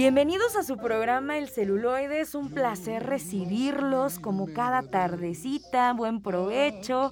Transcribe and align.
Bienvenidos 0.00 0.56
a 0.56 0.62
su 0.62 0.78
programa 0.78 1.36
El 1.36 1.50
celuloide, 1.50 2.22
es 2.22 2.34
un 2.34 2.48
placer 2.48 3.04
recibirlos 3.04 4.18
como 4.18 4.46
cada 4.46 4.80
tardecita, 4.80 5.92
buen 5.92 6.22
provecho, 6.22 7.10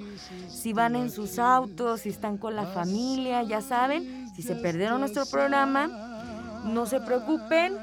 si 0.49 0.73
van 0.73 0.97
en 0.97 1.11
sus 1.11 1.39
autos, 1.39 2.01
si 2.01 2.09
están 2.09 2.39
con 2.39 2.57
la 2.57 2.65
familia, 2.65 3.43
ya 3.43 3.61
saben, 3.61 4.31
si 4.35 4.41
se 4.41 4.55
perdieron 4.55 5.01
nuestro 5.01 5.27
programa, 5.27 6.63
no 6.65 6.87
se 6.87 6.99
preocupen, 7.03 7.75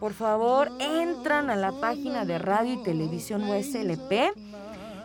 por 0.00 0.14
favor 0.14 0.70
entran 0.80 1.50
a 1.50 1.56
la 1.56 1.72
página 1.72 2.24
de 2.24 2.38
Radio 2.38 2.72
y 2.72 2.82
Televisión 2.82 3.42
USLP 3.42 4.32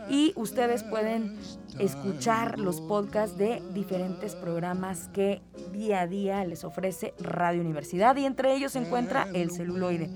y 0.10 0.32
ustedes 0.38 0.84
pueden 0.84 1.38
escuchar 1.79 2.59
los 2.59 2.81
podcasts 2.81 3.38
de 3.38 3.63
diferentes 3.73 4.35
programas 4.35 5.09
que 5.13 5.41
día 5.71 6.01
a 6.01 6.07
día 6.07 6.45
les 6.45 6.63
ofrece 6.63 7.13
Radio 7.20 7.61
Universidad 7.61 8.15
y 8.17 8.25
entre 8.25 8.53
ellos 8.53 8.73
se 8.73 8.79
encuentra 8.79 9.27
el 9.34 9.51
celuloide. 9.51 10.09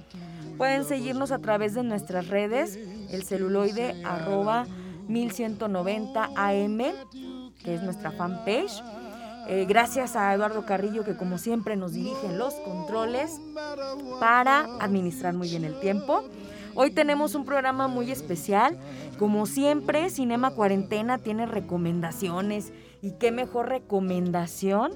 Pueden 0.57 0.83
seguirnos 0.83 1.31
a 1.31 1.39
través 1.39 1.73
de 1.73 1.83
nuestras 1.83 2.27
redes, 2.27 2.77
el 3.09 3.23
celuloide 3.23 3.95
arroba 4.05 4.67
1190 5.07 6.29
AM, 6.35 6.77
que 7.63 7.75
es 7.75 7.81
nuestra 7.81 8.11
fanpage. 8.11 8.83
Eh, 9.47 9.65
gracias 9.67 10.15
a 10.15 10.33
Eduardo 10.33 10.65
Carrillo 10.65 11.03
que 11.03 11.17
como 11.17 11.37
siempre 11.37 11.75
nos 11.75 11.93
dirige 11.93 12.31
los 12.33 12.53
controles 12.55 13.41
para 14.19 14.67
administrar 14.79 15.33
muy 15.33 15.49
bien 15.49 15.65
el 15.65 15.79
tiempo. 15.79 16.23
Hoy 16.75 16.91
tenemos 16.91 17.35
un 17.35 17.45
programa 17.45 17.87
muy 17.87 18.11
especial. 18.11 18.77
Como 19.19 19.45
siempre, 19.45 20.09
Cinema 20.09 20.51
Cuarentena 20.51 21.17
tiene 21.19 21.45
recomendaciones. 21.45 22.73
Y 23.01 23.11
qué 23.11 23.31
mejor 23.31 23.69
recomendación 23.69 24.91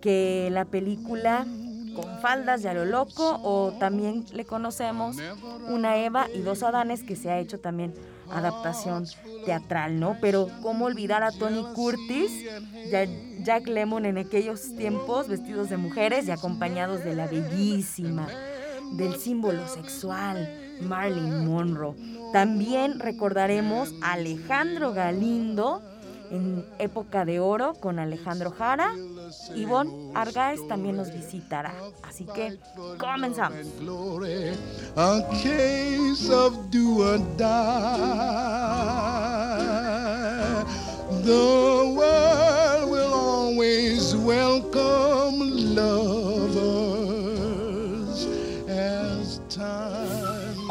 que 0.00 0.48
la 0.50 0.64
película 0.64 1.46
con 1.94 2.20
faldas 2.20 2.62
de 2.62 2.68
a 2.68 2.74
lo 2.74 2.84
loco 2.84 3.40
o 3.42 3.72
también 3.78 4.24
le 4.32 4.44
conocemos 4.44 5.16
una 5.68 5.98
Eva 5.98 6.26
y 6.32 6.40
dos 6.40 6.62
Adanes 6.62 7.02
que 7.02 7.16
se 7.16 7.30
ha 7.30 7.38
hecho 7.38 7.58
también 7.58 7.92
adaptación 8.30 9.06
teatral, 9.44 9.98
¿no? 9.98 10.16
Pero 10.20 10.48
cómo 10.62 10.84
olvidar 10.86 11.24
a 11.24 11.32
Tony 11.32 11.64
Curtis, 11.74 12.46
Jack 13.42 13.66
Lemon 13.66 14.06
en 14.06 14.18
aquellos 14.18 14.76
tiempos 14.76 15.28
vestidos 15.28 15.68
de 15.68 15.76
mujeres 15.76 16.28
y 16.28 16.30
acompañados 16.30 17.04
de 17.04 17.16
la 17.16 17.26
bellísima, 17.26 18.28
del 18.92 19.16
símbolo 19.16 19.66
sexual, 19.66 20.48
Marilyn 20.82 21.46
Monroe. 21.46 21.94
También 22.32 23.00
recordaremos 23.00 23.92
a 24.02 24.12
Alejandro 24.12 24.92
Galindo 24.92 25.82
en 26.30 26.64
época 26.78 27.24
de 27.24 27.40
oro 27.40 27.74
con 27.74 27.98
Alejandro 27.98 28.50
Jara. 28.50 28.94
Ivonne 29.54 30.12
Argaez 30.14 30.66
también 30.68 30.96
nos 30.96 31.12
visitará. 31.12 31.74
Así 32.02 32.24
que 32.24 32.58
comenzamos. 32.98 33.58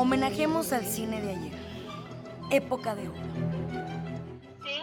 Homenajemos 0.10 0.74
al 0.74 0.88
cine 0.88 1.22
de 1.22 1.30
ayer. 1.30 1.54
Época 2.50 2.96
de 2.96 3.08
oro. 3.10 3.22
¿Sí? 4.66 4.82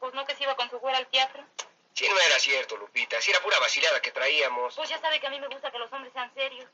Pues 0.00 0.14
no 0.14 0.26
que 0.26 0.34
se 0.34 0.42
iba 0.42 0.56
con 0.56 0.68
su 0.68 0.80
güera 0.80 0.98
al 0.98 1.06
teatro. 1.06 1.44
Sí, 1.92 2.08
no 2.08 2.18
era 2.18 2.40
cierto, 2.40 2.76
Lupita. 2.76 3.20
Si 3.20 3.30
era 3.30 3.40
pura 3.40 3.56
vacilada 3.60 4.02
que 4.02 4.10
traíamos. 4.10 4.74
Pues 4.74 4.88
ya 4.88 5.00
sabe 5.00 5.20
que 5.20 5.28
a 5.28 5.30
mí 5.30 5.38
me 5.38 5.46
gusta 5.46 5.70
que 5.70 5.78
los 5.78 5.92
hombres 5.92 6.12
sean 6.12 6.34
serios. 6.34 6.68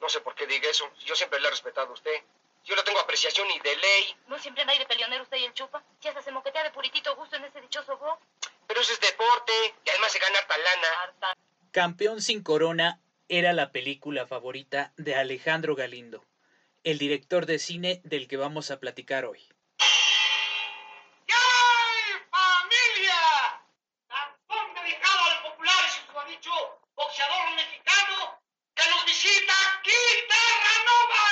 No 0.00 0.08
sé 0.08 0.20
por 0.20 0.36
qué 0.36 0.46
diga 0.46 0.70
eso. 0.70 0.88
Yo 1.04 1.16
siempre 1.16 1.40
le 1.40 1.48
he 1.48 1.50
respetado 1.50 1.88
a 1.88 1.94
usted. 1.94 2.22
Yo 2.64 2.76
no 2.76 2.84
tengo 2.84 3.00
apreciación 3.00 3.48
ni 3.48 3.58
de 3.58 3.74
ley. 3.78 4.16
¿No 4.28 4.38
siempre 4.38 4.62
anda 4.62 4.74
peleonero 4.86 5.24
usted 5.24 5.38
y 5.38 5.44
el 5.44 5.54
chupa? 5.54 5.82
¿Ya 6.02 6.10
hasta 6.10 6.22
se 6.22 6.30
moquetea 6.30 6.62
de 6.62 6.70
puritito 6.70 7.16
gusto 7.16 7.34
en 7.34 7.46
ese 7.46 7.60
dichoso 7.60 7.98
go? 7.98 8.16
Pero 8.68 8.80
eso 8.80 8.92
es 8.92 9.00
deporte. 9.00 9.52
Y 9.84 9.90
además 9.90 10.12
se 10.12 10.20
gana 10.20 10.38
harta 10.38 10.56
lana. 10.56 11.34
Campeón 11.72 12.22
sin 12.22 12.44
corona 12.44 13.00
era 13.28 13.52
la 13.52 13.72
película 13.72 14.24
favorita 14.24 14.92
de 14.96 15.16
Alejandro 15.16 15.74
Galindo 15.74 16.22
el 16.84 16.98
director 16.98 17.46
de 17.46 17.58
cine 17.58 18.00
del 18.04 18.28
que 18.28 18.36
vamos 18.36 18.70
a 18.70 18.78
platicar 18.78 19.24
hoy. 19.24 19.40
¡Yay, 21.26 22.20
familia! 22.30 23.20
Cantón 24.06 24.74
dedicado 24.74 25.24
al 25.24 25.42
popular 25.42 25.84
y 26.28 26.30
dicho 26.36 26.50
boxeador 26.94 27.54
mexicano 27.56 28.38
que 28.74 28.88
nos 28.90 29.04
visita 29.06 29.54
aquí, 29.72 30.02
Terranova, 30.28 31.26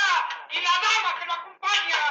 y 0.51 0.59
la 0.59 0.73
dama 0.85 1.19
que 1.19 1.25
lo 1.27 1.33
acompaña. 1.33 2.01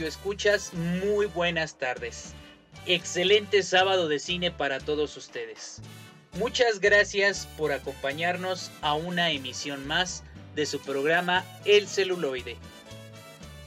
Escuchas, 0.00 0.72
muy 0.72 1.26
buenas 1.26 1.76
tardes. 1.76 2.32
Excelente 2.86 3.62
sábado 3.62 4.08
de 4.08 4.18
cine 4.18 4.50
para 4.50 4.80
todos 4.80 5.18
ustedes. 5.18 5.82
Muchas 6.38 6.80
gracias 6.80 7.46
por 7.58 7.72
acompañarnos 7.72 8.70
a 8.80 8.94
una 8.94 9.30
emisión 9.30 9.86
más 9.86 10.24
de 10.54 10.64
su 10.64 10.80
programa 10.80 11.44
El 11.66 11.86
celuloide. 11.86 12.56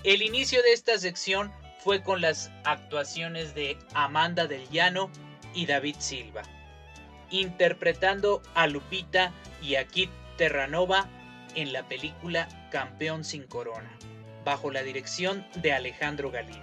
El 0.03 0.23
inicio 0.23 0.63
de 0.63 0.73
esta 0.73 0.97
sección 0.97 1.53
fue 1.83 2.01
con 2.01 2.21
las 2.21 2.49
actuaciones 2.63 3.53
de 3.53 3.77
Amanda 3.93 4.47
del 4.47 4.67
Llano 4.69 5.11
y 5.53 5.67
David 5.67 5.97
Silva, 5.99 6.41
interpretando 7.29 8.41
a 8.55 8.65
Lupita 8.65 9.31
y 9.61 9.75
a 9.75 9.85
Kit 9.85 10.09
Terranova 10.37 11.07
en 11.53 11.71
la 11.71 11.87
película 11.87 12.49
Campeón 12.71 13.23
sin 13.23 13.43
Corona 13.43 13.95
bajo 14.45 14.71
la 14.71 14.83
dirección 14.83 15.45
de 15.55 15.73
Alejandro 15.73 16.31
Galindo. 16.31 16.61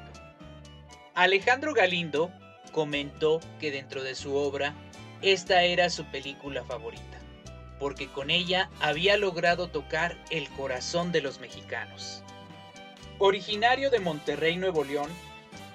Alejandro 1.14 1.74
Galindo 1.74 2.32
comentó 2.72 3.40
que 3.60 3.70
dentro 3.70 4.02
de 4.02 4.14
su 4.14 4.34
obra 4.34 4.74
esta 5.20 5.64
era 5.64 5.90
su 5.90 6.04
película 6.06 6.64
favorita, 6.64 7.20
porque 7.78 8.06
con 8.08 8.30
ella 8.30 8.70
había 8.80 9.18
logrado 9.18 9.68
tocar 9.68 10.16
el 10.30 10.48
corazón 10.50 11.12
de 11.12 11.20
los 11.20 11.38
mexicanos. 11.38 12.22
Originario 13.18 13.90
de 13.90 14.00
Monterrey, 14.00 14.56
Nuevo 14.56 14.84
León, 14.84 15.10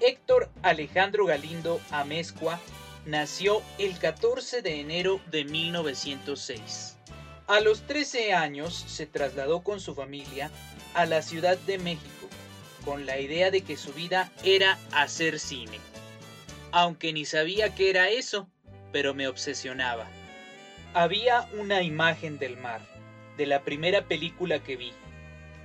Héctor 0.02 0.50
Alejandro 0.64 1.26
Galindo 1.26 1.80
Amezcua 1.92 2.60
nació 3.06 3.62
el 3.78 3.98
14 3.98 4.62
de 4.62 4.82
enero 4.82 5.22
de 5.32 5.46
1906. 5.46 6.98
A 7.48 7.62
los 7.62 7.84
13 7.84 8.34
años 8.34 8.74
se 8.76 9.08
trasladó 9.08 9.62
con 9.62 9.80
su 9.80 9.96
familia 9.96 10.52
a 10.98 11.06
la 11.06 11.22
Ciudad 11.22 11.60
de 11.60 11.78
México 11.78 12.28
con 12.84 13.06
la 13.06 13.20
idea 13.20 13.52
de 13.52 13.62
que 13.62 13.78
su 13.78 13.94
vida 13.94 14.32
era 14.44 14.80
hacer 14.92 15.38
cine. 15.40 15.78
Aunque 16.72 17.14
ni 17.14 17.24
sabía 17.24 17.76
qué 17.76 17.92
era 17.92 18.10
eso, 18.10 18.50
pero 18.92 19.14
me 19.14 19.28
obsesionaba. 19.28 20.08
Había 20.96 21.48
una 21.54 21.84
imagen 21.84 22.40
del 22.40 22.58
mar, 22.58 22.82
de 23.38 23.46
la 23.46 23.62
primera 23.62 24.06
película 24.06 24.64
que 24.64 24.76
vi, 24.76 24.92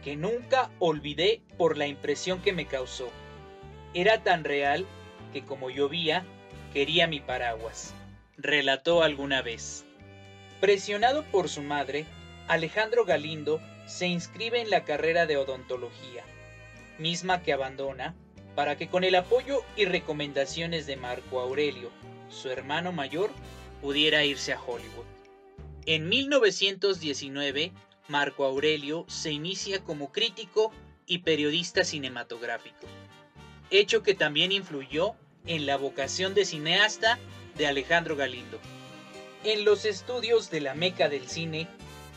que 0.04 0.16
nunca 0.16 0.70
olvidé 0.78 1.40
por 1.56 1.78
la 1.78 1.86
impresión 1.86 2.42
que 2.42 2.52
me 2.52 2.66
causó. 2.66 3.10
Era 3.94 4.22
tan 4.22 4.44
real 4.44 4.84
que 5.32 5.42
como 5.42 5.70
llovía, 5.70 6.26
quería 6.74 7.06
mi 7.06 7.20
paraguas, 7.20 7.94
relató 8.36 9.02
alguna 9.02 9.40
vez. 9.40 9.86
Presionado 10.60 11.24
por 11.24 11.48
su 11.48 11.62
madre, 11.62 12.04
Alejandro 12.48 13.06
Galindo 13.06 13.62
se 13.86 14.06
inscribe 14.06 14.60
en 14.60 14.70
la 14.70 14.84
carrera 14.84 15.26
de 15.26 15.36
odontología, 15.36 16.24
misma 16.98 17.42
que 17.42 17.52
abandona 17.52 18.14
para 18.54 18.76
que 18.76 18.88
con 18.88 19.04
el 19.04 19.14
apoyo 19.14 19.62
y 19.76 19.86
recomendaciones 19.86 20.86
de 20.86 20.96
Marco 20.96 21.40
Aurelio, 21.40 21.90
su 22.28 22.48
hermano 22.50 22.92
mayor, 22.92 23.30
pudiera 23.80 24.24
irse 24.24 24.52
a 24.52 24.60
Hollywood. 24.60 25.04
En 25.86 26.08
1919, 26.08 27.72
Marco 28.08 28.44
Aurelio 28.44 29.04
se 29.08 29.32
inicia 29.32 29.82
como 29.82 30.12
crítico 30.12 30.72
y 31.06 31.18
periodista 31.18 31.84
cinematográfico, 31.84 32.86
hecho 33.70 34.02
que 34.02 34.14
también 34.14 34.52
influyó 34.52 35.14
en 35.46 35.66
la 35.66 35.76
vocación 35.76 36.34
de 36.34 36.44
cineasta 36.44 37.18
de 37.56 37.66
Alejandro 37.66 38.16
Galindo. 38.16 38.60
En 39.44 39.64
los 39.64 39.84
estudios 39.84 40.50
de 40.50 40.60
la 40.60 40.74
Meca 40.74 41.08
del 41.08 41.28
cine, 41.28 41.66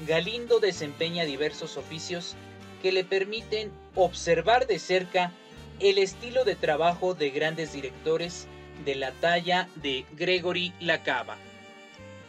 Galindo 0.01 0.59
desempeña 0.59 1.23
diversos 1.23 1.77
oficios 1.77 2.35
que 2.81 2.91
le 2.91 3.05
permiten 3.05 3.71
observar 3.95 4.67
de 4.67 4.77
cerca 4.77 5.31
el 5.79 5.97
estilo 5.97 6.43
de 6.43 6.55
trabajo 6.55 7.13
de 7.13 7.29
grandes 7.29 7.71
directores 7.71 8.47
de 8.83 8.95
la 8.95 9.11
talla 9.13 9.69
de 9.75 10.05
Gregory 10.17 10.73
Lacava. 10.81 11.37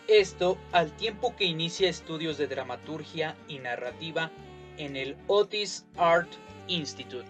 Esto 0.06 0.58
al 0.70 0.92
tiempo 0.92 1.34
que 1.34 1.44
inicia 1.44 1.90
estudios 1.90 2.38
de 2.38 2.46
dramaturgia 2.46 3.34
y 3.48 3.58
narrativa 3.58 4.30
en 4.78 4.94
el 4.94 5.16
Otis 5.26 5.86
Art 5.96 6.30
Institute. 6.68 7.28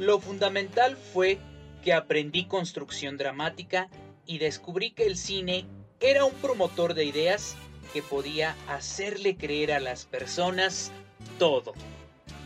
Lo 0.00 0.18
fundamental 0.18 0.96
fue 0.96 1.38
que 1.84 1.92
aprendí 1.92 2.46
construcción 2.46 3.16
dramática 3.16 3.88
y 4.26 4.38
descubrí 4.38 4.90
que 4.90 5.06
el 5.06 5.16
cine 5.16 5.66
era 6.00 6.24
un 6.24 6.34
promotor 6.34 6.94
de 6.94 7.04
ideas 7.04 7.56
que 7.92 8.02
podía 8.02 8.56
hacerle 8.68 9.36
creer 9.36 9.72
a 9.72 9.80
las 9.80 10.04
personas 10.04 10.92
todo. 11.38 11.74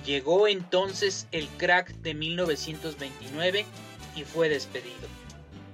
Llegó 0.05 0.49
entonces 0.49 1.26
el 1.32 1.49
crack 1.49 1.91
de 1.96 2.14
1929 2.14 3.64
y 4.17 4.23
fue 4.25 4.49
despedido. 4.49 5.08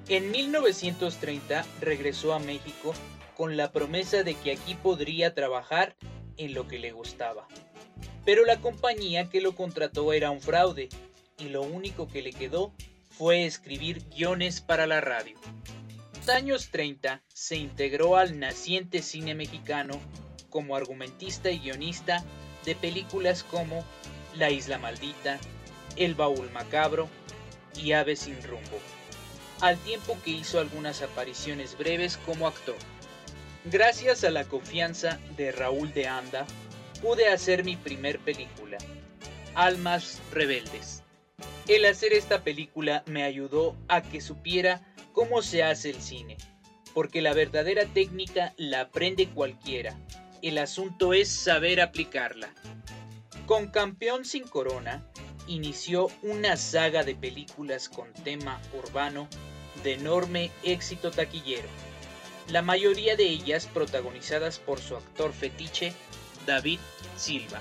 En 0.08 0.30
1930 0.30 1.64
regresó 1.80 2.34
a 2.34 2.38
México 2.38 2.94
con 3.36 3.56
la 3.56 3.72
promesa 3.72 4.22
de 4.22 4.34
que 4.34 4.52
aquí 4.52 4.74
podría 4.74 5.34
trabajar 5.34 5.96
en 6.36 6.54
lo 6.54 6.68
que 6.68 6.78
le 6.78 6.92
gustaba. 6.92 7.46
Pero 8.24 8.44
la 8.44 8.60
compañía 8.60 9.28
que 9.30 9.40
lo 9.40 9.54
contrató 9.54 10.12
era 10.12 10.30
un 10.30 10.40
fraude 10.40 10.88
y 11.38 11.48
lo 11.48 11.62
único 11.62 12.06
que 12.06 12.22
le 12.22 12.32
quedó 12.32 12.72
fue 13.08 13.44
escribir 13.44 14.02
guiones 14.10 14.60
para 14.60 14.86
la 14.86 15.00
radio. 15.00 15.36
Los 16.20 16.28
años 16.28 16.68
30 16.70 17.22
se 17.32 17.56
integró 17.56 18.16
al 18.18 18.38
naciente 18.38 19.00
cine 19.00 19.34
mexicano 19.34 19.98
como 20.50 20.76
argumentista 20.76 21.50
y 21.50 21.60
guionista 21.60 22.22
de 22.66 22.74
películas 22.74 23.42
como 23.42 23.82
La 24.36 24.50
Isla 24.50 24.76
Maldita, 24.76 25.38
El 25.96 26.14
Baúl 26.14 26.50
Macabro 26.50 27.08
y 27.74 27.92
Ave 27.92 28.16
sin 28.16 28.40
rumbo, 28.42 28.78
al 29.62 29.78
tiempo 29.78 30.14
que 30.22 30.32
hizo 30.32 30.60
algunas 30.60 31.00
apariciones 31.00 31.78
breves 31.78 32.18
como 32.26 32.46
actor. 32.46 32.76
Gracias 33.64 34.22
a 34.22 34.30
la 34.30 34.44
confianza 34.44 35.18
de 35.38 35.52
Raúl 35.52 35.90
de 35.94 36.06
Anda, 36.06 36.44
pude 37.00 37.28
hacer 37.28 37.64
mi 37.64 37.76
primer 37.76 38.18
película, 38.18 38.76
Almas 39.54 40.20
Rebeldes. 40.32 41.02
El 41.66 41.86
hacer 41.86 42.12
esta 42.12 42.44
película 42.44 43.04
me 43.06 43.22
ayudó 43.22 43.74
a 43.88 44.02
que 44.02 44.20
supiera 44.20 44.89
cómo 45.20 45.42
se 45.42 45.62
hace 45.62 45.90
el 45.90 46.00
cine, 46.00 46.38
porque 46.94 47.20
la 47.20 47.34
verdadera 47.34 47.84
técnica 47.84 48.54
la 48.56 48.80
aprende 48.80 49.28
cualquiera, 49.28 49.94
el 50.40 50.56
asunto 50.56 51.12
es 51.12 51.28
saber 51.28 51.82
aplicarla. 51.82 52.48
Con 53.44 53.68
Campeón 53.68 54.24
sin 54.24 54.44
Corona, 54.44 55.06
inició 55.46 56.08
una 56.22 56.56
saga 56.56 57.02
de 57.02 57.14
películas 57.14 57.90
con 57.90 58.10
tema 58.14 58.62
urbano 58.72 59.28
de 59.84 59.92
enorme 59.92 60.50
éxito 60.62 61.10
taquillero, 61.10 61.68
la 62.48 62.62
mayoría 62.62 63.14
de 63.14 63.24
ellas 63.24 63.66
protagonizadas 63.66 64.58
por 64.58 64.80
su 64.80 64.96
actor 64.96 65.34
fetiche 65.34 65.92
David 66.46 66.80
Silva. 67.18 67.60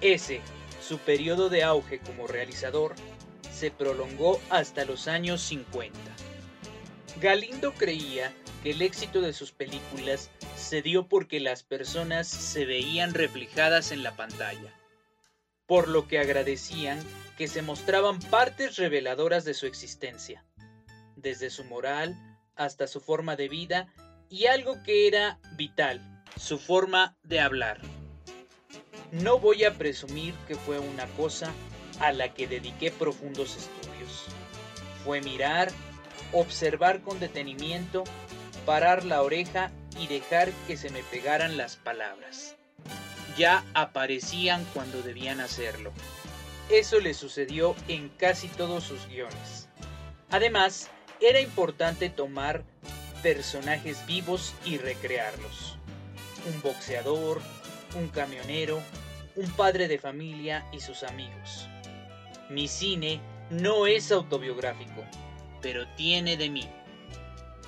Ese, 0.00 0.40
su 0.82 0.98
periodo 0.98 1.50
de 1.50 1.62
auge 1.62 2.00
como 2.00 2.26
realizador, 2.26 2.96
se 3.52 3.70
prolongó 3.70 4.40
hasta 4.50 4.84
los 4.84 5.06
años 5.06 5.40
50. 5.42 5.96
Galindo 7.20 7.74
creía 7.74 8.32
que 8.62 8.70
el 8.70 8.80
éxito 8.80 9.20
de 9.20 9.32
sus 9.32 9.50
películas 9.50 10.30
se 10.56 10.82
dio 10.82 11.08
porque 11.08 11.40
las 11.40 11.64
personas 11.64 12.28
se 12.28 12.64
veían 12.64 13.12
reflejadas 13.12 13.90
en 13.90 14.04
la 14.04 14.14
pantalla, 14.14 14.72
por 15.66 15.88
lo 15.88 16.06
que 16.06 16.20
agradecían 16.20 17.00
que 17.36 17.48
se 17.48 17.60
mostraban 17.60 18.20
partes 18.20 18.76
reveladoras 18.76 19.44
de 19.44 19.54
su 19.54 19.66
existencia, 19.66 20.44
desde 21.16 21.50
su 21.50 21.64
moral 21.64 22.16
hasta 22.54 22.86
su 22.86 23.00
forma 23.00 23.34
de 23.34 23.48
vida 23.48 23.92
y 24.30 24.46
algo 24.46 24.80
que 24.84 25.08
era 25.08 25.40
vital, 25.56 26.22
su 26.36 26.56
forma 26.56 27.16
de 27.24 27.40
hablar. 27.40 27.80
No 29.10 29.40
voy 29.40 29.64
a 29.64 29.74
presumir 29.74 30.34
que 30.46 30.54
fue 30.54 30.78
una 30.78 31.06
cosa 31.16 31.52
a 31.98 32.12
la 32.12 32.32
que 32.32 32.46
dediqué 32.46 32.92
profundos 32.92 33.56
estudios. 33.56 34.26
Fue 35.04 35.20
mirar, 35.20 35.72
observar 36.32 37.00
con 37.02 37.20
detenimiento, 37.20 38.04
parar 38.66 39.04
la 39.04 39.22
oreja 39.22 39.70
y 39.98 40.06
dejar 40.06 40.50
que 40.66 40.76
se 40.76 40.90
me 40.90 41.02
pegaran 41.02 41.56
las 41.56 41.76
palabras. 41.76 42.56
Ya 43.36 43.64
aparecían 43.74 44.64
cuando 44.74 45.02
debían 45.02 45.40
hacerlo. 45.40 45.92
Eso 46.70 47.00
le 47.00 47.14
sucedió 47.14 47.74
en 47.88 48.08
casi 48.10 48.48
todos 48.48 48.84
sus 48.84 49.06
guiones. 49.08 49.68
Además, 50.30 50.90
era 51.20 51.40
importante 51.40 52.10
tomar 52.10 52.62
personajes 53.22 54.04
vivos 54.06 54.54
y 54.64 54.78
recrearlos. 54.78 55.78
Un 56.52 56.60
boxeador, 56.62 57.40
un 57.96 58.08
camionero, 58.08 58.80
un 59.34 59.50
padre 59.52 59.88
de 59.88 59.98
familia 59.98 60.66
y 60.72 60.80
sus 60.80 61.02
amigos. 61.02 61.68
Mi 62.50 62.68
cine 62.68 63.20
no 63.50 63.86
es 63.86 64.12
autobiográfico, 64.12 65.04
pero 65.60 65.86
tiene 65.96 66.36
de 66.36 66.50
mí. 66.50 66.68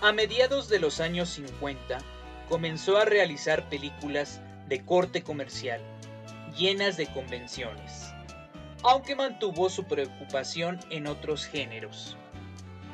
A 0.03 0.13
mediados 0.13 0.69
de 0.69 0.79
los 0.79 1.01
años 1.01 1.29
50, 1.31 1.99
comenzó 2.49 2.97
a 2.99 3.05
realizar 3.05 3.69
películas 3.69 4.41
de 4.69 4.85
corte 4.85 5.23
comercial, 5.23 5.81
llenas 6.57 6.97
de 6.97 7.07
convenciones, 7.07 8.13
aunque 8.83 9.15
mantuvo 9.15 9.69
su 9.69 9.85
preocupación 9.85 10.81
en 10.91 11.07
otros 11.07 11.47
géneros 11.47 12.17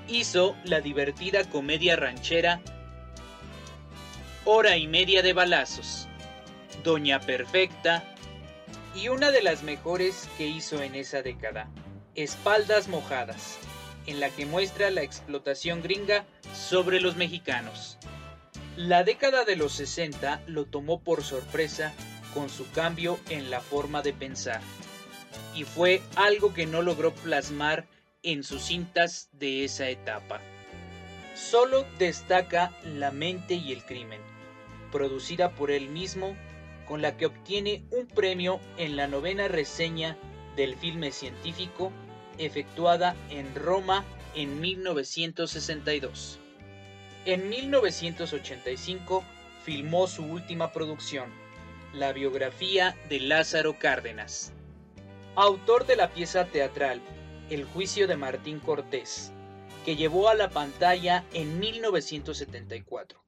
hizo 0.08 0.56
la 0.64 0.80
divertida 0.80 1.44
comedia 1.44 1.96
ranchera 1.96 2.60
Hora 4.44 4.76
y 4.76 4.86
media 4.86 5.22
de 5.22 5.32
balazos, 5.32 6.06
Doña 6.84 7.18
Perfecta 7.18 8.04
y 8.94 9.08
una 9.08 9.32
de 9.32 9.42
las 9.42 9.64
mejores 9.64 10.28
que 10.38 10.46
hizo 10.46 10.80
en 10.82 10.94
esa 10.94 11.20
década, 11.20 11.68
Espaldas 12.14 12.86
Mojadas, 12.86 13.58
en 14.06 14.20
la 14.20 14.30
que 14.30 14.46
muestra 14.46 14.90
la 14.90 15.02
explotación 15.02 15.82
gringa 15.82 16.24
sobre 16.54 17.00
los 17.00 17.16
mexicanos. 17.16 17.98
La 18.76 19.04
década 19.04 19.44
de 19.44 19.56
los 19.56 19.72
60 19.72 20.42
lo 20.46 20.66
tomó 20.66 21.00
por 21.00 21.22
sorpresa 21.22 21.94
con 22.34 22.50
su 22.50 22.70
cambio 22.70 23.18
en 23.30 23.50
la 23.50 23.60
forma 23.60 24.02
de 24.02 24.12
pensar, 24.12 24.60
y 25.54 25.64
fue 25.64 26.02
algo 26.16 26.52
que 26.52 26.66
no 26.66 26.82
logró 26.82 27.14
plasmar 27.14 27.86
en 28.22 28.42
sus 28.42 28.62
cintas 28.62 29.30
de 29.32 29.64
esa 29.64 29.88
etapa. 29.88 30.40
Solo 31.34 31.86
destaca 31.98 32.72
La 32.84 33.10
mente 33.10 33.54
y 33.54 33.72
el 33.72 33.84
crimen, 33.84 34.20
producida 34.92 35.54
por 35.54 35.70
él 35.70 35.88
mismo, 35.88 36.36
con 36.86 37.02
la 37.02 37.16
que 37.16 37.26
obtiene 37.26 37.84
un 37.90 38.06
premio 38.06 38.60
en 38.76 38.96
la 38.96 39.06
novena 39.06 39.48
reseña 39.48 40.16
del 40.56 40.76
filme 40.76 41.12
científico 41.12 41.92
efectuada 42.38 43.14
en 43.30 43.54
Roma 43.54 44.04
en 44.34 44.60
1962. 44.60 46.38
En 47.24 47.48
1985 47.48 49.24
filmó 49.64 50.06
su 50.06 50.24
última 50.24 50.72
producción, 50.72 51.30
la 51.92 52.12
biografía 52.12 52.96
de 53.08 53.20
Lázaro 53.20 53.78
Cárdenas. 53.78 54.52
Autor 55.34 55.86
de 55.86 55.96
la 55.96 56.10
pieza 56.10 56.46
teatral 56.46 57.00
el 57.50 57.64
juicio 57.64 58.08
de 58.08 58.16
Martín 58.16 58.58
Cortés, 58.58 59.30
que 59.84 59.94
llevó 59.94 60.28
a 60.28 60.34
la 60.34 60.50
pantalla 60.50 61.24
en 61.32 61.60
1974, 61.60 63.22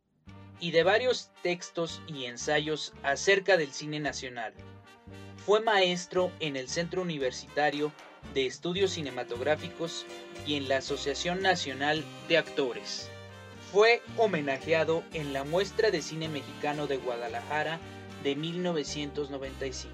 y 0.59 0.73
de 0.73 0.83
varios 0.83 1.31
textos 1.43 2.03
y 2.09 2.25
ensayos 2.25 2.95
acerca 3.05 3.57
del 3.57 3.73
cine 3.73 4.01
nacional. 4.01 4.53
Fue 5.47 5.61
maestro 5.61 6.33
en 6.41 6.57
el 6.57 6.69
Centro 6.69 7.03
Universitario 7.03 7.93
de 8.35 8.47
Estudios 8.47 8.93
Cinematográficos 8.93 10.07
y 10.47 10.57
en 10.57 10.69
la 10.69 10.79
Asociación 10.79 11.43
Nacional 11.43 12.05
de 12.29 12.39
Actores. 12.39 13.11
Fue 13.73 14.03
homenajeado 14.17 15.03
en 15.13 15.33
la 15.33 15.45
Muestra 15.45 15.91
de 15.91 16.03
Cine 16.03 16.29
Mexicano 16.29 16.87
de 16.87 16.97
Guadalajara 16.97 17.79
de 18.23 18.35
1995. 18.37 19.93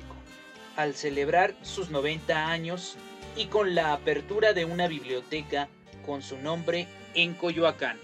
Al 0.76 0.95
celebrar 0.95 1.54
sus 1.62 1.90
90 1.90 2.49
años, 2.50 2.97
y 3.37 3.47
con 3.47 3.75
la 3.75 3.93
apertura 3.93 4.52
de 4.52 4.64
una 4.64 4.88
biblioteca 4.88 5.69
con 6.07 6.23
su 6.23 6.38
nombre 6.38 6.87
en 7.14 7.35
Coyoacán. 7.35 7.99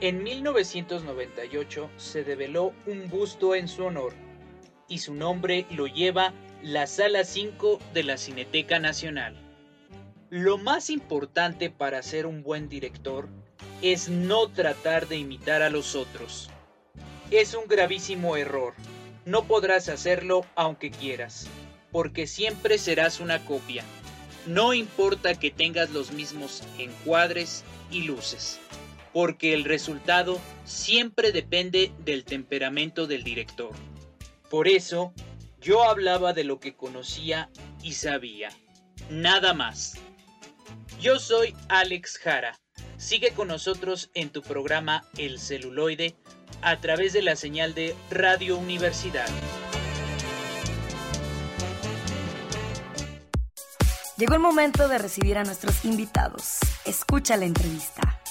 En 0.00 0.22
1998 0.22 1.90
se 1.96 2.24
develó 2.24 2.72
un 2.86 3.08
busto 3.08 3.54
en 3.54 3.68
su 3.68 3.84
honor 3.84 4.14
y 4.88 4.98
su 4.98 5.14
nombre 5.14 5.66
lo 5.70 5.86
lleva 5.86 6.32
la 6.62 6.86
Sala 6.86 7.24
5 7.24 7.78
de 7.92 8.02
la 8.02 8.16
Cineteca 8.16 8.78
Nacional. 8.78 9.36
Lo 10.32 10.56
más 10.56 10.88
importante 10.88 11.68
para 11.68 12.02
ser 12.02 12.24
un 12.24 12.42
buen 12.42 12.70
director 12.70 13.28
es 13.82 14.08
no 14.08 14.48
tratar 14.48 15.06
de 15.06 15.18
imitar 15.18 15.60
a 15.60 15.68
los 15.68 15.94
otros. 15.94 16.48
Es 17.30 17.52
un 17.52 17.68
gravísimo 17.68 18.38
error. 18.38 18.72
No 19.26 19.44
podrás 19.44 19.90
hacerlo 19.90 20.46
aunque 20.54 20.90
quieras, 20.90 21.48
porque 21.90 22.26
siempre 22.26 22.78
serás 22.78 23.20
una 23.20 23.44
copia. 23.44 23.84
No 24.46 24.72
importa 24.72 25.38
que 25.38 25.50
tengas 25.50 25.90
los 25.90 26.12
mismos 26.12 26.62
encuadres 26.78 27.62
y 27.90 28.04
luces, 28.04 28.58
porque 29.12 29.52
el 29.52 29.64
resultado 29.64 30.40
siempre 30.64 31.32
depende 31.32 31.92
del 32.06 32.24
temperamento 32.24 33.06
del 33.06 33.22
director. 33.22 33.72
Por 34.48 34.66
eso, 34.66 35.12
yo 35.60 35.84
hablaba 35.84 36.32
de 36.32 36.44
lo 36.44 36.58
que 36.58 36.74
conocía 36.74 37.50
y 37.82 37.92
sabía. 37.92 38.48
Nada 39.10 39.52
más. 39.52 39.98
Yo 41.02 41.18
soy 41.18 41.56
Alex 41.68 42.16
Jara. 42.16 42.56
Sigue 42.96 43.32
con 43.32 43.48
nosotros 43.48 44.10
en 44.14 44.30
tu 44.30 44.40
programa 44.40 45.02
El 45.18 45.40
celuloide 45.40 46.14
a 46.60 46.78
través 46.78 47.12
de 47.12 47.22
la 47.22 47.34
señal 47.34 47.74
de 47.74 47.96
Radio 48.08 48.56
Universidad. 48.56 49.26
Llegó 54.16 54.34
el 54.34 54.40
momento 54.40 54.86
de 54.86 54.98
recibir 54.98 55.38
a 55.38 55.42
nuestros 55.42 55.84
invitados. 55.84 56.60
Escucha 56.84 57.36
la 57.36 57.46
entrevista. 57.46 58.21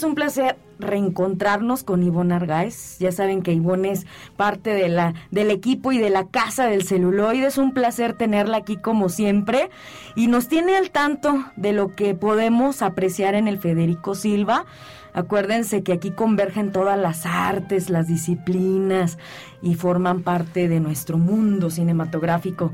Es 0.00 0.04
un 0.04 0.14
placer 0.14 0.56
reencontrarnos 0.78 1.84
con 1.84 2.02
Ivonne 2.02 2.34
Argáez. 2.34 2.98
Ya 3.00 3.12
saben 3.12 3.42
que 3.42 3.52
Ivonne 3.52 3.92
es 3.92 4.06
parte 4.38 4.70
de 4.70 4.88
la, 4.88 5.12
del 5.30 5.50
equipo 5.50 5.92
y 5.92 5.98
de 5.98 6.08
la 6.08 6.26
casa 6.26 6.64
del 6.64 6.84
celuloide. 6.84 7.48
Es 7.48 7.58
un 7.58 7.74
placer 7.74 8.14
tenerla 8.14 8.56
aquí 8.56 8.78
como 8.78 9.10
siempre 9.10 9.68
y 10.16 10.28
nos 10.28 10.48
tiene 10.48 10.78
al 10.78 10.90
tanto 10.90 11.44
de 11.56 11.74
lo 11.74 11.94
que 11.94 12.14
podemos 12.14 12.80
apreciar 12.80 13.34
en 13.34 13.46
el 13.46 13.58
Federico 13.58 14.14
Silva. 14.14 14.64
Acuérdense 15.12 15.82
que 15.82 15.92
aquí 15.92 16.10
convergen 16.10 16.72
todas 16.72 16.98
las 16.98 17.26
artes, 17.26 17.90
las 17.90 18.06
disciplinas 18.06 19.18
y 19.62 19.74
forman 19.74 20.22
parte 20.22 20.68
de 20.68 20.80
nuestro 20.80 21.18
mundo 21.18 21.70
cinematográfico. 21.70 22.72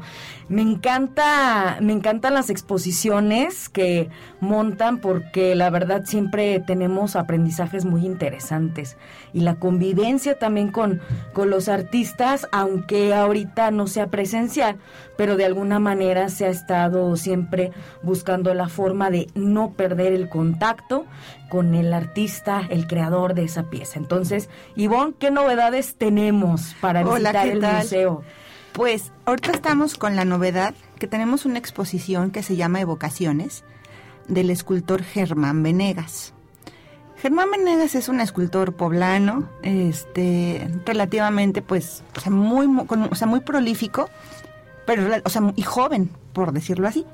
Me 0.48 0.62
encanta, 0.62 1.78
me 1.80 1.92
encantan 1.92 2.34
las 2.34 2.50
exposiciones 2.50 3.68
que 3.68 4.08
montan 4.40 4.98
porque 4.98 5.54
la 5.54 5.70
verdad 5.70 6.04
siempre 6.04 6.60
tenemos 6.60 7.16
aprendizajes 7.16 7.84
muy 7.84 8.06
interesantes 8.06 8.96
y 9.32 9.40
la 9.40 9.56
convivencia 9.56 10.38
también 10.38 10.70
con, 10.70 11.00
con 11.32 11.50
los 11.50 11.68
artistas, 11.68 12.46
aunque 12.52 13.14
ahorita 13.14 13.70
no 13.70 13.86
sea 13.86 14.06
presencial, 14.08 14.76
pero 15.16 15.36
de 15.36 15.46
alguna 15.46 15.78
manera 15.80 16.28
se 16.28 16.46
ha 16.46 16.50
estado 16.50 17.16
siempre 17.16 17.72
buscando 18.02 18.54
la 18.54 18.68
forma 18.68 19.10
de 19.10 19.28
no 19.34 19.72
perder 19.72 20.12
el 20.12 20.28
contacto 20.28 21.06
con 21.48 21.74
el 21.74 21.92
artista, 21.92 22.62
el 22.68 22.86
creador 22.86 23.34
de 23.34 23.44
esa 23.44 23.64
pieza. 23.64 23.98
Entonces, 23.98 24.48
Ivonne, 24.74 25.14
¿qué 25.18 25.30
novedades 25.30 25.96
tenemos 25.96 26.74
para 26.80 27.02
visitar 27.02 27.46
el 27.46 27.60
museo? 27.60 28.22
Pues 28.72 29.12
ahorita 29.24 29.52
estamos 29.52 29.96
con 29.96 30.16
la 30.16 30.24
novedad 30.24 30.74
que 30.98 31.06
tenemos 31.06 31.46
una 31.46 31.58
exposición 31.58 32.30
que 32.30 32.42
se 32.42 32.56
llama 32.56 32.80
Evocaciones 32.80 33.64
del 34.28 34.50
escultor 34.50 35.02
Germán 35.02 35.62
Venegas. 35.62 36.34
Germán 37.16 37.50
Venegas 37.50 37.94
es 37.94 38.08
un 38.08 38.20
escultor 38.20 38.74
poblano, 38.74 39.48
este, 39.62 40.68
relativamente, 40.84 41.62
pues, 41.62 42.02
o 42.16 42.20
sea, 42.20 42.30
muy, 42.30 42.66
o 42.66 43.14
sea, 43.14 43.26
muy 43.26 43.40
prolífico, 43.40 44.10
pero, 44.84 45.22
o 45.24 45.28
sea, 45.30 45.42
y 45.56 45.62
joven, 45.62 46.10
por 46.34 46.52
decirlo 46.52 46.86
así. 46.86 47.06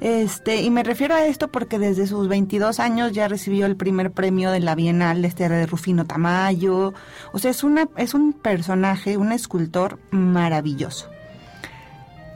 Este, 0.00 0.62
y 0.62 0.70
me 0.70 0.84
refiero 0.84 1.14
a 1.14 1.26
esto 1.26 1.48
porque 1.48 1.78
desde 1.78 2.06
sus 2.06 2.28
22 2.28 2.78
años 2.78 3.12
ya 3.12 3.26
recibió 3.26 3.66
el 3.66 3.76
primer 3.76 4.12
premio 4.12 4.52
de 4.52 4.60
la 4.60 4.76
Bienal 4.76 5.24
este 5.24 5.48
de 5.48 5.66
Rufino 5.66 6.06
Tamayo. 6.06 6.94
O 7.32 7.38
sea, 7.38 7.50
es 7.50 7.64
una 7.64 7.88
es 7.96 8.14
un 8.14 8.32
personaje, 8.32 9.16
un 9.16 9.32
escultor 9.32 9.98
maravilloso. 10.10 11.10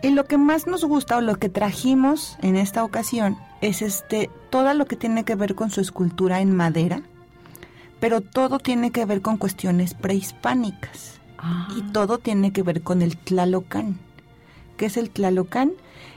Y 0.02 0.11
lo 0.11 0.25
que 0.25 0.38
más 0.38 0.66
nos 0.66 0.85
gusta 0.85 1.16
o 1.16 1.21
lo 1.21 1.37
que 1.37 1.49
trajimos 1.49 2.37
en 2.42 2.57
esta 2.57 2.83
ocasión 2.83 3.38
es 3.61 3.83
este 3.83 4.28
todo 4.50 4.75
lo 4.75 4.87
que 4.87 4.97
tiene 4.97 5.25
que 5.25 5.37
ver 5.37 5.54
con 5.54 5.71
su 5.71 5.81
escultura 5.81 6.40
en 6.40 6.57
madera, 6.57 7.02
pero 8.00 8.21
todo 8.21 8.59
tiene 8.59 8.90
que 8.90 9.04
ver 9.04 9.23
con 9.23 9.37
cuestiones 9.37 9.95
prehispánicas. 9.95 11.21
Ah. 11.38 11.69
Y 11.76 11.83
todo 11.92 12.19
tiene 12.19 12.52
que 12.52 12.64
ver 12.64 12.83
con 12.83 13.02
el 13.02 13.16
Tlalocán. 13.16 13.99
¿Qué 14.76 14.87
es 14.87 14.97
el 14.97 15.11
Tlalocán? 15.11 15.73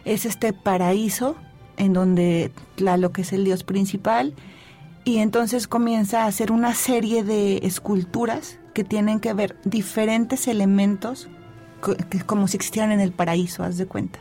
Es 0.05 0.25
este 0.25 0.53
paraíso 0.53 1.35
en 1.77 1.93
donde 1.93 2.51
Tlaloc 2.75 3.19
es 3.19 3.33
el 3.33 3.43
dios 3.43 3.63
principal 3.63 4.33
y 5.03 5.17
entonces 5.17 5.67
comienza 5.67 6.24
a 6.24 6.27
hacer 6.27 6.51
una 6.51 6.74
serie 6.74 7.24
de 7.24 7.57
esculturas 7.63 8.59
que 8.74 8.83
tienen 8.83 9.19
que 9.19 9.33
ver 9.33 9.57
diferentes 9.65 10.47
elementos 10.47 11.27
que 12.09 12.21
como 12.21 12.47
si 12.47 12.57
existieran 12.57 12.91
en 12.91 13.00
el 13.00 13.12
paraíso, 13.12 13.63
haz 13.63 13.77
de 13.77 13.85
cuenta. 13.85 14.19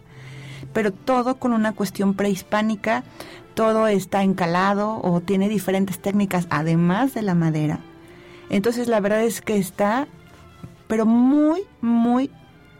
Pero 0.73 0.93
todo 0.93 1.37
con 1.37 1.53
una 1.53 1.73
cuestión 1.73 2.15
prehispánica, 2.15 3.05
todo 3.55 3.87
está 3.87 4.23
encalado 4.23 5.01
o 5.03 5.21
tiene 5.21 5.49
diferentes 5.49 5.99
técnicas 5.99 6.47
además 6.51 7.15
de 7.15 7.23
la 7.23 7.35
madera. 7.35 7.79
Entonces 8.51 8.89
la 8.89 9.01
verdad 9.01 9.23
es 9.23 9.41
que 9.41 9.57
está, 9.57 10.07
pero 10.89 11.07
muy, 11.07 11.63
muy 11.81 12.31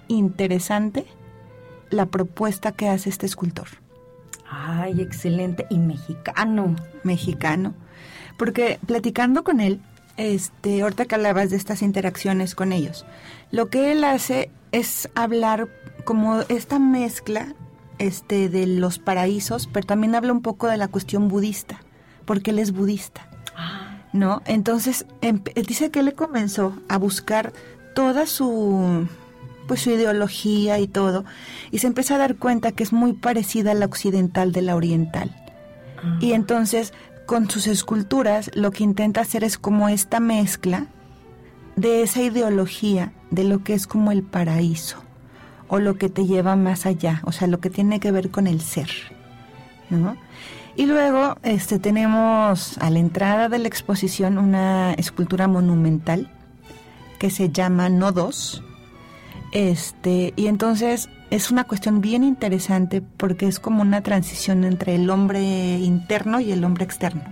interesante 0.09 1.07
la 1.95 2.07
propuesta 2.07 2.73
que 2.73 2.89
hace 2.89 3.09
este 3.09 3.27
escultor. 3.27 3.69
Ay, 4.51 5.01
excelente. 5.01 5.67
Y 5.71 5.79
mexicano. 5.79 6.77
Mexicano. 7.03 7.75
Porque 8.37 8.79
platicando 8.87 9.45
con 9.45 9.61
él, 9.61 9.81
este, 10.17 10.83
ahorita 10.83 11.07
que 11.07 11.15
hablabas 11.15 11.51
de 11.51 11.57
estas 11.57 11.83
interacciones 11.83 12.55
con 12.55 12.73
ellos, 12.73 13.05
lo 13.51 13.69
que 13.69 13.93
él 13.93 14.05
hace 14.05 14.51
es 14.73 15.09
hablar 15.15 15.69
como 16.05 16.41
esta 16.49 16.79
mezcla 16.79 17.55
este, 17.99 18.49
de 18.49 18.67
los 18.67 18.99
paraísos, 18.99 19.69
pero 19.73 19.87
también 19.87 20.15
habla 20.15 20.33
un 20.33 20.43
poco 20.43 20.67
de 20.67 20.77
la 20.77 20.89
cuestión 20.89 21.29
budista, 21.29 21.81
porque 22.25 22.51
él 22.51 22.59
es 22.59 22.73
budista. 22.73 23.29
¿No? 24.13 24.43
Entonces, 24.47 25.07
dice 25.67 25.91
que 25.91 25.99
él 25.99 26.15
comenzó 26.15 26.77
a 26.89 26.99
buscar 26.99 27.53
toda 27.97 28.27
su 28.27 29.09
pues 29.67 29.81
su 29.81 29.91
ideología 29.91 30.79
y 30.79 30.89
todo, 30.89 31.25
y 31.71 31.79
se 31.79 31.87
empieza 31.87 32.15
a 32.15 32.19
dar 32.19 32.37
cuenta 32.37 32.73
que 32.73 32.83
es 32.83 32.93
muy 32.93 33.13
parecida 33.13 33.73
a 33.73 33.75
la 33.75 33.87
occidental 33.87 34.53
de 34.53 34.63
la 34.63 34.77
oriental. 34.77 35.35
Y 36.21 36.33
entonces, 36.33 36.93
con 37.27 37.51
sus 37.51 37.67
esculturas, 37.67 38.51
lo 38.55 38.71
que 38.71 38.85
intenta 38.85 39.23
hacer 39.23 39.45
es 39.45 39.57
como 39.57 39.89
esta 39.89 40.21
mezcla 40.21 40.87
de 41.77 42.03
esa 42.03 42.23
ideología 42.23 43.13
de 43.31 43.45
lo 43.45 43.65
que 43.65 43.75
es 43.75 43.87
como 43.87 44.13
el 44.13 44.23
paraíso, 44.23 44.99
o 45.69 45.79
lo 45.79 45.97
que 45.97 46.09
te 46.09 46.27
lleva 46.27 46.57
más 46.57 46.87
allá, 46.87 47.23
o 47.25 47.33
sea, 47.33 47.49
lo 47.49 47.59
que 47.61 47.71
tiene 47.71 48.01
que 48.01 48.13
ver 48.13 48.31
con 48.31 48.47
el 48.47 48.61
ser, 48.61 48.91
¿no? 49.91 50.17
Y 50.77 50.87
luego 50.87 51.37
este, 51.43 51.79
tenemos 51.79 52.79
a 52.79 52.91
la 52.91 52.99
entrada 52.99 53.49
de 53.49 53.59
la 53.59 53.69
exposición 53.69 54.39
una 54.39 54.93
escultura 54.95 55.47
monumental 55.47 56.31
que 57.19 57.31
se 57.31 57.51
llama 57.51 57.89
Nodos, 57.89 58.63
este, 59.55 60.35
y 60.37 60.49
entonces 60.49 61.09
es 61.31 61.51
una 61.51 61.65
cuestión 61.65 62.01
bien 62.01 62.25
interesante 62.25 63.01
porque 63.01 63.47
es 63.47 63.61
como 63.61 63.83
una 63.83 64.03
transición 64.03 64.65
entre 64.65 64.97
el 64.97 65.09
hombre 65.09 65.79
interno 65.79 66.41
y 66.41 66.53
el 66.53 66.65
hombre 66.65 66.85
externo. 66.85 67.23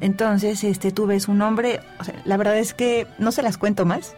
Entonces, 0.00 0.62
este, 0.62 0.92
tú 0.92 1.06
ves 1.06 1.26
un 1.26 1.42
hombre, 1.42 1.80
o 1.98 2.04
sea, 2.04 2.14
la 2.24 2.36
verdad 2.36 2.56
es 2.56 2.72
que 2.72 3.08
no 3.18 3.32
se 3.32 3.42
las 3.42 3.58
cuento 3.58 3.84
más. 3.84 4.14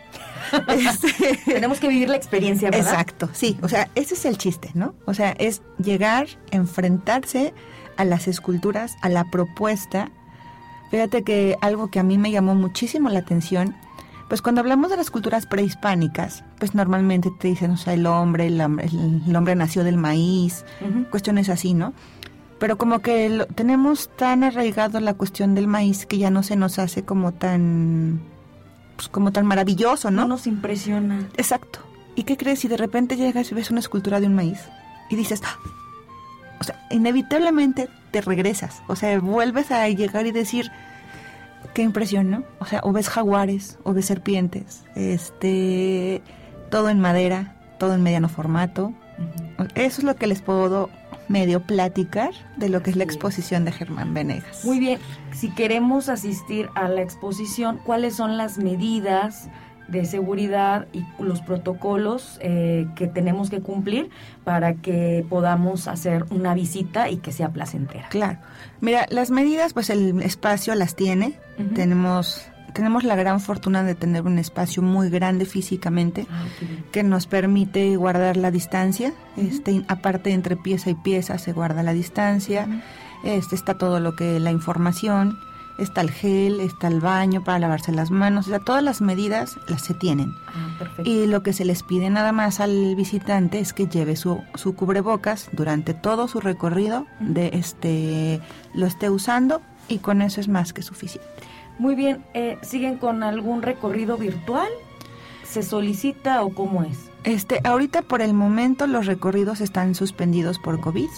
Este, 0.69 1.38
Tenemos 1.45 1.78
que 1.78 1.88
vivir 1.88 2.09
la 2.09 2.17
experiencia, 2.17 2.71
¿verdad? 2.71 2.90
Exacto, 2.90 3.28
sí, 3.33 3.59
o 3.62 3.69
sea, 3.69 3.88
ese 3.95 4.14
es 4.14 4.25
el 4.25 4.38
chiste, 4.38 4.71
¿no? 4.75 4.95
O 5.05 5.12
sea, 5.12 5.33
es 5.33 5.62
llegar, 5.83 6.26
enfrentarse 6.50 7.52
a 7.97 8.05
las 8.05 8.28
esculturas, 8.28 8.97
a 9.02 9.09
la 9.09 9.25
propuesta. 9.25 10.11
Fíjate 10.90 11.23
que 11.23 11.57
algo 11.61 11.90
que 11.90 11.99
a 11.99 12.02
mí 12.02 12.19
me 12.19 12.31
llamó 12.31 12.55
muchísimo 12.55 13.09
la 13.11 13.19
atención 13.19 13.75
pues 14.29 14.43
cuando 14.43 14.61
hablamos 14.61 14.91
de 14.91 14.97
las 14.97 15.11
culturas 15.11 15.47
prehispánicas, 15.47 16.45
pues 16.59 16.75
normalmente 16.75 17.31
te 17.41 17.49
dicen, 17.49 17.71
o 17.73 17.77
sea, 17.77 17.95
el 17.95 18.07
hombre, 18.07 18.47
el 18.49 18.61
hombre, 18.61 18.89
el 19.27 19.35
hombre 19.37 19.55
nació 19.57 19.85
del 19.85 19.97
maíz, 19.97 20.65
cuestiones 21.11 21.49
así, 21.49 21.75
¿no? 21.75 21.93
pero 22.61 22.77
como 22.77 22.99
que 22.99 23.29
lo- 23.29 23.47
tenemos 23.47 24.09
tan 24.17 24.43
arraigado 24.43 24.99
la 24.99 25.15
cuestión 25.15 25.55
del 25.55 25.69
maíz 25.69 26.07
que 26.07 26.19
ya 26.19 26.29
no 26.29 26.43
se 26.43 26.57
nos 26.57 26.81
hace 26.81 27.05
como 27.05 27.31
tan 27.33 28.21
pues, 28.97 29.09
como 29.09 29.31
tan 29.31 29.47
maravilloso, 29.47 30.11
¿no? 30.11 30.23
No 30.23 30.29
nos 30.29 30.49
impresiona. 30.49 31.21
Exacto. 31.37 31.79
¿Y 32.17 32.25
qué 32.25 32.37
crees 32.37 32.59
si 32.59 32.67
de 32.67 32.77
repente 32.77 33.17
llegas 33.17 33.53
y 33.53 33.55
ves 33.55 33.71
una 33.71 33.79
escultura 33.79 34.19
de 34.19 34.27
un 34.27 34.35
maíz 34.35 34.59
y 35.09 35.15
dices, 35.15 35.41
"Ah"? 35.45 35.57
o 36.61 36.65
sea, 36.65 36.85
inevitablemente 36.91 37.89
te 38.11 38.21
regresas, 38.23 38.83
o 38.89 38.97
sea, 38.97 39.21
vuelves 39.21 39.71
a 39.71 39.89
llegar 39.89 40.27
y 40.27 40.33
decir, 40.33 40.69
qué 41.75 41.83
impresión, 41.83 42.31
¿no? 42.31 42.45
O 42.59 42.65
sea, 42.65 42.81
o 42.83 42.93
ves 42.93 43.09
jaguares, 43.09 43.79
o 43.85 43.93
ves 43.93 44.07
serpientes, 44.07 44.85
este, 44.95 46.23
todo 46.71 46.88
en 46.88 47.00
madera, 47.00 47.57
todo 47.79 47.95
en 47.95 48.03
mediano 48.03 48.29
formato. 48.29 48.93
Eso 49.75 50.00
es 50.00 50.05
lo 50.05 50.17
que 50.17 50.27
les 50.27 50.43
puedo 50.43 50.91
medio 51.29 51.61
platicar 51.61 52.31
de 52.57 52.69
lo 52.69 52.83
que 52.83 52.91
es 52.91 52.97
la 52.97 53.05
exposición 53.05 53.65
de 53.65 53.73
Germán 53.73 54.15
Venegas. 54.15 54.65
Muy 54.65 54.79
bien, 54.79 54.99
si 55.33 55.50
queremos 55.50 56.09
asistir 56.09 56.69
a 56.75 56.88
la 56.88 57.03
exposición, 57.03 57.81
¿cuáles 57.85 58.17
son 58.17 58.37
las 58.37 58.59
medidas 58.59 59.49
de 59.88 60.04
seguridad 60.04 60.87
y 60.92 61.04
los 61.18 61.40
protocolos 61.40 62.38
eh, 62.40 62.87
que 62.95 63.07
tenemos 63.07 63.50
que 63.50 63.61
cumplir 63.61 64.11
para 64.45 64.75
que 64.75 65.25
podamos 65.28 65.88
hacer 65.88 66.25
una 66.30 66.54
visita 66.54 67.11
y 67.11 67.16
que 67.16 67.33
sea 67.33 67.50
placentera? 67.50 68.09
Claro. 68.11 68.38
Mira, 68.80 69.07
las 69.11 69.30
medidas, 69.30 69.73
pues 69.73 69.90
el 69.90 70.23
espacio 70.23 70.75
las 70.75 70.95
tiene. 70.95 71.35
Tenemos 71.75 72.49
tenemos 72.73 73.02
la 73.02 73.16
gran 73.16 73.40
fortuna 73.40 73.83
de 73.83 73.95
tener 73.95 74.23
un 74.23 74.38
espacio 74.38 74.83
muy 74.83 75.11
grande 75.11 75.47
físicamente 75.47 76.26
Ah, 76.30 76.45
que 76.92 77.02
nos 77.02 77.26
permite 77.26 77.97
guardar 77.97 78.37
la 78.37 78.50
distancia. 78.50 79.12
Este, 79.37 79.83
aparte 79.88 80.30
entre 80.30 80.57
pieza 80.57 80.90
y 80.90 80.95
pieza 80.95 81.38
se 81.38 81.52
guarda 81.52 81.83
la 81.83 81.92
distancia. 81.92 82.68
Este 83.25 83.57
está 83.57 83.78
todo 83.78 83.99
lo 83.99 84.14
que 84.14 84.38
la 84.38 84.52
información, 84.52 85.38
está 85.79 86.01
el 86.01 86.11
gel, 86.11 86.61
está 86.61 86.89
el 86.89 87.01
baño 87.01 87.43
para 87.43 87.59
lavarse 87.59 87.93
las 87.93 88.11
manos, 88.11 88.47
o 88.47 88.51
sea, 88.51 88.59
todas 88.59 88.83
las 88.83 89.01
medidas 89.01 89.59
las 89.69 89.83
se 89.83 89.95
tienen. 89.95 90.35
Ah. 90.49 91.03
Y 91.05 91.27
lo 91.27 91.43
que 91.43 91.53
se 91.53 91.65
les 91.65 91.83
pide 91.83 92.11
nada 92.11 92.33
más 92.33 92.61
al 92.61 92.95
visitante 92.97 93.61
es 93.61 93.73
que 93.73 93.87
lleve 93.87 94.17
su, 94.17 94.43
su 94.55 94.75
cubrebocas 94.75 95.49
durante 95.53 95.95
todo 95.95 96.29
su 96.29 96.41
recorrido, 96.41 97.07
de 97.21 97.51
este 97.55 98.41
lo 98.75 98.87
esté 98.87 99.09
usando 99.09 99.63
y 99.89 99.99
con 99.99 100.21
eso 100.21 100.41
es 100.41 100.49
más 100.49 100.73
que 100.73 100.83
suficiente. 100.83 101.29
Muy 101.79 101.95
bien, 101.95 102.25
eh, 102.35 102.59
¿siguen 102.63 102.99
con 102.99 103.23
algún 103.23 103.63
recorrido 103.63 104.17
virtual? 104.19 104.69
¿Se 105.45 105.63
solicita 105.63 106.43
o 106.43 106.51
cómo 106.51 106.83
es? 106.83 107.09
Este, 107.25 107.61
ahorita 107.65 108.03
por 108.03 108.21
el 108.21 108.35
momento 108.35 108.87
los 108.87 109.07
recorridos 109.07 109.61
están 109.61 109.95
suspendidos 109.95 110.59
por 110.59 110.81
COVID, 110.81 111.09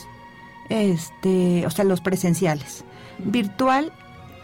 este, 0.69 1.67
o 1.67 1.71
sea, 1.71 1.85
los 1.85 2.01
presenciales. 2.01 2.85
Virtual, 3.19 3.93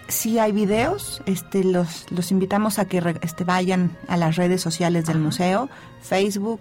si 0.09 0.39
hay 0.39 0.53
videos, 0.53 1.23
este, 1.27 1.65
los, 1.65 2.11
los 2.11 2.31
invitamos 2.31 2.79
a 2.79 2.85
que 2.87 3.01
re- 3.01 3.19
este, 3.23 3.45
vayan 3.45 3.97
a 4.09 4.17
las 4.17 4.37
redes 4.37 4.61
sociales 4.61 5.07
del 5.07 5.17
Ajá. 5.17 5.25
museo, 5.25 5.69
Facebook, 6.03 6.61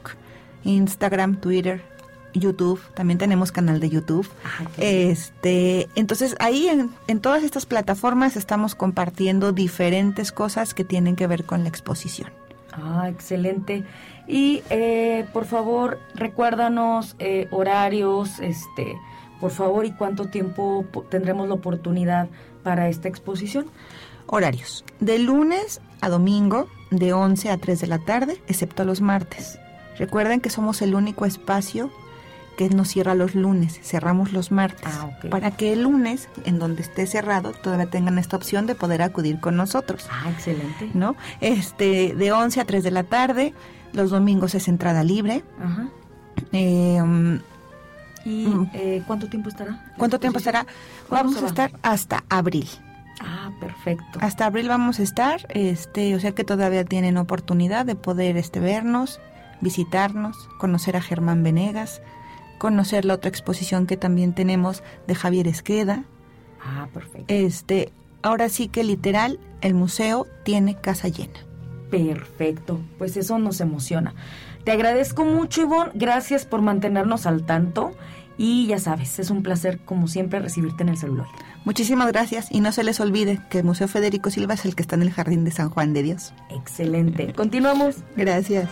Instagram, 0.63 1.37
Twitter, 1.39 1.81
YouTube, 2.33 2.81
también 2.95 3.17
tenemos 3.17 3.51
canal 3.51 3.79
de 3.79 3.89
YouTube. 3.89 4.27
Ah. 4.43 4.65
Este, 4.77 5.87
entonces 5.95 6.35
ahí 6.39 6.67
en, 6.67 6.89
en 7.07 7.19
todas 7.21 7.43
estas 7.43 7.65
plataformas 7.65 8.35
estamos 8.35 8.75
compartiendo 8.75 9.51
diferentes 9.51 10.31
cosas 10.31 10.73
que 10.73 10.83
tienen 10.83 11.15
que 11.15 11.27
ver 11.27 11.45
con 11.45 11.63
la 11.63 11.69
exposición. 11.69 12.29
Ah, 12.73 13.07
excelente. 13.09 13.83
Y 14.27 14.63
eh, 14.69 15.25
por 15.31 15.45
favor, 15.45 15.99
recuérdanos 16.13 17.15
eh, 17.19 17.47
horarios, 17.51 18.39
este, 18.41 18.97
por 19.39 19.51
favor, 19.51 19.85
y 19.85 19.91
cuánto 19.91 20.25
tiempo 20.25 20.85
po- 20.91 21.03
tendremos 21.03 21.47
la 21.47 21.53
oportunidad 21.53 22.27
para 22.65 22.89
esta 22.89 23.07
exposición. 23.07 23.67
Horarios. 24.25 24.83
De 24.99 25.19
lunes 25.19 25.79
a 26.01 26.09
domingo, 26.09 26.67
de 26.89 27.13
11 27.13 27.51
a 27.51 27.57
3 27.57 27.79
de 27.79 27.87
la 27.87 27.99
tarde, 27.99 28.41
excepto 28.47 28.83
los 28.83 28.99
martes. 28.99 29.59
Recuerden 29.97 30.41
que 30.41 30.49
somos 30.49 30.81
el 30.81 30.95
único 30.95 31.25
espacio 31.25 31.91
que 32.57 32.69
nos 32.69 32.87
cierra 32.87 33.15
los 33.15 33.35
lunes, 33.35 33.79
cerramos 33.83 34.33
los 34.33 34.51
martes. 34.51 34.87
Ah, 34.87 35.11
ok. 35.17 35.29
Para 35.29 35.51
que 35.51 35.73
el 35.73 35.83
lunes, 35.83 36.27
en 36.45 36.57
donde 36.57 36.81
esté 36.81 37.05
cerrado, 37.05 37.51
todavía 37.51 37.85
tengan 37.85 38.17
esta 38.17 38.35
opción 38.35 38.65
de 38.65 38.75
poder 38.75 39.01
acudir 39.01 39.39
con 39.39 39.55
nosotros. 39.55 40.07
Ah, 40.09 40.29
excelente. 40.31 40.89
¿No? 40.93 41.15
Este, 41.41 42.15
de 42.15 42.31
11 42.31 42.61
a 42.61 42.65
3 42.65 42.83
de 42.83 42.91
la 42.91 43.03
tarde, 43.03 43.53
los 43.93 44.09
domingos 44.09 44.55
es 44.55 44.67
entrada 44.67 45.03
libre. 45.03 45.43
Ajá. 45.61 45.89
Eh, 46.51 47.39
¿Y 48.25 48.47
Mm. 48.47 48.69
eh, 48.73 49.03
cuánto 49.07 49.29
tiempo 49.29 49.49
estará? 49.49 49.85
¿Cuánto 49.97 50.19
tiempo 50.19 50.39
estará? 50.39 50.65
¿Cuándo 51.07 51.31
Vamos 51.31 51.43
a 51.43 51.47
estar 51.47 51.71
hasta 51.83 52.23
abril. 52.29 52.67
Ah, 53.21 53.51
perfecto. 53.61 54.19
Hasta 54.19 54.45
abril 54.47 54.67
vamos 54.67 54.99
a 54.99 55.03
estar, 55.03 55.45
este, 55.49 56.15
o 56.15 56.19
sea 56.19 56.33
que 56.33 56.43
todavía 56.43 56.83
tienen 56.83 57.17
oportunidad 57.17 57.85
de 57.85 57.95
poder 57.95 58.35
este 58.35 58.59
vernos, 58.59 59.21
visitarnos, 59.61 60.35
conocer 60.57 60.97
a 60.97 61.01
Germán 61.01 61.41
Venegas, 61.43 62.01
conocer 62.57 63.05
la 63.05 63.13
otra 63.13 63.29
exposición 63.29 63.85
que 63.87 63.95
también 63.95 64.33
tenemos 64.33 64.83
de 65.07 65.15
Javier 65.15 65.47
Esqueda. 65.47 66.03
Ah, 66.61 66.87
perfecto. 66.93 67.25
Este, 67.27 67.91
ahora 68.21 68.49
sí 68.49 68.67
que 68.67 68.83
literal 68.83 69.39
el 69.61 69.75
museo 69.75 70.25
tiene 70.43 70.75
casa 70.75 71.07
llena. 71.07 71.39
Perfecto, 71.91 72.81
pues 72.97 73.15
eso 73.15 73.37
nos 73.39 73.61
emociona. 73.61 74.13
Te 74.65 74.71
agradezco 74.71 75.23
mucho, 75.25 75.61
Ivonne. 75.61 75.91
Gracias 75.93 76.45
por 76.45 76.61
mantenernos 76.61 77.27
al 77.27 77.45
tanto. 77.45 77.91
Y 78.37 78.65
ya 78.65 78.79
sabes, 78.79 79.19
es 79.19 79.29
un 79.29 79.43
placer, 79.43 79.79
como 79.85 80.07
siempre, 80.07 80.39
recibirte 80.39 80.83
en 80.83 80.89
el 80.89 80.97
celular. 80.97 81.27
Muchísimas 81.63 82.07
gracias 82.07 82.47
y 82.51 82.59
no 82.59 82.71
se 82.71 82.83
les 82.83 82.99
olvide 82.99 83.39
que 83.49 83.59
el 83.59 83.63
Museo 83.63 83.87
Federico 83.87 84.29
Silva 84.29 84.55
es 84.55 84.65
el 84.65 84.75
que 84.75 84.81
está 84.81 84.95
en 84.95 85.03
el 85.03 85.11
Jardín 85.11 85.45
de 85.45 85.51
San 85.51 85.69
Juan 85.69 85.93
de 85.93 86.03
Dios. 86.03 86.33
Excelente. 86.49 87.31
Continuamos. 87.33 87.97
Gracias. 88.17 88.69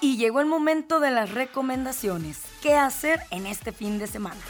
Y 0.00 0.18
llegó 0.18 0.40
el 0.40 0.46
momento 0.46 1.00
de 1.00 1.10
las 1.10 1.32
recomendaciones. 1.32 2.42
¿Qué 2.62 2.74
hacer 2.74 3.20
en 3.30 3.46
este 3.46 3.72
fin 3.72 3.98
de 3.98 4.06
semana? 4.06 4.40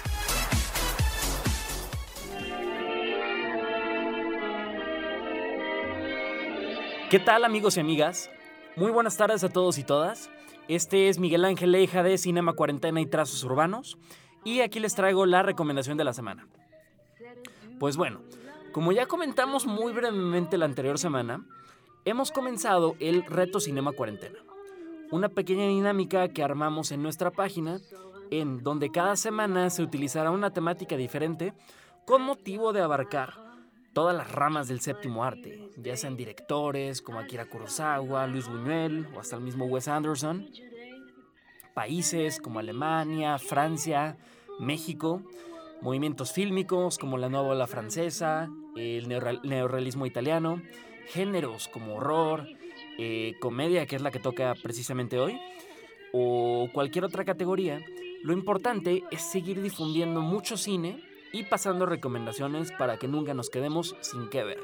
¿Qué 7.14 7.20
tal 7.20 7.44
amigos 7.44 7.76
y 7.76 7.80
amigas? 7.80 8.28
Muy 8.74 8.90
buenas 8.90 9.16
tardes 9.16 9.44
a 9.44 9.48
todos 9.48 9.78
y 9.78 9.84
todas. 9.84 10.30
Este 10.66 11.08
es 11.08 11.20
Miguel 11.20 11.44
Ángel 11.44 11.70
Leija 11.70 12.02
de 12.02 12.18
Cinema 12.18 12.54
Cuarentena 12.54 13.00
y 13.00 13.06
Trazos 13.06 13.44
Urbanos 13.44 13.96
y 14.42 14.62
aquí 14.62 14.80
les 14.80 14.96
traigo 14.96 15.24
la 15.24 15.44
recomendación 15.44 15.96
de 15.96 16.02
la 16.02 16.12
semana. 16.12 16.48
Pues 17.78 17.96
bueno, 17.96 18.22
como 18.72 18.90
ya 18.90 19.06
comentamos 19.06 19.64
muy 19.64 19.92
brevemente 19.92 20.58
la 20.58 20.64
anterior 20.64 20.98
semana, 20.98 21.46
hemos 22.04 22.32
comenzado 22.32 22.96
el 22.98 23.24
Reto 23.24 23.60
Cinema 23.60 23.92
Cuarentena, 23.92 24.40
una 25.12 25.28
pequeña 25.28 25.68
dinámica 25.68 26.30
que 26.30 26.42
armamos 26.42 26.90
en 26.90 27.00
nuestra 27.00 27.30
página 27.30 27.78
en 28.32 28.64
donde 28.64 28.90
cada 28.90 29.14
semana 29.14 29.70
se 29.70 29.84
utilizará 29.84 30.32
una 30.32 30.50
temática 30.50 30.96
diferente 30.96 31.54
con 32.06 32.22
motivo 32.22 32.72
de 32.72 32.80
abarcar 32.80 33.43
todas 33.94 34.16
las 34.16 34.30
ramas 34.30 34.68
del 34.68 34.80
séptimo 34.80 35.24
arte, 35.24 35.70
ya 35.76 35.96
sean 35.96 36.16
directores 36.16 37.00
como 37.00 37.20
Akira 37.20 37.46
Kurosawa, 37.46 38.26
Luis 38.26 38.48
Buñuel 38.48 39.06
o 39.14 39.20
hasta 39.20 39.36
el 39.36 39.42
mismo 39.42 39.66
Wes 39.66 39.88
Anderson, 39.88 40.48
países 41.74 42.40
como 42.40 42.58
Alemania, 42.58 43.38
Francia, 43.38 44.16
México, 44.58 45.22
movimientos 45.80 46.32
fílmicos 46.32 46.98
como 46.98 47.18
la 47.18 47.28
nueva 47.28 47.48
ola 47.48 47.66
francesa, 47.66 48.50
el 48.76 49.08
neorreal- 49.08 49.42
neorrealismo 49.42 50.06
italiano, 50.06 50.60
géneros 51.08 51.68
como 51.68 51.96
horror, 51.96 52.46
eh, 52.98 53.34
comedia, 53.40 53.86
que 53.86 53.96
es 53.96 54.02
la 54.02 54.10
que 54.10 54.18
toca 54.18 54.54
precisamente 54.62 55.18
hoy, 55.18 55.40
o 56.12 56.68
cualquier 56.72 57.04
otra 57.04 57.24
categoría, 57.24 57.80
lo 58.22 58.32
importante 58.32 59.02
es 59.10 59.20
seguir 59.22 59.60
difundiendo 59.60 60.20
mucho 60.20 60.56
cine 60.56 61.02
y 61.34 61.42
pasando 61.42 61.84
recomendaciones 61.84 62.70
para 62.70 62.96
que 62.96 63.08
nunca 63.08 63.34
nos 63.34 63.50
quedemos 63.50 63.96
sin 64.00 64.28
qué 64.28 64.44
ver. 64.44 64.60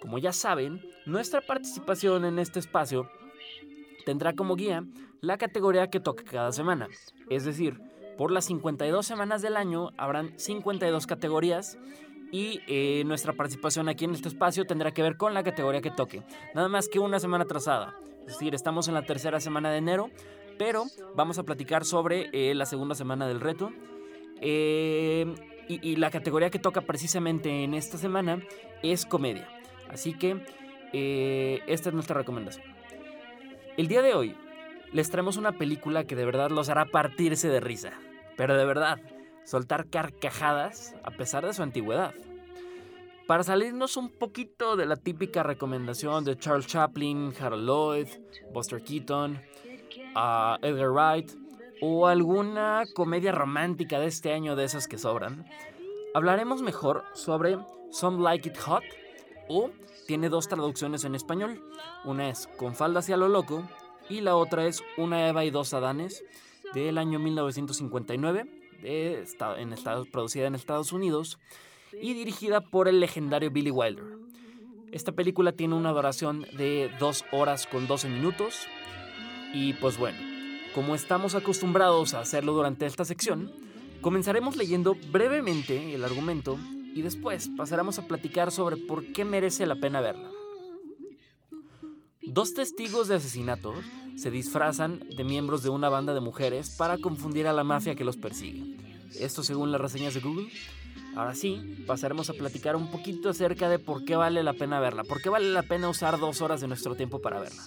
Como 0.00 0.18
ya 0.18 0.32
saben, 0.32 0.84
nuestra 1.06 1.40
participación 1.40 2.24
en 2.24 2.40
este 2.40 2.58
espacio 2.58 3.08
tendrá 4.04 4.34
como 4.34 4.56
guía 4.56 4.84
la 5.20 5.38
categoría 5.38 5.88
que 5.88 6.00
toque 6.00 6.24
cada 6.24 6.50
semana. 6.50 6.88
Es 7.30 7.44
decir, 7.44 7.80
por 8.18 8.32
las 8.32 8.46
52 8.46 9.06
semanas 9.06 9.40
del 9.40 9.56
año 9.56 9.90
habrán 9.96 10.36
52 10.36 11.06
categorías 11.06 11.78
y 12.32 12.60
eh, 12.66 13.04
nuestra 13.06 13.32
participación 13.32 13.88
aquí 13.88 14.04
en 14.04 14.14
este 14.14 14.28
espacio 14.28 14.66
tendrá 14.66 14.90
que 14.90 15.02
ver 15.02 15.16
con 15.16 15.32
la 15.32 15.44
categoría 15.44 15.80
que 15.80 15.92
toque. 15.92 16.24
Nada 16.56 16.68
más 16.68 16.88
que 16.88 16.98
una 16.98 17.20
semana 17.20 17.44
atrasada. 17.44 17.94
Es 18.22 18.32
decir, 18.32 18.52
estamos 18.56 18.88
en 18.88 18.94
la 18.94 19.02
tercera 19.02 19.38
semana 19.38 19.70
de 19.70 19.78
enero, 19.78 20.10
pero 20.58 20.86
vamos 21.14 21.38
a 21.38 21.44
platicar 21.44 21.84
sobre 21.84 22.30
eh, 22.32 22.52
la 22.56 22.66
segunda 22.66 22.96
semana 22.96 23.28
del 23.28 23.40
reto. 23.40 23.70
Eh, 24.40 25.34
y, 25.68 25.96
la 25.96 26.10
categoría 26.10 26.50
que 26.50 26.58
toca 26.58 26.82
precisamente 26.82 27.64
en 27.64 27.74
esta 27.74 27.98
semana 27.98 28.40
es 28.82 29.04
comedia. 29.04 29.48
Así 29.88 30.14
que 30.14 30.36
eh, 30.92 31.60
esta 31.66 31.88
es 31.88 31.94
nuestra 31.94 32.16
recomendación. 32.16 32.64
El 33.76 33.88
día 33.88 34.02
de 34.02 34.14
hoy 34.14 34.36
les 34.92 35.10
traemos 35.10 35.36
una 35.36 35.52
película 35.52 36.04
que 36.04 36.14
de 36.14 36.24
verdad 36.24 36.50
los 36.50 36.68
hará 36.68 36.86
partirse 36.86 37.48
de 37.48 37.60
risa. 37.60 37.92
Pero 38.36 38.56
de 38.56 38.64
verdad, 38.64 39.00
soltar 39.44 39.88
carcajadas 39.88 40.94
a 41.02 41.10
pesar 41.10 41.44
de 41.44 41.52
su 41.52 41.62
antigüedad. 41.62 42.14
Para 43.26 43.42
salirnos 43.42 43.96
un 43.96 44.10
poquito 44.10 44.76
de 44.76 44.86
la 44.86 44.96
típica 44.96 45.42
recomendación 45.42 46.24
de 46.24 46.36
Charles 46.36 46.68
Chaplin, 46.68 47.32
Harold 47.40 47.66
Lloyd, 47.66 48.06
Buster 48.52 48.82
Keaton, 48.82 49.40
a 50.14 50.58
Edgar 50.62 50.90
Wright 50.90 51.45
o 51.80 52.06
alguna 52.06 52.84
comedia 52.94 53.32
romántica 53.32 53.98
de 53.98 54.06
este 54.06 54.32
año 54.32 54.56
de 54.56 54.64
esas 54.64 54.88
que 54.88 54.98
sobran, 54.98 55.46
hablaremos 56.14 56.62
mejor 56.62 57.04
sobre 57.14 57.58
Some 57.90 58.22
Like 58.22 58.48
It 58.48 58.58
Hot 58.58 58.84
o 59.48 59.70
tiene 60.06 60.28
dos 60.28 60.48
traducciones 60.48 61.04
en 61.04 61.14
español. 61.14 61.62
Una 62.04 62.28
es 62.28 62.46
Con 62.56 62.74
falda 62.74 63.00
hacia 63.00 63.16
lo 63.16 63.28
loco 63.28 63.62
y 64.08 64.20
la 64.20 64.36
otra 64.36 64.66
es 64.66 64.82
Una 64.96 65.28
Eva 65.28 65.44
y 65.44 65.50
dos 65.50 65.74
Adanes 65.74 66.24
del 66.74 66.98
año 66.98 67.18
1959, 67.18 68.46
de, 68.82 69.24
en 69.58 69.72
Estados, 69.72 70.08
producida 70.08 70.46
en 70.46 70.54
Estados 70.54 70.92
Unidos 70.92 71.38
y 71.92 72.14
dirigida 72.14 72.60
por 72.60 72.88
el 72.88 73.00
legendario 73.00 73.50
Billy 73.50 73.70
Wilder. 73.70 74.04
Esta 74.92 75.12
película 75.12 75.52
tiene 75.52 75.74
una 75.74 75.92
duración 75.92 76.42
de 76.56 76.90
2 77.00 77.24
horas 77.32 77.66
con 77.66 77.86
12 77.86 78.08
minutos 78.08 78.66
y 79.52 79.72
pues 79.74 79.98
bueno, 79.98 80.18
como 80.76 80.94
estamos 80.94 81.34
acostumbrados 81.34 82.12
a 82.12 82.20
hacerlo 82.20 82.52
durante 82.52 82.84
esta 82.84 83.06
sección, 83.06 83.50
comenzaremos 84.02 84.56
leyendo 84.56 84.94
brevemente 85.10 85.94
el 85.94 86.04
argumento 86.04 86.58
y 86.94 87.00
después 87.00 87.48
pasaremos 87.56 87.98
a 87.98 88.06
platicar 88.06 88.52
sobre 88.52 88.76
por 88.76 89.10
qué 89.14 89.24
merece 89.24 89.64
la 89.64 89.76
pena 89.76 90.02
verla. 90.02 90.30
Dos 92.20 92.52
testigos 92.52 93.08
de 93.08 93.14
asesinato 93.14 93.72
se 94.18 94.30
disfrazan 94.30 95.00
de 95.16 95.24
miembros 95.24 95.62
de 95.62 95.70
una 95.70 95.88
banda 95.88 96.12
de 96.12 96.20
mujeres 96.20 96.76
para 96.76 96.98
confundir 96.98 97.46
a 97.46 97.54
la 97.54 97.64
mafia 97.64 97.94
que 97.94 98.04
los 98.04 98.18
persigue. 98.18 98.76
Esto 99.18 99.42
según 99.42 99.72
las 99.72 99.80
reseñas 99.80 100.12
de 100.12 100.20
Google. 100.20 100.50
Ahora 101.16 101.34
sí, 101.34 101.84
pasaremos 101.86 102.28
a 102.28 102.34
platicar 102.34 102.76
un 102.76 102.90
poquito 102.90 103.30
acerca 103.30 103.70
de 103.70 103.78
por 103.78 104.04
qué 104.04 104.14
vale 104.14 104.42
la 104.42 104.52
pena 104.52 104.78
verla, 104.78 105.04
por 105.04 105.22
qué 105.22 105.30
vale 105.30 105.48
la 105.48 105.62
pena 105.62 105.88
usar 105.88 106.20
dos 106.20 106.42
horas 106.42 106.60
de 106.60 106.68
nuestro 106.68 106.96
tiempo 106.96 107.22
para 107.22 107.40
verla. 107.40 107.62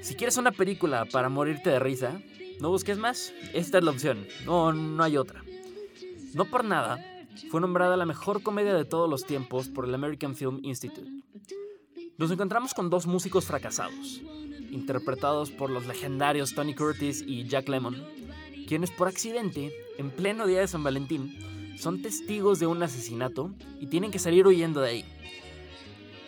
Si 0.00 0.14
quieres 0.14 0.36
una 0.36 0.52
película 0.52 1.04
para 1.04 1.28
morirte 1.28 1.70
de 1.70 1.78
risa, 1.78 2.20
no 2.60 2.70
busques 2.70 2.98
más, 2.98 3.32
esta 3.52 3.78
es 3.78 3.84
la 3.84 3.90
opción, 3.90 4.26
no, 4.44 4.72
no 4.72 5.02
hay 5.02 5.16
otra. 5.16 5.42
No 6.34 6.44
por 6.44 6.64
nada, 6.64 7.04
fue 7.50 7.60
nombrada 7.60 7.96
la 7.96 8.06
mejor 8.06 8.42
comedia 8.42 8.74
de 8.74 8.84
todos 8.84 9.08
los 9.08 9.24
tiempos 9.24 9.68
por 9.68 9.84
el 9.84 9.94
American 9.94 10.34
Film 10.34 10.60
Institute. 10.62 11.08
Nos 12.16 12.30
encontramos 12.30 12.74
con 12.74 12.90
dos 12.90 13.06
músicos 13.06 13.44
fracasados, 13.44 14.22
interpretados 14.70 15.50
por 15.50 15.70
los 15.70 15.86
legendarios 15.86 16.54
Tony 16.54 16.74
Curtis 16.74 17.22
y 17.26 17.46
Jack 17.46 17.68
Lemmon, 17.68 17.96
quienes 18.66 18.90
por 18.90 19.08
accidente, 19.08 19.72
en 19.98 20.10
pleno 20.10 20.46
día 20.46 20.60
de 20.60 20.68
San 20.68 20.82
Valentín, 20.82 21.38
son 21.78 22.02
testigos 22.02 22.58
de 22.58 22.66
un 22.66 22.82
asesinato 22.82 23.52
y 23.80 23.86
tienen 23.86 24.10
que 24.10 24.18
salir 24.18 24.46
huyendo 24.46 24.80
de 24.80 24.90
ahí. 24.90 25.04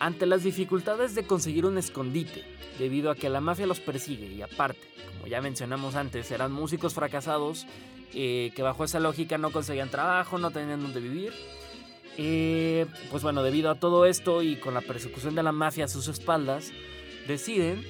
Ante 0.01 0.25
las 0.25 0.41
dificultades 0.41 1.13
de 1.13 1.27
conseguir 1.27 1.63
un 1.63 1.77
escondite, 1.77 2.43
debido 2.79 3.11
a 3.11 3.15
que 3.15 3.29
la 3.29 3.39
mafia 3.39 3.67
los 3.67 3.79
persigue 3.79 4.25
y 4.33 4.41
aparte, 4.41 4.81
como 5.13 5.27
ya 5.27 5.41
mencionamos 5.41 5.93
antes, 5.93 6.31
eran 6.31 6.51
músicos 6.51 6.95
fracasados 6.95 7.67
eh, 8.11 8.51
que 8.55 8.63
bajo 8.63 8.83
esa 8.83 8.99
lógica 8.99 9.37
no 9.37 9.51
conseguían 9.51 9.91
trabajo, 9.91 10.39
no 10.39 10.49
tenían 10.49 10.81
donde 10.81 11.01
vivir, 11.01 11.33
eh, 12.17 12.87
pues 13.11 13.21
bueno, 13.21 13.43
debido 13.43 13.69
a 13.69 13.75
todo 13.75 14.07
esto 14.07 14.41
y 14.41 14.55
con 14.55 14.73
la 14.73 14.81
persecución 14.81 15.35
de 15.35 15.43
la 15.43 15.51
mafia 15.51 15.85
a 15.85 15.87
sus 15.87 16.07
espaldas, 16.07 16.71
deciden, 17.27 17.85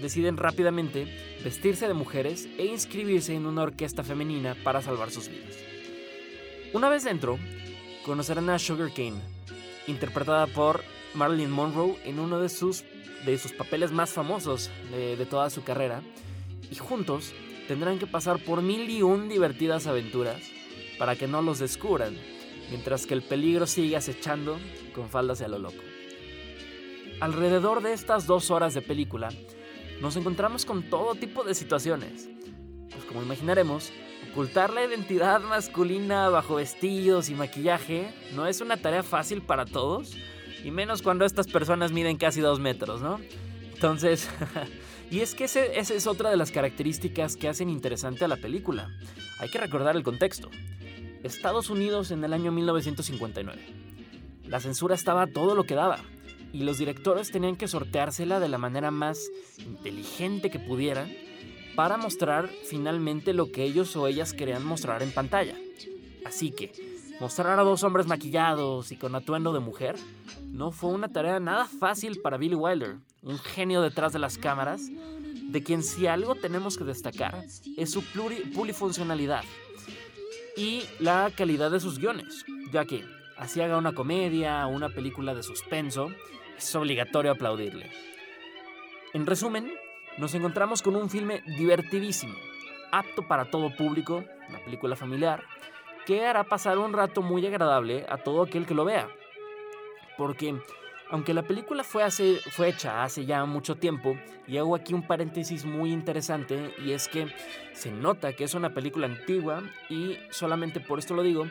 deciden 0.00 0.36
rápidamente 0.36 1.40
vestirse 1.42 1.88
de 1.88 1.94
mujeres 1.94 2.48
e 2.58 2.66
inscribirse 2.66 3.34
en 3.34 3.46
una 3.46 3.62
orquesta 3.62 4.04
femenina 4.04 4.54
para 4.62 4.82
salvar 4.82 5.10
sus 5.10 5.28
vidas. 5.28 5.58
Una 6.72 6.88
vez 6.88 7.02
dentro, 7.02 7.40
conocerán 8.04 8.48
a 8.50 8.58
Sugar 8.60 8.92
Cane, 8.94 9.39
interpretada 9.90 10.46
por 10.46 10.82
Marilyn 11.14 11.50
Monroe 11.50 11.96
en 12.04 12.18
uno 12.18 12.40
de 12.40 12.48
sus, 12.48 12.84
de 13.26 13.36
sus 13.38 13.52
papeles 13.52 13.92
más 13.92 14.10
famosos 14.10 14.70
de, 14.90 15.16
de 15.16 15.26
toda 15.26 15.50
su 15.50 15.62
carrera, 15.62 16.02
y 16.70 16.76
juntos 16.76 17.32
tendrán 17.68 17.98
que 17.98 18.06
pasar 18.06 18.42
por 18.42 18.62
mil 18.62 18.88
y 18.88 19.02
un 19.02 19.28
divertidas 19.28 19.86
aventuras 19.86 20.40
para 20.98 21.16
que 21.16 21.26
no 21.26 21.42
los 21.42 21.58
descubran, 21.58 22.16
mientras 22.70 23.06
que 23.06 23.14
el 23.14 23.22
peligro 23.22 23.66
sigue 23.66 23.96
acechando 23.96 24.58
con 24.94 25.08
faldas 25.08 25.40
a 25.40 25.48
lo 25.48 25.58
loco. 25.58 25.82
Alrededor 27.20 27.82
de 27.82 27.92
estas 27.92 28.26
dos 28.26 28.50
horas 28.50 28.74
de 28.74 28.82
película, 28.82 29.28
nos 30.00 30.16
encontramos 30.16 30.64
con 30.64 30.82
todo 30.88 31.14
tipo 31.14 31.44
de 31.44 31.54
situaciones. 31.54 32.28
Pues 32.90 33.04
como 33.04 33.22
imaginaremos, 33.22 33.92
Ocultar 34.30 34.72
la 34.72 34.84
identidad 34.84 35.40
masculina 35.40 36.28
bajo 36.28 36.54
vestidos 36.54 37.30
y 37.30 37.34
maquillaje 37.34 38.14
no 38.36 38.46
es 38.46 38.60
una 38.60 38.76
tarea 38.76 39.02
fácil 39.02 39.42
para 39.42 39.64
todos, 39.64 40.16
y 40.62 40.70
menos 40.70 41.02
cuando 41.02 41.24
estas 41.24 41.48
personas 41.48 41.90
miden 41.90 42.16
casi 42.16 42.40
dos 42.40 42.60
metros, 42.60 43.02
¿no? 43.02 43.18
Entonces, 43.74 44.28
y 45.10 45.18
es 45.20 45.34
que 45.34 45.44
esa 45.44 45.64
es 45.64 46.06
otra 46.06 46.30
de 46.30 46.36
las 46.36 46.52
características 46.52 47.36
que 47.36 47.48
hacen 47.48 47.68
interesante 47.68 48.24
a 48.24 48.28
la 48.28 48.36
película. 48.36 48.88
Hay 49.40 49.48
que 49.48 49.58
recordar 49.58 49.96
el 49.96 50.04
contexto. 50.04 50.48
Estados 51.24 51.68
Unidos 51.68 52.12
en 52.12 52.22
el 52.22 52.32
año 52.32 52.52
1959. 52.52 53.60
La 54.46 54.60
censura 54.60 54.94
estaba 54.94 55.26
todo 55.26 55.56
lo 55.56 55.64
que 55.64 55.74
daba, 55.74 55.98
y 56.52 56.62
los 56.62 56.78
directores 56.78 57.32
tenían 57.32 57.56
que 57.56 57.66
sorteársela 57.66 58.38
de 58.38 58.48
la 58.48 58.58
manera 58.58 58.92
más 58.92 59.28
inteligente 59.58 60.50
que 60.50 60.60
pudieran 60.60 61.10
para 61.80 61.96
mostrar 61.96 62.50
finalmente 62.66 63.32
lo 63.32 63.50
que 63.52 63.64
ellos 63.64 63.96
o 63.96 64.06
ellas 64.06 64.34
querían 64.34 64.62
mostrar 64.66 65.02
en 65.02 65.12
pantalla. 65.12 65.56
Así 66.26 66.50
que, 66.50 66.72
mostrar 67.20 67.58
a 67.58 67.62
dos 67.62 67.84
hombres 67.84 68.06
maquillados 68.06 68.92
y 68.92 68.96
con 68.96 69.14
atuendo 69.14 69.54
de 69.54 69.60
mujer 69.60 69.96
no 70.52 70.72
fue 70.72 70.90
una 70.90 71.08
tarea 71.08 71.40
nada 71.40 71.64
fácil 71.64 72.20
para 72.20 72.36
Billy 72.36 72.54
Wilder, 72.54 72.96
un 73.22 73.38
genio 73.38 73.80
detrás 73.80 74.12
de 74.12 74.18
las 74.18 74.36
cámaras, 74.36 74.90
de 74.90 75.62
quien 75.62 75.82
si 75.82 76.06
algo 76.06 76.34
tenemos 76.34 76.76
que 76.76 76.84
destacar 76.84 77.46
es 77.78 77.90
su 77.90 78.04
plurifuncionalidad 78.12 79.44
y 80.58 80.82
la 80.98 81.32
calidad 81.34 81.70
de 81.70 81.80
sus 81.80 81.98
guiones, 81.98 82.44
ya 82.74 82.84
que 82.84 83.06
así 83.38 83.62
haga 83.62 83.78
una 83.78 83.94
comedia 83.94 84.66
o 84.66 84.68
una 84.68 84.90
película 84.90 85.34
de 85.34 85.42
suspenso, 85.42 86.10
es 86.58 86.74
obligatorio 86.74 87.32
aplaudirle. 87.32 87.90
En 89.14 89.24
resumen, 89.24 89.72
nos 90.18 90.34
encontramos 90.34 90.82
con 90.82 90.96
un 90.96 91.08
filme 91.08 91.42
divertidísimo, 91.46 92.34
apto 92.92 93.26
para 93.26 93.50
todo 93.50 93.74
público, 93.74 94.24
una 94.48 94.58
película 94.64 94.96
familiar, 94.96 95.42
que 96.06 96.26
hará 96.26 96.44
pasar 96.44 96.78
un 96.78 96.92
rato 96.92 97.22
muy 97.22 97.46
agradable 97.46 98.06
a 98.08 98.18
todo 98.18 98.42
aquel 98.42 98.66
que 98.66 98.74
lo 98.74 98.84
vea. 98.84 99.08
Porque, 100.16 100.60
aunque 101.10 101.34
la 101.34 101.42
película 101.42 101.84
fue, 101.84 102.02
hace, 102.02 102.36
fue 102.50 102.68
hecha 102.68 103.02
hace 103.02 103.24
ya 103.24 103.44
mucho 103.44 103.76
tiempo, 103.76 104.16
y 104.46 104.58
hago 104.58 104.74
aquí 104.74 104.94
un 104.94 105.06
paréntesis 105.06 105.64
muy 105.64 105.92
interesante, 105.92 106.74
y 106.84 106.92
es 106.92 107.08
que 107.08 107.32
se 107.72 107.92
nota 107.92 108.32
que 108.32 108.44
es 108.44 108.54
una 108.54 108.74
película 108.74 109.06
antigua, 109.06 109.62
y 109.88 110.18
solamente 110.30 110.80
por 110.80 110.98
esto 110.98 111.14
lo 111.14 111.22
digo, 111.22 111.46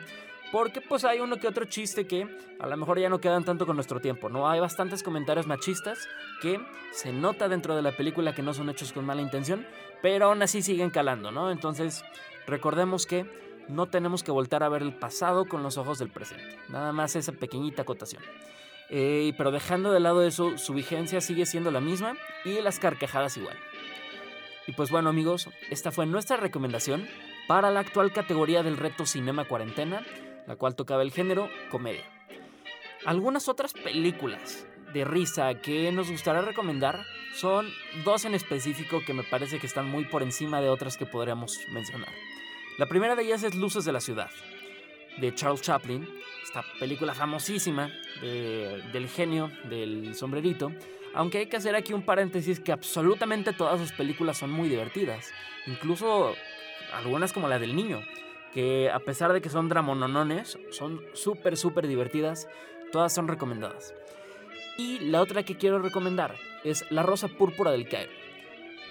porque 0.52 0.80
pues 0.80 1.04
hay 1.04 1.20
uno 1.20 1.36
que 1.36 1.48
otro 1.48 1.64
chiste 1.64 2.06
que 2.06 2.26
a 2.58 2.66
lo 2.66 2.76
mejor 2.76 2.98
ya 2.98 3.08
no 3.08 3.20
quedan 3.20 3.44
tanto 3.44 3.66
con 3.66 3.76
nuestro 3.76 4.00
tiempo, 4.00 4.28
¿no? 4.28 4.48
Hay 4.48 4.60
bastantes 4.60 5.02
comentarios 5.02 5.46
machistas 5.46 6.08
que 6.42 6.60
se 6.92 7.12
nota 7.12 7.48
dentro 7.48 7.76
de 7.76 7.82
la 7.82 7.92
película 7.92 8.34
que 8.34 8.42
no 8.42 8.52
son 8.52 8.68
hechos 8.68 8.92
con 8.92 9.04
mala 9.04 9.22
intención, 9.22 9.66
pero 10.02 10.26
aún 10.26 10.42
así 10.42 10.62
siguen 10.62 10.90
calando, 10.90 11.30
¿no? 11.30 11.50
Entonces, 11.50 12.04
recordemos 12.46 13.06
que 13.06 13.26
no 13.68 13.86
tenemos 13.86 14.22
que 14.22 14.32
voltar 14.32 14.62
a 14.62 14.68
ver 14.68 14.82
el 14.82 14.94
pasado 14.94 15.46
con 15.46 15.62
los 15.62 15.78
ojos 15.78 15.98
del 15.98 16.10
presente. 16.10 16.58
Nada 16.68 16.92
más 16.92 17.14
esa 17.14 17.32
pequeñita 17.32 17.82
acotación. 17.82 18.22
Eh, 18.90 19.32
pero 19.38 19.52
dejando 19.52 19.92
de 19.92 20.00
lado 20.00 20.24
eso, 20.24 20.58
su 20.58 20.74
vigencia 20.74 21.20
sigue 21.20 21.46
siendo 21.46 21.70
la 21.70 21.80
misma 21.80 22.16
y 22.44 22.60
las 22.60 22.80
carcajadas 22.80 23.36
igual. 23.36 23.56
Y 24.66 24.72
pues 24.72 24.90
bueno 24.90 25.10
amigos, 25.10 25.48
esta 25.70 25.92
fue 25.92 26.06
nuestra 26.06 26.36
recomendación 26.36 27.08
para 27.46 27.70
la 27.70 27.80
actual 27.80 28.12
categoría 28.12 28.64
del 28.64 28.76
reto 28.76 29.06
Cinema 29.06 29.44
Cuarentena 29.44 30.02
la 30.46 30.56
cual 30.56 30.74
tocaba 30.74 31.02
el 31.02 31.12
género 31.12 31.48
comedia. 31.70 32.04
Algunas 33.06 33.48
otras 33.48 33.72
películas 33.72 34.66
de 34.92 35.04
risa 35.04 35.54
que 35.54 35.90
nos 35.92 36.10
gustaría 36.10 36.42
recomendar 36.42 37.04
son 37.34 37.68
dos 38.04 38.24
en 38.24 38.34
específico 38.34 39.02
que 39.06 39.14
me 39.14 39.22
parece 39.22 39.58
que 39.58 39.66
están 39.66 39.88
muy 39.88 40.04
por 40.04 40.22
encima 40.22 40.60
de 40.60 40.68
otras 40.68 40.96
que 40.96 41.06
podríamos 41.06 41.58
mencionar. 41.72 42.10
La 42.78 42.86
primera 42.86 43.14
de 43.14 43.22
ellas 43.22 43.42
es 43.42 43.54
Luces 43.54 43.84
de 43.84 43.92
la 43.92 44.00
Ciudad, 44.00 44.30
de 45.18 45.34
Charles 45.34 45.62
Chaplin, 45.62 46.08
esta 46.42 46.64
película 46.78 47.14
famosísima 47.14 47.90
del 48.20 49.08
genio 49.08 49.50
del 49.64 50.14
sombrerito, 50.14 50.72
aunque 51.14 51.38
hay 51.38 51.46
que 51.46 51.56
hacer 51.56 51.74
aquí 51.74 51.92
un 51.92 52.02
paréntesis 52.02 52.60
que 52.60 52.72
absolutamente 52.72 53.52
todas 53.52 53.80
sus 53.80 53.92
películas 53.92 54.38
son 54.38 54.50
muy 54.50 54.68
divertidas, 54.68 55.32
incluso 55.66 56.34
algunas 56.92 57.32
como 57.32 57.48
la 57.48 57.58
del 57.58 57.76
niño, 57.76 58.02
que 58.52 58.90
a 58.90 58.98
pesar 59.00 59.32
de 59.32 59.40
que 59.40 59.48
son 59.48 59.68
dramononones, 59.68 60.58
son 60.70 61.00
súper, 61.12 61.56
súper 61.56 61.86
divertidas. 61.86 62.48
Todas 62.92 63.12
son 63.12 63.28
recomendadas. 63.28 63.94
Y 64.76 64.98
la 65.00 65.20
otra 65.20 65.42
que 65.42 65.56
quiero 65.56 65.78
recomendar 65.78 66.34
es 66.64 66.90
La 66.90 67.02
Rosa 67.02 67.28
Púrpura 67.28 67.70
del 67.70 67.88
Cairo. 67.88 68.10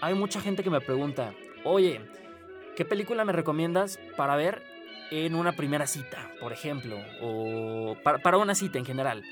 hay 0.02 0.14
mucha 0.14 0.40
gente 0.40 0.64
que 0.64 0.70
me 0.70 0.82
pregunta, 0.82 1.34
oye, 1.64 2.02
¿qué 2.76 2.86
película 2.86 3.26
me 3.26 3.34
recomiendas 3.34 4.00
para 4.16 4.36
ver 4.36 4.64
en 5.12 5.36
una 5.36 5.54
primera 5.54 5.88
cita, 5.88 6.32
por 6.40 6.54
ejemplo? 6.54 6.98
O 7.22 7.98
para, 8.04 8.20
para 8.20 8.38
una 8.38 8.56
cita 8.56 8.78
en 8.78 8.86
general. 8.86 9.24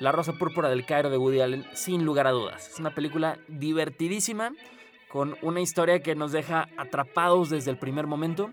La 0.00 0.12
Rosa 0.12 0.32
Púrpura 0.32 0.70
del 0.70 0.86
Cairo 0.86 1.10
de 1.10 1.18
Woody 1.18 1.42
Allen, 1.42 1.66
sin 1.74 2.04
lugar 2.04 2.26
a 2.26 2.30
dudas. 2.30 2.68
Es 2.68 2.80
una 2.80 2.94
película 2.94 3.38
divertidísima, 3.48 4.52
con 5.10 5.36
una 5.42 5.60
historia 5.60 6.00
que 6.00 6.14
nos 6.14 6.32
deja 6.32 6.68
atrapados 6.78 7.50
desde 7.50 7.70
el 7.70 7.76
primer 7.76 8.06
momento. 8.06 8.50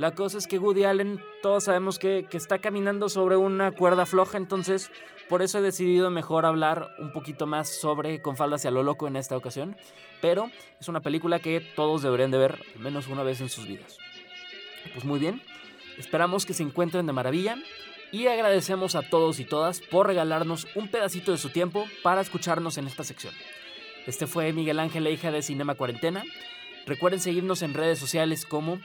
La 0.00 0.14
cosa 0.14 0.38
es 0.38 0.46
que 0.46 0.58
Woody 0.58 0.84
Allen, 0.84 1.22
todos 1.42 1.64
sabemos 1.64 1.98
que, 1.98 2.24
que, 2.24 2.38
está 2.38 2.58
caminando 2.58 3.10
sobre 3.10 3.36
una 3.36 3.70
cuerda 3.70 4.06
floja, 4.06 4.38
entonces 4.38 4.90
por 5.28 5.42
eso 5.42 5.58
he 5.58 5.60
decidido 5.60 6.08
mejor 6.08 6.46
hablar 6.46 6.88
un 6.98 7.12
poquito 7.12 7.46
más 7.46 7.68
sobre 7.68 8.22
Con 8.22 8.34
falda 8.34 8.56
hacia 8.56 8.70
lo 8.70 8.82
loco 8.82 9.08
en 9.08 9.16
esta 9.16 9.36
ocasión. 9.36 9.76
Pero 10.22 10.50
es 10.80 10.88
una 10.88 11.00
película 11.00 11.38
que 11.38 11.60
todos 11.76 12.00
deberían 12.00 12.30
de 12.30 12.38
ver 12.38 12.62
al 12.76 12.80
menos 12.80 13.08
una 13.08 13.22
vez 13.24 13.42
en 13.42 13.50
sus 13.50 13.68
vidas. 13.68 13.98
Pues 14.94 15.04
muy 15.04 15.18
bien, 15.18 15.42
esperamos 15.98 16.46
que 16.46 16.54
se 16.54 16.62
encuentren 16.62 17.04
de 17.04 17.12
maravilla 17.12 17.56
y 18.10 18.26
agradecemos 18.26 18.94
a 18.94 19.02
todos 19.02 19.38
y 19.38 19.44
todas 19.44 19.82
por 19.82 20.06
regalarnos 20.06 20.66
un 20.76 20.88
pedacito 20.88 21.30
de 21.30 21.36
su 21.36 21.50
tiempo 21.50 21.84
para 22.02 22.22
escucharnos 22.22 22.78
en 22.78 22.86
esta 22.86 23.04
sección. 23.04 23.34
Este 24.06 24.26
fue 24.26 24.54
Miguel 24.54 24.78
Ángel, 24.78 25.06
hija 25.08 25.30
de 25.30 25.42
Cinema 25.42 25.74
Cuarentena. 25.74 26.24
Recuerden 26.86 27.20
seguirnos 27.20 27.60
en 27.60 27.74
redes 27.74 27.98
sociales 27.98 28.46
como 28.46 28.80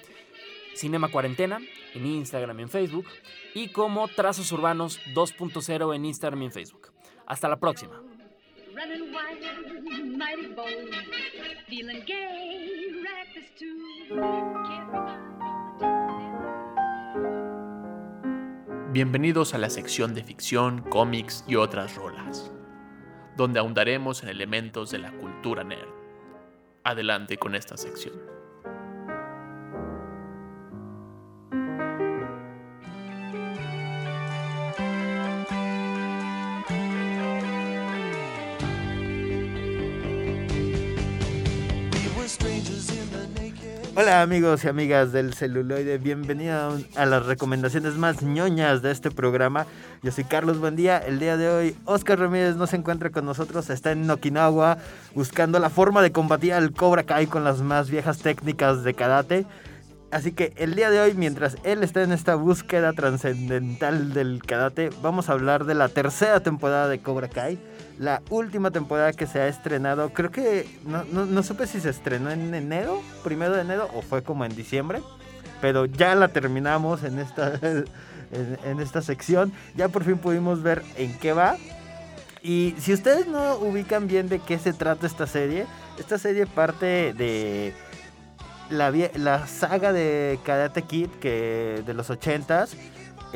Cinema 0.76 1.10
Cuarentena 1.10 1.60
en 1.94 2.06
Instagram 2.06 2.60
y 2.60 2.64
en 2.64 2.70
Facebook 2.70 3.08
y 3.54 3.70
como 3.70 4.08
Trazos 4.08 4.52
Urbanos 4.52 5.00
2.0 5.14 5.96
en 5.96 6.06
Instagram 6.06 6.42
y 6.44 6.46
en 6.46 6.52
Facebook. 6.52 6.92
Hasta 7.26 7.48
la 7.48 7.58
próxima. 7.58 8.02
Bienvenidos 18.92 19.54
a 19.54 19.58
la 19.58 19.70
sección 19.70 20.14
de 20.14 20.24
ficción, 20.24 20.82
cómics 20.82 21.44
y 21.48 21.56
otras 21.56 21.96
rolas, 21.96 22.52
donde 23.36 23.60
ahondaremos 23.60 24.24
en 24.24 24.30
elementos 24.30 24.92
de 24.92 25.00
la 25.00 25.12
cultura 25.12 25.64
nerd. 25.64 25.90
Adelante 26.84 27.38
con 27.38 27.56
esta 27.56 27.78
sección. 27.78 28.35
Hola 44.06 44.22
amigos 44.22 44.64
y 44.64 44.68
amigas 44.68 45.12
del 45.12 45.34
celuloide, 45.34 45.98
bienvenidos 45.98 46.86
a 46.96 47.08
las 47.08 47.26
recomendaciones 47.26 47.96
más 47.96 48.22
ñoñas 48.22 48.84
de 48.84 48.92
este 48.92 49.10
programa. 49.10 49.66
Yo 50.04 50.12
soy 50.12 50.26
Carlos 50.26 50.60
Buendía, 50.60 51.00
el 51.00 51.18
día 51.18 51.38
de 51.38 51.50
hoy 51.50 51.76
Oscar 51.86 52.20
Ramírez 52.20 52.56
no 52.56 52.68
se 52.68 52.76
encuentra 52.76 53.10
con 53.10 53.26
nosotros, 53.26 53.68
está 53.72 53.94
en 53.94 54.08
Okinawa 54.08 54.78
buscando 55.16 55.58
la 55.58 55.72
forma 55.72 56.04
de 56.04 56.12
combatir 56.12 56.54
al 56.54 56.72
Cobra 56.72 57.02
Kai 57.02 57.26
con 57.26 57.44
las 57.44 57.62
más 57.62 57.90
viejas 57.90 58.20
técnicas 58.20 58.84
de 58.84 58.94
karate. 58.94 59.48
Así 60.12 60.34
que 60.34 60.54
el 60.58 60.76
día 60.76 60.92
de 60.92 61.00
hoy, 61.00 61.16
mientras 61.16 61.58
él 61.64 61.82
está 61.82 62.04
en 62.04 62.12
esta 62.12 62.36
búsqueda 62.36 62.94
trascendental 62.94 64.14
del 64.14 64.44
karate, 64.46 64.92
vamos 65.02 65.30
a 65.30 65.34
hablar 65.34 65.66
de 65.66 65.74
la 65.74 65.90
tercera 65.90 66.42
temporada 66.42 66.88
de 66.90 67.00
Cobra 67.00 67.28
Kai 67.28 67.58
la 68.00 68.22
última 68.30 68.72
temporada 68.72 69.14
que 69.14 69.28
se 69.28 69.40
ha 69.40 69.48
estrenado, 69.48 70.10
creo 70.10 70.32
que 70.32 70.68
no, 70.86 71.04
no, 71.06 71.26
no, 71.26 71.44
supe 71.44 71.68
si 71.68 71.80
se 71.80 71.90
estrenó 71.90 72.30
en 72.30 72.54
enero, 72.54 73.02
primero 73.24 73.54
de 73.54 73.62
enero, 73.62 73.90
o 73.94 74.02
fue 74.02 74.22
como 74.22 74.44
en 74.46 74.56
diciembre, 74.56 75.02
pero 75.62 75.86
ya 75.86 76.16
la 76.16 76.28
terminamos 76.28 77.04
en 77.04 77.20
esta, 77.20 77.60
en, 78.32 78.80
esta 78.80 79.02
sección, 79.02 79.54
ya 79.76 79.88
por 79.88 80.04
fin 80.04 80.18
pudimos 80.18 80.62
ver 80.62 80.84
en 80.98 81.18
qué 81.18 81.34
va. 81.34 81.58
Y 82.42 82.76
si 82.78 82.94
ustedes 82.94 83.28
no 83.28 83.56
ubican 83.56 84.08
bien 84.08 84.30
de 84.30 84.40
qué 84.40 84.60
se 84.60 84.74
trata 84.74 85.08
esta 85.08 85.26
serie, 85.26 85.66
esta 85.98 86.18
serie 86.20 86.46
parte 86.46 87.14
de 87.14 87.74
la, 88.70 88.92
la 89.16 89.48
saga 89.48 89.94
de 89.94 90.40
Karate 90.44 90.84
Kid 90.84 91.10
que 91.22 91.82
de 91.86 91.94
los 91.94 92.10
80s 92.10 92.76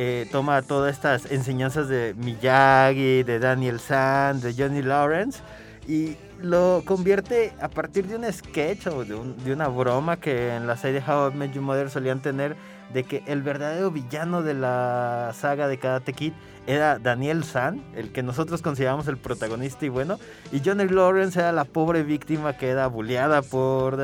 eh, 0.02 0.26
toma 0.32 0.62
todas 0.62 0.96
estas 0.96 1.30
enseñanzas 1.30 1.90
de 1.90 2.16
Miyagi, 2.18 3.24
de 3.24 3.38
Daniel 3.38 3.82
San, 3.82 4.40
de 4.40 4.54
Johnny 4.54 4.82
Lawrence 4.82 5.42
y 5.90 6.16
lo 6.42 6.84
convierte 6.86 7.52
a 7.60 7.68
partir 7.68 8.08
de 8.08 8.16
un 8.16 8.24
sketch 8.32 8.88
o 8.88 9.04
de, 9.04 9.14
un, 9.14 9.36
de, 9.44 9.52
una 9.52 9.68
broma 9.68 10.16
que 10.16 10.56
en 10.56 10.68
la 10.68 10.78
serie 10.78 11.04
How 11.06 11.32
I 11.32 11.36
Met 11.36 11.52
Your 11.52 11.66
Mother 11.66 11.90
solían 11.90 12.22
tener 12.22 12.56
de 12.94 13.04
que 13.04 13.24
el 13.28 13.42
verdadero 13.42 13.92
villano 13.92 14.42
de 14.42 14.54
la 14.54 15.34
saga 15.36 15.68
de 15.68 15.78
Karate 15.78 16.14
Kid 16.14 16.32
era 16.66 16.98
Daniel 16.98 17.44
San, 17.44 17.84
el 17.94 18.14
que 18.14 18.24
nosotros 18.24 18.62
consideramos 18.62 19.06
el 19.10 19.18
protagonista 19.18 19.86
y 19.86 19.90
bueno, 19.90 20.18
y 20.54 20.62
Johnny 20.64 20.88
Lawrence 20.88 21.38
era 21.38 21.52
la 21.52 21.66
pobre 21.66 22.04
víctima 22.04 22.56
que 22.56 22.70
era 22.70 22.88
bulleada 22.88 23.42
por, 23.42 23.98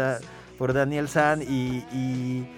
Daniel 0.73 1.07
San 1.07 1.41
y 1.41 2.49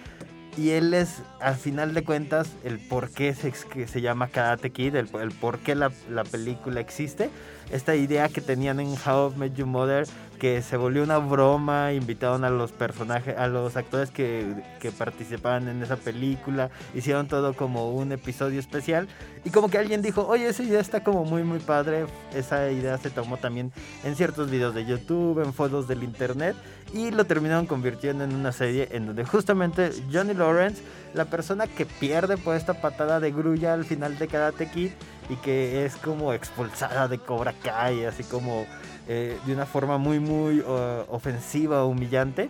y 0.58 0.72
él 0.72 0.94
es, 0.94 1.22
al 1.40 1.56
final 1.56 1.94
de 1.94 2.04
cuentas, 2.04 2.50
el 2.64 2.80
por 2.80 3.12
qué 3.12 3.34
se, 3.36 3.54
se 3.88 4.02
llama 4.02 4.30
Karate 4.30 4.72
Kid, 4.72 4.96
el, 4.96 5.10
el 5.22 5.32
por 5.32 5.60
qué 5.60 5.76
la, 5.76 5.92
la, 6.10 6.24
película 6.24 6.80
existe. 6.80 7.30
Esta 7.72 7.96
idea 7.96 8.30
que 8.30 8.42
tenían 8.42 8.80
en 8.80 8.96
How 9.06 9.34
I 9.34 9.38
Met 9.38 9.56
Your 9.56 9.68
Mother, 9.68 10.08
que 10.40 10.62
se 10.62 10.78
volvió 10.78 11.04
una 11.04 11.18
broma, 11.18 11.92
invitaron 11.94 12.46
a 12.46 12.50
los 12.50 12.72
personajes, 12.72 13.38
a 13.38 13.48
los 13.48 13.76
actores 13.76 14.10
que, 14.10 14.46
que 14.80 14.92
participaban 14.92 15.68
en 15.68 15.84
esa 15.84 15.98
película, 15.98 16.70
hicieron 16.96 17.28
todo 17.28 17.54
como 17.54 17.92
un 17.92 18.12
episodio 18.14 18.60
especial. 18.60 19.08
Y 19.44 19.50
como 19.50 19.70
que 19.70 19.78
alguien 19.78 20.02
dijo, 20.02 20.26
oye, 20.28 20.48
esa 20.48 20.64
idea 20.64 20.80
está 20.80 21.04
como 21.04 21.26
muy, 21.26 21.44
muy 21.44 21.60
padre. 21.60 22.06
Esa 22.34 22.72
idea 22.72 22.98
se 22.98 23.10
tomó 23.10 23.38
también 23.38 23.72
en 24.04 24.16
ciertos 24.16 24.50
videos 24.50 24.74
de 24.74 24.86
YouTube, 24.86 25.44
en 25.44 25.54
fotos 25.54 25.88
del 25.88 26.04
internet 26.04 26.56
y 26.94 27.12
lo 27.12 27.26
terminaron 27.26 27.66
convirtiendo 27.66 28.24
en 28.24 28.34
una 28.34 28.52
serie 28.52 28.88
en 28.92 29.08
donde 29.08 29.26
justamente 29.26 29.92
Johnny 30.12 30.34
Lawrence, 30.34 30.82
la 31.14 31.26
persona 31.26 31.68
que 31.68 31.86
pierde 31.86 32.38
por 32.38 32.56
esta 32.56 32.82
patada 32.82 33.20
de 33.20 33.32
grulla 33.32 33.74
al 33.74 33.86
final 33.86 34.18
de 34.18 34.28
Karate 34.28 34.70
Kid 34.70 34.92
y 35.30 35.36
que 35.36 35.86
es 35.86 35.96
como 35.98 36.34
expulsada 36.34 37.08
de 37.08 37.20
Cobra 37.20 37.54
Kai, 37.54 38.06
así 38.06 38.24
como 38.24 38.66
eh, 39.08 39.38
de 39.46 39.54
una 39.54 39.66
forma 39.66 39.98
muy 39.98 40.20
muy 40.20 40.60
uh, 40.60 41.06
ofensiva, 41.10 41.86
humillante. 41.86 42.50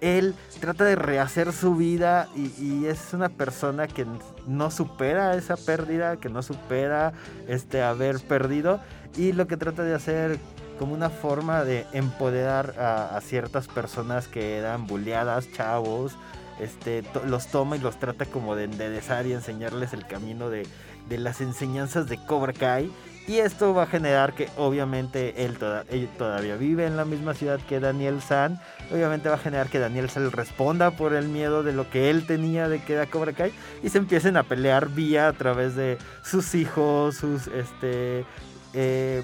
Él 0.00 0.36
trata 0.60 0.84
de 0.84 0.94
rehacer 0.94 1.52
su 1.52 1.74
vida 1.74 2.28
y, 2.36 2.52
y, 2.62 2.86
es 2.86 3.12
una 3.12 3.28
persona 3.28 3.88
que 3.88 4.06
no 4.46 4.70
supera 4.70 5.34
esa 5.34 5.56
pérdida, 5.56 6.18
que 6.18 6.28
no 6.28 6.40
supera 6.42 7.12
este 7.48 7.82
haber 7.82 8.20
perdido 8.20 8.78
y 9.16 9.32
lo 9.32 9.48
que 9.48 9.56
trata 9.56 9.82
de 9.82 9.94
hacer 9.94 10.38
como 10.78 10.94
una 10.94 11.10
forma 11.10 11.64
de 11.64 11.84
empoderar 11.92 12.74
a, 12.78 13.16
a 13.16 13.20
ciertas 13.20 13.66
personas 13.66 14.28
que 14.28 14.56
eran 14.56 14.86
bulleadas, 14.86 15.50
chavos, 15.50 16.16
este, 16.60 17.02
to, 17.02 17.24
los 17.24 17.48
toma 17.48 17.76
y 17.76 17.80
los 17.80 17.98
trata 17.98 18.26
como 18.26 18.56
de 18.56 18.64
enderezar 18.64 19.26
y 19.26 19.32
enseñarles 19.32 19.92
el 19.92 20.06
camino 20.06 20.50
de, 20.50 20.66
de, 21.08 21.18
las 21.18 21.40
enseñanzas 21.40 22.08
de 22.08 22.18
Cobra 22.24 22.52
Kai. 22.52 22.92
Y 23.26 23.38
esto 23.38 23.74
va 23.74 23.82
a 23.82 23.86
generar 23.86 24.32
que 24.32 24.48
obviamente 24.56 25.44
él, 25.44 25.58
toda, 25.58 25.84
él, 25.90 26.08
todavía 26.16 26.56
vive 26.56 26.86
en 26.86 26.96
la 26.96 27.04
misma 27.04 27.34
ciudad 27.34 27.60
que 27.68 27.78
Daniel 27.78 28.22
San. 28.22 28.58
Obviamente 28.90 29.28
va 29.28 29.34
a 29.34 29.38
generar 29.38 29.68
que 29.68 29.78
Daniel 29.78 30.08
San 30.08 30.30
responda 30.32 30.92
por 30.92 31.12
el 31.12 31.28
miedo 31.28 31.62
de 31.62 31.74
lo 31.74 31.90
que 31.90 32.08
él 32.08 32.26
tenía 32.26 32.70
de 32.70 32.82
que 32.82 32.94
era 32.94 33.04
Cobra 33.04 33.34
Kai. 33.34 33.52
Y 33.82 33.90
se 33.90 33.98
empiecen 33.98 34.38
a 34.38 34.44
pelear 34.44 34.88
vía 34.88 35.28
a 35.28 35.32
través 35.34 35.76
de 35.76 35.98
sus 36.22 36.54
hijos, 36.54 37.16
sus 37.16 37.48
este, 37.48 38.24
eh, 38.72 39.22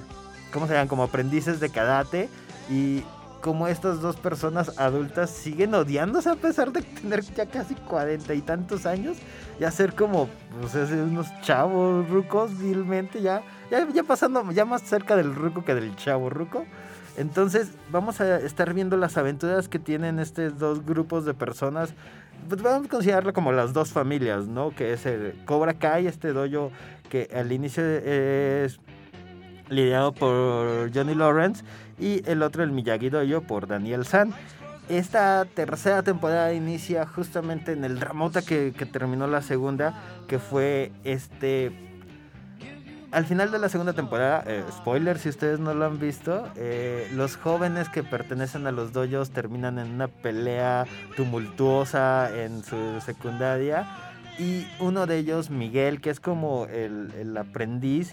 ¿cómo 0.52 0.66
se 0.66 0.74
llaman? 0.74 0.88
Como 0.88 1.04
aprendices 1.04 1.58
de 1.58 1.70
karate 1.70 2.28
y 2.70 3.04
como 3.44 3.68
estas 3.68 4.00
dos 4.00 4.16
personas 4.16 4.78
adultas 4.78 5.28
siguen 5.28 5.74
odiándose 5.74 6.30
a 6.30 6.34
pesar 6.34 6.72
de 6.72 6.80
tener 6.80 7.20
ya 7.20 7.44
casi 7.44 7.74
cuarenta 7.74 8.32
y 8.32 8.40
tantos 8.40 8.86
años, 8.86 9.18
ya 9.60 9.70
ser 9.70 9.94
como 9.94 10.30
pues, 10.62 10.74
unos 10.74 11.26
chavos 11.42 12.08
rucos 12.08 12.58
vilmente, 12.58 13.20
ya, 13.20 13.42
ya, 13.70 13.86
ya 13.92 14.02
pasando 14.02 14.50
ya 14.52 14.64
más 14.64 14.80
cerca 14.80 15.14
del 15.14 15.34
ruco 15.34 15.62
que 15.62 15.74
del 15.74 15.94
chavo 15.94 16.30
ruco. 16.30 16.64
Entonces 17.18 17.72
vamos 17.92 18.22
a 18.22 18.38
estar 18.38 18.72
viendo 18.72 18.96
las 18.96 19.18
aventuras 19.18 19.68
que 19.68 19.78
tienen 19.78 20.20
estos 20.20 20.58
dos 20.58 20.82
grupos 20.82 21.26
de 21.26 21.34
personas. 21.34 21.92
Pues 22.48 22.62
vamos 22.62 22.86
a 22.86 22.90
considerarlo 22.90 23.34
como 23.34 23.52
las 23.52 23.74
dos 23.74 23.90
familias, 23.90 24.46
¿no? 24.46 24.70
Que 24.70 24.94
es 24.94 25.04
el 25.04 25.34
Cobra 25.44 25.74
Kai, 25.74 26.06
este 26.06 26.32
dojo 26.32 26.72
que 27.10 27.28
al 27.34 27.52
inicio 27.52 27.84
es 27.84 28.80
liderado 29.68 30.12
por 30.12 30.90
Johnny 30.94 31.14
Lawrence 31.14 31.62
y 31.98 32.22
el 32.28 32.42
otro 32.42 32.62
el 32.62 32.72
Miyagi 32.72 33.10
Dojo 33.10 33.42
por 33.42 33.66
Daniel 33.66 34.04
San. 34.04 34.34
Esta 34.88 35.46
tercera 35.46 36.02
temporada 36.02 36.52
inicia 36.52 37.06
justamente 37.06 37.72
en 37.72 37.84
el 37.84 37.98
dramota 37.98 38.42
que, 38.42 38.72
terminó 38.92 39.26
la 39.26 39.40
segunda, 39.40 39.94
que 40.28 40.38
fue 40.38 40.92
este 41.04 41.72
al 43.10 43.26
final 43.26 43.52
de 43.52 43.60
la 43.60 43.68
segunda 43.68 43.92
temporada, 43.92 44.42
eh, 44.44 44.64
spoiler 44.72 45.18
si 45.20 45.28
ustedes 45.28 45.60
no 45.60 45.72
lo 45.72 45.84
han 45.84 46.00
visto, 46.00 46.48
eh, 46.56 47.08
los 47.14 47.36
jóvenes 47.36 47.88
que 47.88 48.02
pertenecen 48.02 48.66
a 48.66 48.72
los 48.72 48.92
dojos 48.92 49.30
terminan 49.30 49.78
en 49.78 49.92
una 49.92 50.08
pelea 50.08 50.84
tumultuosa 51.16 52.28
en 52.36 52.64
su 52.64 53.00
secundaria. 53.00 53.86
Y 54.36 54.66
uno 54.80 55.06
de 55.06 55.18
ellos, 55.18 55.48
Miguel, 55.48 56.00
que 56.00 56.10
es 56.10 56.18
como 56.18 56.66
el, 56.66 57.12
el 57.16 57.36
aprendiz 57.36 58.12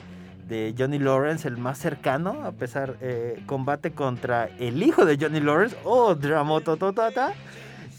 de 0.52 0.76
Johnny 0.78 1.00
Lawrence, 1.00 1.48
el 1.48 1.56
más 1.56 1.78
cercano, 1.78 2.44
a 2.44 2.52
pesar, 2.52 2.98
eh, 3.00 3.42
combate 3.46 3.92
contra 3.92 4.50
el 4.60 4.84
hijo 4.84 5.06
de 5.06 5.18
Johnny 5.18 5.40
Lawrence, 5.40 5.78
oh, 5.86 6.14
Dramotototata. 6.14 7.32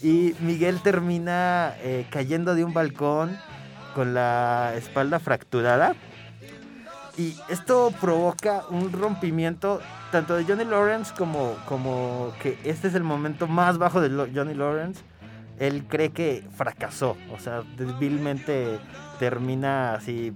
Y 0.03 0.35
Miguel 0.41 0.83
termina 0.83 1.75
eh, 1.81 2.07
cayendo 2.11 2.55
de 2.55 2.63
un 2.63 2.75
balcón 2.75 3.39
con 3.95 4.13
la 4.13 4.75
espalda 4.77 5.19
fracturada. 5.19 5.95
Y 7.17 7.35
esto 7.49 7.91
provoca 8.03 8.65
un 8.69 8.93
rompimiento 8.93 9.81
tanto 10.11 10.37
de 10.37 10.45
Johnny 10.45 10.67
Lawrence 10.67 11.15
como, 11.17 11.57
como 11.65 12.35
que 12.43 12.59
este 12.65 12.89
es 12.89 12.95
el 12.95 13.03
momento 13.03 13.47
más 13.47 13.79
bajo 13.79 14.03
de 14.03 14.11
Johnny 14.35 14.53
Lawrence. 14.53 15.03
Él 15.59 15.85
cree 15.89 16.11
que 16.11 16.45
fracasó, 16.55 17.17
o 17.33 17.39
sea, 17.39 17.63
débilmente 17.79 18.79
termina 19.19 19.95
así 19.95 20.35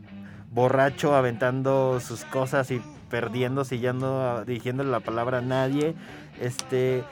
borracho 0.57 1.14
aventando 1.14 2.01
sus 2.01 2.25
cosas 2.25 2.71
y 2.71 2.81
perdiéndose 3.11 3.77
y 3.77 3.81
ya 3.81 3.92
no 3.92 4.42
dirigiéndole 4.47 4.90
la 4.90 5.01
palabra 5.01 5.38
a 5.38 5.42
nadie. 5.42 5.95
Este, 6.40 7.05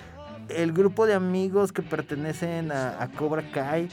el 0.49 0.73
grupo 0.73 1.07
de 1.07 1.13
amigos 1.13 1.71
que 1.71 1.83
pertenecen 1.83 2.73
a, 2.73 3.01
a 3.03 3.09
Cobra 3.09 3.43
Kai 3.53 3.91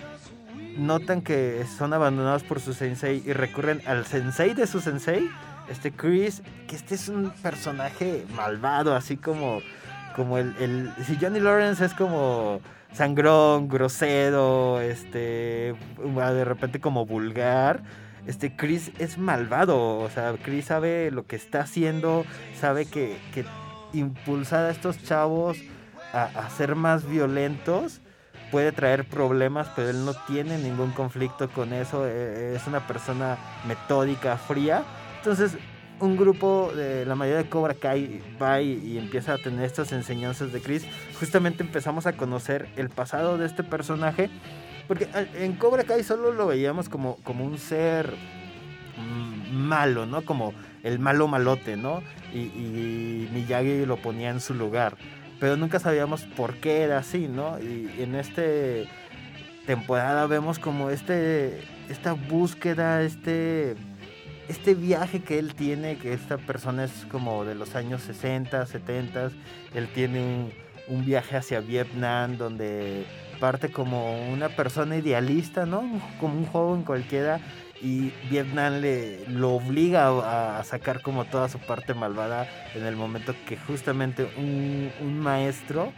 notan 0.77 1.21
que 1.21 1.65
son 1.77 1.93
abandonados 1.93 2.43
por 2.43 2.61
su 2.61 2.73
sensei 2.73 3.21
y 3.25 3.33
recurren 3.33 3.81
al 3.85 4.05
sensei 4.05 4.53
de 4.53 4.65
su 4.67 4.79
sensei, 4.79 5.29
este 5.69 5.91
Chris, 5.91 6.41
que 6.69 6.77
este 6.77 6.95
es 6.95 7.09
un 7.09 7.31
personaje 7.43 8.25
malvado, 8.33 8.95
así 8.95 9.17
como, 9.17 9.59
como 10.15 10.37
el, 10.37 10.55
el- 10.61 10.93
si 11.05 11.17
Johnny 11.17 11.41
Lawrence 11.41 11.83
es 11.83 11.93
como 11.93 12.61
sangrón, 12.93 13.67
grosero, 13.67 14.79
este, 14.79 15.75
de 15.99 16.45
repente 16.45 16.79
como 16.79 17.05
vulgar. 17.05 17.81
Este 18.27 18.55
Chris 18.55 18.91
es 18.99 19.17
malvado, 19.17 19.97
o 19.99 20.09
sea, 20.09 20.33
Chris 20.41 20.65
sabe 20.65 21.09
lo 21.11 21.25
que 21.25 21.35
está 21.35 21.61
haciendo, 21.61 22.23
sabe 22.59 22.85
que, 22.85 23.17
que 23.33 23.45
impulsar 23.93 24.65
a 24.65 24.71
estos 24.71 25.03
chavos 25.03 25.57
a, 26.13 26.23
a 26.23 26.49
ser 26.49 26.75
más 26.75 27.09
violentos 27.09 28.01
puede 28.51 28.71
traer 28.73 29.07
problemas, 29.07 29.69
pero 29.75 29.89
él 29.89 30.05
no 30.05 30.13
tiene 30.27 30.57
ningún 30.57 30.91
conflicto 30.91 31.49
con 31.49 31.73
eso. 31.73 32.05
eh, 32.05 32.53
Es 32.55 32.67
una 32.67 32.85
persona 32.85 33.37
metódica, 33.65 34.37
fría. 34.37 34.83
Entonces, 35.17 35.57
un 36.01 36.17
grupo 36.17 36.71
de 36.75 37.05
la 37.05 37.15
mayoría 37.15 37.43
de 37.43 37.49
Cobra 37.49 37.75
Kai 37.75 38.21
va 38.41 38.59
y, 38.61 38.73
y 38.73 38.97
empieza 38.97 39.33
a 39.33 39.37
tener 39.37 39.63
estas 39.63 39.91
enseñanzas 39.93 40.51
de 40.51 40.59
Chris. 40.61 40.85
Justamente 41.19 41.63
empezamos 41.63 42.07
a 42.07 42.13
conocer 42.13 42.67
el 42.75 42.89
pasado 42.89 43.37
de 43.37 43.45
este 43.45 43.63
personaje. 43.63 44.29
Porque 44.91 45.07
en 45.35 45.53
Cobra 45.53 45.85
Kai 45.85 46.03
solo 46.03 46.33
lo 46.33 46.47
veíamos 46.47 46.89
como, 46.89 47.15
como 47.23 47.45
un 47.45 47.57
ser 47.57 48.13
mm, 48.97 49.53
malo, 49.53 50.05
¿no? 50.05 50.25
Como 50.25 50.53
el 50.83 50.99
malo 50.99 51.29
malote, 51.29 51.77
¿no? 51.77 52.03
Y, 52.33 53.29
Miyagi 53.31 53.85
lo 53.85 53.95
ponía 53.95 54.31
en 54.31 54.41
su 54.41 54.53
lugar. 54.53 54.97
Pero 55.39 55.55
nunca 55.55 55.79
sabíamos 55.79 56.23
por 56.23 56.55
qué 56.55 56.81
era 56.81 56.97
así, 56.97 57.29
¿no? 57.29 57.57
Y 57.57 57.89
en 57.99 58.15
este 58.15 58.89
temporada 59.65 60.27
vemos 60.27 60.59
como 60.59 60.89
este 60.89 61.61
esta 61.87 62.11
búsqueda, 62.11 63.01
este 63.01 63.77
este 64.49 64.75
viaje 64.75 65.21
que 65.21 65.39
él 65.39 65.55
tiene, 65.55 65.99
que 65.99 66.11
esta 66.11 66.37
persona 66.37 66.83
es 66.83 67.05
como 67.09 67.45
de 67.45 67.55
los 67.55 67.75
años 67.75 68.01
60, 68.01 68.65
70, 68.65 69.31
él 69.73 69.87
tiene 69.95 70.51
un 70.89 71.05
viaje 71.05 71.37
hacia 71.37 71.61
Vietnam 71.61 72.35
donde 72.35 73.05
parte 73.41 73.71
como 73.71 74.29
una 74.31 74.49
persona 74.49 74.95
idealista, 74.95 75.65
¿no? 75.65 75.83
Como 76.19 76.37
un 76.37 76.45
joven 76.45 76.83
cualquiera 76.83 77.41
y 77.81 78.13
Vietnam 78.29 78.79
le 78.79 79.27
lo 79.27 79.55
obliga 79.55 80.59
a, 80.59 80.63
sacar 80.63 81.01
como 81.01 81.25
toda 81.25 81.49
su 81.49 81.57
parte 81.57 81.95
malvada 81.95 82.47
en 82.75 82.85
el 82.85 82.95
momento 82.95 83.33
que 83.47 83.57
justamente 83.57 84.29
un, 84.37 85.19
maestro 85.19 85.91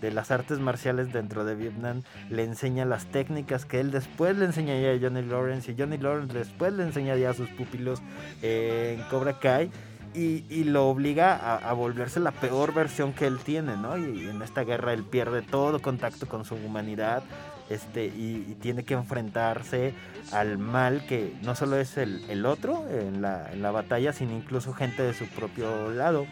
de 0.00 0.12
las 0.12 0.30
artes 0.30 0.60
marciales 0.60 1.12
dentro 1.12 1.44
de 1.44 1.56
Vietnam 1.56 2.02
le 2.30 2.44
enseña 2.44 2.84
las 2.84 3.06
técnicas 3.06 3.64
que 3.64 3.80
él 3.80 3.90
después 3.90 4.36
le 4.36 4.44
enseñaría 4.44 4.92
a 4.92 4.98
Johnny 5.00 5.22
Lawrence 5.22 5.72
y 5.72 5.74
Johnny 5.76 5.98
Lawrence 5.98 6.36
después 6.36 6.72
le 6.72 6.84
enseñaría 6.84 7.30
a 7.30 7.34
sus 7.34 7.48
pupilos 7.50 8.00
en 8.42 9.02
Cobra 9.10 9.38
Kai 9.40 9.70
y, 10.14 10.44
y 10.48 10.64
lo 10.64 10.88
obliga 10.88 11.34
a, 11.56 11.72
volverse 11.72 12.20
la 12.20 12.30
peor 12.30 12.72
versión 12.72 13.12
que 13.12 13.26
él 13.26 13.38
tiene, 13.38 13.76
¿no? 13.76 13.98
Y 13.98 14.28
en 14.28 14.40
esta 14.42 14.62
guerra 14.62 14.92
él 14.92 15.02
pierde 15.02 15.42
todo 15.42 15.82
contacto 15.82 16.26
con 16.28 16.44
su 16.44 16.54
humanidad 16.54 17.22
este, 17.68 18.06
y, 18.06 18.46
y 18.48 18.56
tiene 18.60 18.84
que 18.84 18.94
enfrentarse 18.94 19.92
al 20.32 20.58
mal 20.58 21.04
que 21.06 21.34
no 21.42 21.54
solo 21.54 21.76
es 21.76 21.96
el, 21.96 22.46
otro 22.46 22.84
en 22.88 23.22
la, 23.22 23.52
en 23.52 23.62
la 23.62 23.70
batalla, 23.72 24.12
sino 24.12 24.32
incluso 24.36 24.72
gente 24.72 25.02
de 25.02 25.14
su 25.14 25.26
propio 25.26 25.90
lado. 25.90 26.26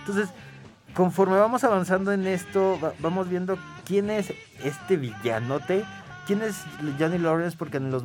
Entonces, 0.00 0.30
conforme 0.94 1.36
vamos 1.36 1.62
avanzando 1.64 2.12
en 2.12 2.26
esto, 2.26 2.78
va- 2.82 2.94
vamos 3.00 3.28
viendo 3.28 3.58
quién 3.84 4.08
es 4.10 4.32
este 4.64 4.96
villanote, 4.96 5.84
quién 6.26 6.40
es 6.42 6.56
Johnny 6.98 7.18
Lawrence, 7.18 7.56
porque 7.58 7.76
en, 7.76 7.90
los, 7.90 8.02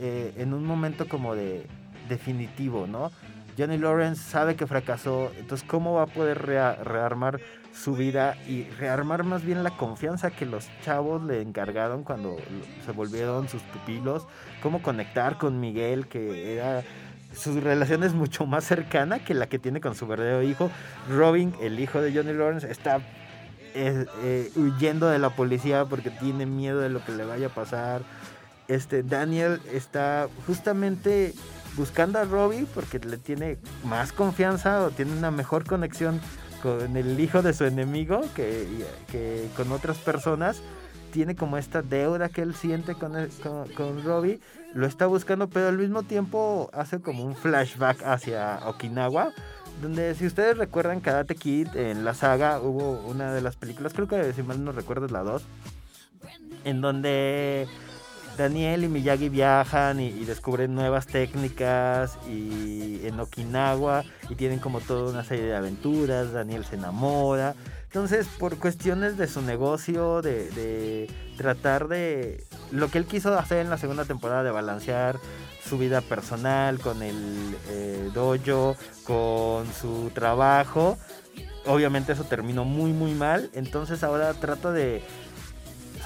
eh, 0.00 0.32
en 0.38 0.54
un 0.54 0.64
momento 0.64 1.06
como 1.08 1.34
de 1.34 1.66
definitivo, 2.08 2.86
¿no? 2.86 3.10
Johnny 3.58 3.78
Lawrence 3.78 4.22
sabe 4.22 4.56
que 4.56 4.66
fracasó, 4.66 5.32
entonces 5.38 5.66
cómo 5.68 5.94
va 5.94 6.02
a 6.02 6.06
poder 6.06 6.46
rea- 6.46 6.76
rearmar 6.82 7.40
su 7.72 7.94
vida 7.94 8.36
y 8.48 8.64
rearmar 8.78 9.22
más 9.22 9.44
bien 9.44 9.62
la 9.62 9.70
confianza 9.70 10.30
que 10.30 10.44
los 10.46 10.68
chavos 10.84 11.22
le 11.22 11.40
encargaron 11.40 12.02
cuando 12.02 12.36
se 12.84 12.92
volvieron 12.92 13.48
sus 13.48 13.62
pupilos, 13.62 14.26
cómo 14.62 14.82
conectar 14.82 15.38
con 15.38 15.60
Miguel, 15.60 16.08
que 16.08 16.54
era 16.54 16.82
su 17.32 17.60
relación 17.60 18.02
es 18.02 18.12
mucho 18.12 18.44
más 18.44 18.64
cercana 18.64 19.20
que 19.20 19.34
la 19.34 19.48
que 19.48 19.60
tiene 19.60 19.80
con 19.80 19.94
su 19.94 20.06
verdadero 20.08 20.42
hijo. 20.42 20.68
Robin, 21.08 21.54
el 21.60 21.78
hijo 21.78 22.02
de 22.02 22.12
Johnny 22.12 22.32
Lawrence, 22.32 22.68
está 22.68 22.96
eh, 23.74 24.04
eh, 24.24 24.50
huyendo 24.56 25.08
de 25.08 25.20
la 25.20 25.30
policía 25.30 25.84
porque 25.84 26.10
tiene 26.10 26.44
miedo 26.44 26.80
de 26.80 26.88
lo 26.88 27.04
que 27.04 27.12
le 27.12 27.24
vaya 27.24 27.46
a 27.46 27.50
pasar. 27.50 28.02
Este 28.66 29.04
Daniel 29.04 29.60
está 29.72 30.26
justamente 30.44 31.34
buscando 31.76 32.18
a 32.18 32.24
Robbie 32.24 32.66
porque 32.74 32.98
le 32.98 33.16
tiene 33.16 33.58
más 33.84 34.12
confianza 34.12 34.84
o 34.84 34.90
tiene 34.90 35.12
una 35.12 35.30
mejor 35.30 35.64
conexión 35.64 36.20
con 36.62 36.96
el 36.96 37.18
hijo 37.20 37.42
de 37.42 37.52
su 37.54 37.64
enemigo 37.64 38.20
que, 38.34 38.66
que 39.10 39.48
con 39.56 39.72
otras 39.72 39.98
personas. 39.98 40.60
Tiene 41.12 41.34
como 41.34 41.56
esta 41.58 41.82
deuda 41.82 42.28
que 42.28 42.40
él 42.42 42.54
siente 42.54 42.94
con, 42.94 43.16
el- 43.16 43.30
con, 43.42 43.68
con 43.70 44.04
Robbie. 44.04 44.38
Lo 44.74 44.86
está 44.86 45.06
buscando, 45.06 45.48
pero 45.48 45.66
al 45.68 45.76
mismo 45.76 46.04
tiempo 46.04 46.70
hace 46.72 47.00
como 47.00 47.24
un 47.24 47.34
flashback 47.34 48.02
hacia 48.04 48.60
Okinawa. 48.68 49.32
Donde 49.82 50.14
si 50.14 50.26
ustedes 50.26 50.56
recuerdan 50.56 51.00
Karate 51.00 51.34
Kid 51.34 51.74
en 51.74 52.04
la 52.04 52.14
saga 52.14 52.60
hubo 52.60 53.00
una 53.08 53.32
de 53.32 53.40
las 53.40 53.56
películas, 53.56 53.92
creo 53.92 54.06
que 54.06 54.32
si 54.34 54.42
mal 54.44 54.62
no 54.62 54.70
recuerdo 54.70 55.06
es 55.06 55.10
la 55.10 55.22
2, 55.24 55.42
en 56.64 56.80
donde 56.80 57.66
Daniel 58.40 58.84
y 58.84 58.88
Miyagi 58.88 59.28
viajan 59.28 60.00
y, 60.00 60.24
descubren 60.24 60.74
nuevas 60.74 61.06
técnicas 61.06 62.18
y 62.26 63.06
en 63.06 63.20
Okinawa 63.20 64.02
y 64.30 64.34
tienen 64.34 64.60
como 64.60 64.80
toda 64.80 65.10
una 65.10 65.24
serie 65.24 65.44
de 65.44 65.54
aventuras, 65.54 66.32
Daniel 66.32 66.64
se 66.64 66.76
enamora. 66.76 67.54
Entonces, 67.84 68.26
por 68.38 68.56
cuestiones 68.56 69.18
de 69.18 69.28
su 69.28 69.42
negocio, 69.42 70.22
de, 70.22 70.50
de 70.52 71.10
tratar 71.36 71.88
de 71.88 72.42
lo 72.70 72.88
que 72.88 72.96
él 72.96 73.04
quiso 73.04 73.36
hacer 73.38 73.58
en 73.58 73.68
la 73.68 73.76
segunda 73.76 74.06
temporada, 74.06 74.42
de 74.42 74.50
balancear 74.50 75.18
su 75.62 75.76
vida 75.76 76.00
personal 76.00 76.78
con 76.78 77.02
el 77.02 77.56
eh, 77.68 78.10
dojo, 78.14 78.74
con 79.04 79.70
su 79.70 80.10
trabajo, 80.14 80.96
obviamente 81.66 82.12
eso 82.12 82.24
terminó 82.24 82.64
muy 82.64 82.92
muy 82.92 83.12
mal. 83.12 83.50
Entonces 83.52 84.02
ahora 84.02 84.32
trata 84.32 84.72
de 84.72 85.02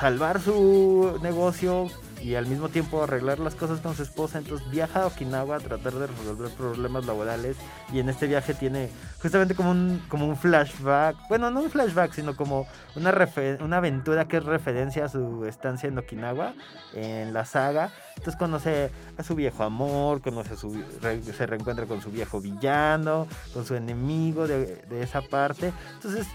salvar 0.01 0.41
su 0.41 1.19
negocio 1.23 1.91
y 2.25 2.37
al 2.37 2.47
mismo 2.47 2.71
tiempo 2.71 3.03
arreglar 3.03 3.39
las 3.39 3.55
cosas 3.55 3.81
con 3.81 3.95
su 3.95 4.03
esposa. 4.03 4.39
Entonces 4.39 4.69
viaja 4.71 5.03
a 5.03 5.07
Okinawa 5.07 5.57
a 5.57 5.61
tratar 5.61 5.93
de 5.93 6.07
resolver 6.07 6.51
problemas 6.53 7.05
laborales 7.05 7.57
y 7.93 7.99
en 8.01 8.09
este 8.09 8.27
viaje 8.27 8.55
tiene 8.55 8.89
justamente 9.21 9.55
como 9.55 9.71
un, 9.71 10.03
como 10.09 10.27
un 10.27 10.37
flashback, 10.37 11.17
bueno, 11.29 11.51
no 11.51 11.61
un 11.61 11.71
flashback, 11.71 12.13
sino 12.13 12.35
como 12.35 12.67
una, 12.97 13.13
una 13.61 13.77
aventura 13.77 14.27
que 14.27 14.39
es 14.39 14.45
referencia 14.45 15.05
a 15.05 15.09
su 15.11 15.45
estancia 15.45 15.89
en 15.89 15.99
Okinawa, 15.99 16.55
en 16.95 17.35
la 17.35 17.45
saga. 17.45 17.91
Entonces 18.17 18.37
conoce 18.37 18.91
a 19.19 19.23
su 19.23 19.35
viejo 19.35 19.65
amor, 19.65 20.23
conoce 20.23 20.55
a 20.55 20.57
su, 20.57 20.83
re- 21.03 21.23
se 21.23 21.47
reencuentra 21.47 21.85
con 21.85 22.01
su 22.01 22.11
viejo 22.11 22.41
villano, 22.41 23.27
con 23.53 23.67
su 23.67 23.75
enemigo 23.75 24.47
de, 24.47 24.77
de 24.89 25.03
esa 25.03 25.21
parte. 25.21 25.73
Entonces 25.95 26.27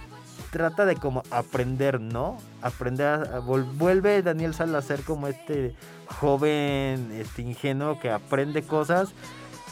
trata 0.51 0.85
de 0.85 0.95
como 0.95 1.23
aprender, 1.31 1.99
¿no? 2.01 2.37
Aprender 2.61 3.07
a, 3.07 3.39
vuelve 3.39 4.21
Daniel 4.21 4.53
Sal 4.53 4.75
a 4.75 4.81
ser 4.81 5.01
como 5.03 5.27
este 5.27 5.75
joven 6.19 7.11
este 7.13 7.41
ingenuo 7.43 7.99
que 7.99 8.09
aprende 8.11 8.63
cosas 8.63 9.09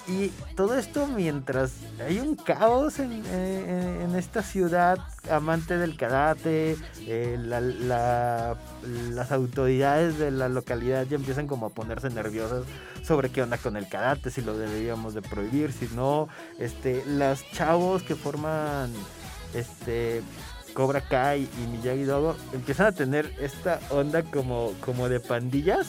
Y 0.09 0.29
todo 0.55 0.77
esto 0.77 1.05
mientras 1.07 1.73
hay 1.99 2.19
un 2.21 2.35
caos 2.37 2.99
en, 2.99 3.11
eh, 3.25 4.03
en 4.05 4.15
esta 4.15 4.41
ciudad 4.41 4.97
amante 5.29 5.77
del 5.77 5.97
karate, 5.97 6.77
eh, 7.01 7.35
la- 7.37 7.59
la- 7.59 8.55
las 9.11 9.33
autoridades 9.33 10.17
de 10.17 10.31
la 10.31 10.47
localidad 10.47 11.05
ya 11.09 11.17
empiezan 11.17 11.47
como 11.47 11.65
a 11.65 11.69
ponerse 11.71 12.09
nerviosas 12.09 12.63
sobre 13.03 13.31
qué 13.31 13.41
onda 13.41 13.57
con 13.57 13.75
el 13.75 13.89
karate, 13.89 14.31
si 14.31 14.41
lo 14.41 14.57
deberíamos 14.57 15.13
de 15.13 15.21
prohibir, 15.21 15.73
si 15.73 15.89
no, 15.93 16.29
este, 16.57 17.03
los 17.05 17.43
chavos 17.51 18.01
que 18.03 18.15
forman 18.15 18.89
este 19.53 20.21
Cobra 20.77 21.01
Kai 21.01 21.41
y 21.41 21.67
Miyagi 21.75 22.03
Dogo 22.03 22.35
empiezan 22.53 22.85
a 22.85 22.91
tener 22.91 23.33
esta 23.41 23.79
onda 23.89 24.21
como, 24.21 24.73
como 24.85 25.09
de 25.09 25.19
pandillas, 25.19 25.87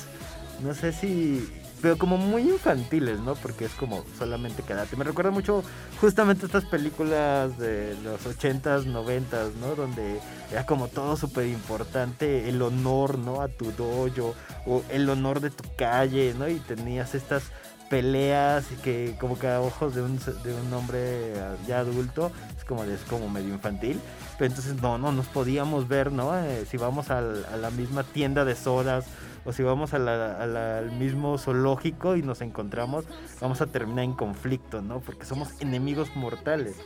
no 0.63 0.73
sé 0.73 0.95
si 0.95 1.47
pero 1.83 1.99
como 1.99 2.17
muy 2.17 2.43
infantiles, 2.43 3.21
¿no? 3.21 3.35
Porque 3.35 3.67
es 3.67 3.73
como 3.73 4.03
solamente 4.19 4.63
karate. 4.63 4.97
Me 4.97 5.05
recuerda 5.05 5.31
mucho 5.31 5.63
justamente 6.01 6.47
estas 6.47 6.65
películas 6.65 7.57
de 7.59 7.97
los 8.03 8.25
80s, 8.27 8.87
90s, 8.87 9.53
¿no? 9.61 9.77
Donde 9.77 10.21
era 10.51 10.65
como 10.65 10.89
todo 10.89 11.19
súper 11.19 11.47
importante, 11.47 12.49
el 12.49 12.63
honor, 12.63 13.19
¿no? 13.19 13.43
A 13.43 13.49
tu 13.49 13.71
dojo, 13.73 14.35
o 14.67 14.83
el 14.89 15.09
honor 15.11 15.41
de 15.41 15.51
tu 15.51 15.65
calle, 15.77 16.35
¿no? 16.37 16.49
Y 16.49 16.61
tenías 16.61 17.15
estas 17.15 17.45
peleas 17.91 18.65
que 18.83 19.17
como 19.21 19.39
que 19.39 19.49
a 19.49 19.61
ojos 19.61 19.95
de 19.95 20.03
un, 20.03 20.19
de 20.19 20.55
un 20.55 20.73
hombre 20.73 21.33
ya 21.67 21.81
adulto 21.81 22.31
es 22.57 22.65
como, 22.65 22.85
es 22.85 23.01
como 23.03 23.29
medio 23.29 23.55
infantil. 23.55 24.01
Entonces 24.47 24.81
no, 24.81 24.99
no 24.99 25.13
nos 25.13 25.27
podíamos 25.27 25.89
ver, 25.89 26.13
¿no? 26.13 26.37
Eh, 26.39 26.65
si 26.71 26.77
vamos 26.77 27.11
a 27.11 27.21
la 27.21 27.71
misma 27.71 28.05
tienda 28.05 28.45
de 28.45 28.55
sodas 28.55 29.07
o 29.45 29.53
si 29.53 29.63
vamos 29.63 29.95
a 29.95 29.99
la- 29.99 30.33
a 30.41 30.47
la- 30.47 30.79
al 30.79 30.93
mismo 30.93 31.39
zoológico 31.39 32.17
y 32.17 32.23
nos 32.23 32.41
encontramos, 32.41 33.05
vamos 33.41 33.61
a 33.61 33.67
terminar 33.67 34.05
en 34.05 34.13
conflicto, 34.13 34.81
¿no? 34.83 35.01
Porque 35.01 35.25
somos 35.27 35.61
enemigos 35.61 36.15
mortales. 36.15 36.77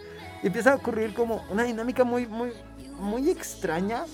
Y 0.43 0.47
empieza 0.49 0.73
a 0.73 0.77
ocurrir 0.77 1.15
como 1.15 1.45
una 1.51 1.65
dinámica 1.65 2.05
muy, 2.05 2.27
muy, 2.27 2.53
muy 2.99 3.29
extraña, 3.31 4.05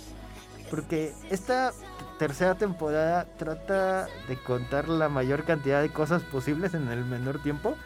porque 0.70 1.12
esta 1.30 1.72
tercera 2.18 2.56
temporada 2.56 3.26
trata 3.38 4.08
de 4.28 4.36
contar 4.42 4.88
la 4.88 5.08
mayor 5.08 5.44
cantidad 5.44 5.80
de 5.80 5.90
cosas 5.90 6.22
posibles 6.22 6.74
en 6.74 6.88
el 6.88 7.04
menor 7.04 7.40
tiempo. 7.42 7.76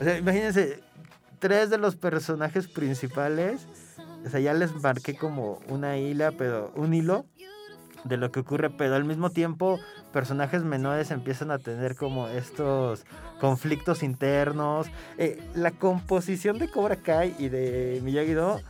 O 0.00 0.04
sea, 0.04 0.18
imagínense, 0.18 0.80
tres 1.38 1.70
de 1.70 1.78
los 1.78 1.94
personajes 1.96 2.66
principales, 2.66 3.60
o 4.28 4.30
sea, 4.30 4.40
ya 4.40 4.52
les 4.52 4.74
marqué 4.74 5.16
como 5.16 5.58
una 5.68 5.96
hila, 5.96 6.32
pero 6.32 6.70
un 6.76 6.92
hilo 6.92 7.24
de 8.04 8.18
lo 8.18 8.30
que 8.30 8.40
ocurre, 8.40 8.68
pero 8.68 8.94
al 8.94 9.04
mismo 9.04 9.30
tiempo 9.30 9.80
personajes 10.12 10.62
menores 10.64 11.10
empiezan 11.10 11.50
a 11.50 11.58
tener 11.58 11.96
como 11.96 12.28
estos 12.28 13.06
conflictos 13.40 14.02
internos. 14.02 14.88
Eh, 15.16 15.42
la 15.54 15.70
composición 15.70 16.58
de 16.58 16.70
Cobra 16.70 16.96
Kai 16.96 17.34
y 17.38 17.48
de 17.48 18.00
Miyagi-Do 18.04 18.60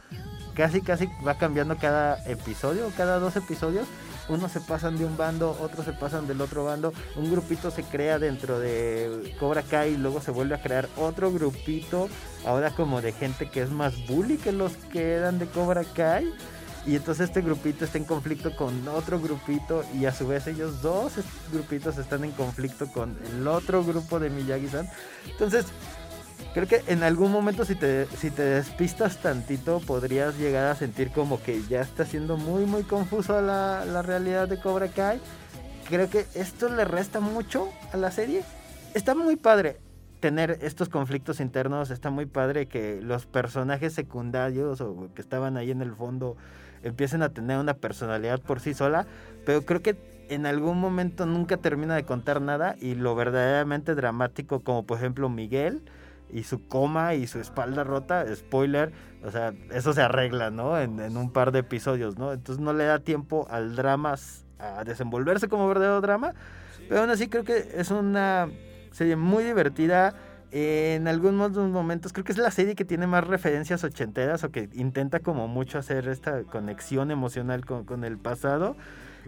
casi 0.54 0.80
casi 0.80 1.08
va 1.26 1.38
cambiando 1.38 1.76
cada 1.76 2.24
episodio, 2.30 2.90
cada 2.96 3.18
dos 3.18 3.34
episodios. 3.34 3.88
Unos 4.28 4.52
se 4.52 4.60
pasan 4.60 4.98
de 4.98 5.04
un 5.04 5.16
bando, 5.16 5.56
otros 5.60 5.86
se 5.86 5.92
pasan 5.92 6.26
del 6.26 6.40
otro 6.40 6.64
bando. 6.64 6.92
Un 7.16 7.30
grupito 7.30 7.70
se 7.70 7.82
crea 7.82 8.18
dentro 8.18 8.58
de 8.60 9.34
Cobra 9.40 9.62
Kai 9.62 9.94
y 9.94 9.96
luego 9.96 10.20
se 10.20 10.30
vuelve 10.30 10.54
a 10.54 10.62
crear 10.62 10.88
otro 10.96 11.32
grupito. 11.32 12.08
Ahora 12.46 12.70
como 12.70 13.00
de 13.00 13.12
gente 13.12 13.48
que 13.50 13.62
es 13.62 13.70
más 13.70 14.06
bully 14.06 14.36
que 14.36 14.52
los 14.52 14.72
que 14.92 15.12
eran 15.12 15.38
de 15.38 15.46
Cobra 15.46 15.84
Kai. 15.84 16.32
Y 16.86 16.96
entonces 16.96 17.28
este 17.28 17.42
grupito 17.42 17.84
está 17.84 17.98
en 17.98 18.04
conflicto 18.04 18.56
con 18.56 18.86
otro 18.88 19.20
grupito 19.20 19.84
y 19.94 20.06
a 20.06 20.12
su 20.12 20.26
vez 20.26 20.46
ellos 20.46 20.80
dos 20.80 21.12
grupitos 21.52 21.98
están 21.98 22.24
en 22.24 22.30
conflicto 22.32 22.86
con 22.90 23.18
el 23.30 23.46
otro 23.46 23.84
grupo 23.84 24.18
de 24.18 24.30
Miyagi-san. 24.30 24.88
Entonces, 25.26 25.66
creo 26.54 26.66
que 26.66 26.82
en 26.86 27.02
algún 27.02 27.30
momento 27.30 27.64
si 27.64 27.74
te, 27.74 28.06
si 28.06 28.30
te 28.30 28.42
despistas 28.42 29.18
tantito 29.18 29.80
podrías 29.80 30.38
llegar 30.38 30.70
a 30.70 30.74
sentir 30.74 31.10
como 31.10 31.42
que 31.42 31.62
ya 31.68 31.80
está 31.80 32.04
siendo 32.04 32.36
muy 32.36 32.64
muy 32.64 32.82
confuso 32.82 33.40
la, 33.40 33.84
la 33.84 34.02
realidad 34.02 34.48
de 34.48 34.60
Cobra 34.60 34.88
Kai. 34.88 35.20
Creo 35.88 36.10
que 36.10 36.26
esto 36.34 36.68
le 36.68 36.84
resta 36.84 37.20
mucho 37.20 37.70
a 37.92 37.96
la 37.96 38.10
serie. 38.10 38.42
Está 38.94 39.14
muy 39.14 39.36
padre 39.36 39.78
tener 40.20 40.58
estos 40.62 40.88
conflictos 40.88 41.40
internos, 41.40 41.90
está 41.90 42.10
muy 42.10 42.26
padre 42.26 42.66
que 42.66 43.00
los 43.02 43.26
personajes 43.26 43.92
secundarios 43.92 44.80
o 44.80 45.08
que 45.14 45.22
estaban 45.22 45.56
ahí 45.56 45.70
en 45.70 45.80
el 45.80 45.94
fondo 45.94 46.36
empiecen 46.82 47.22
a 47.22 47.30
tener 47.30 47.58
una 47.58 47.74
personalidad 47.74 48.40
por 48.40 48.60
sí 48.60 48.74
sola, 48.74 49.06
pero 49.44 49.62
creo 49.62 49.82
que 49.82 49.96
en 50.28 50.46
algún 50.46 50.78
momento 50.78 51.26
nunca 51.26 51.56
termina 51.56 51.94
de 51.94 52.04
contar 52.04 52.42
nada 52.42 52.76
y 52.80 52.94
lo 52.94 53.14
verdaderamente 53.14 53.94
dramático 53.94 54.60
como 54.60 54.84
por 54.84 54.98
ejemplo 54.98 55.28
Miguel 55.28 55.82
y 56.30 56.44
su 56.44 56.66
coma 56.66 57.14
y 57.14 57.26
su 57.26 57.40
espalda 57.40 57.84
rota, 57.84 58.24
spoiler, 58.34 58.92
o 59.24 59.30
sea, 59.30 59.52
eso 59.70 59.92
se 59.92 60.02
arregla, 60.02 60.50
¿no? 60.50 60.78
En, 60.78 61.00
en 61.00 61.16
un 61.16 61.32
par 61.32 61.52
de 61.52 61.60
episodios, 61.60 62.18
¿no? 62.18 62.32
Entonces 62.32 62.62
no 62.62 62.72
le 62.72 62.84
da 62.84 62.98
tiempo 62.98 63.46
al 63.50 63.76
drama 63.76 64.14
a 64.58 64.84
desenvolverse 64.84 65.48
como 65.48 65.68
verdadero 65.68 66.00
drama, 66.00 66.34
pero 66.88 67.00
aún 67.00 67.10
así 67.10 67.28
creo 67.28 67.44
que 67.44 67.68
es 67.74 67.90
una 67.90 68.48
serie 68.92 69.16
muy 69.16 69.44
divertida. 69.44 70.14
En 70.50 71.08
algunos 71.08 71.52
momentos 71.52 72.14
creo 72.14 72.24
que 72.24 72.32
es 72.32 72.38
la 72.38 72.50
serie 72.50 72.74
que 72.74 72.86
tiene 72.86 73.06
más 73.06 73.26
referencias 73.26 73.84
ochenteras 73.84 74.44
o 74.44 74.50
que 74.50 74.70
intenta 74.72 75.20
como 75.20 75.46
mucho 75.46 75.78
hacer 75.78 76.08
esta 76.08 76.44
conexión 76.44 77.10
emocional 77.10 77.66
con, 77.66 77.84
con 77.84 78.02
el 78.02 78.16
pasado. 78.16 78.74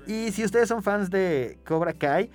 Y 0.07 0.33
si 0.33 0.45
ustedes 0.45 0.69
son 0.69 0.83
fans 0.83 1.11
de 1.11 1.59
Cobra 1.67 1.93
Kai, 1.93 2.31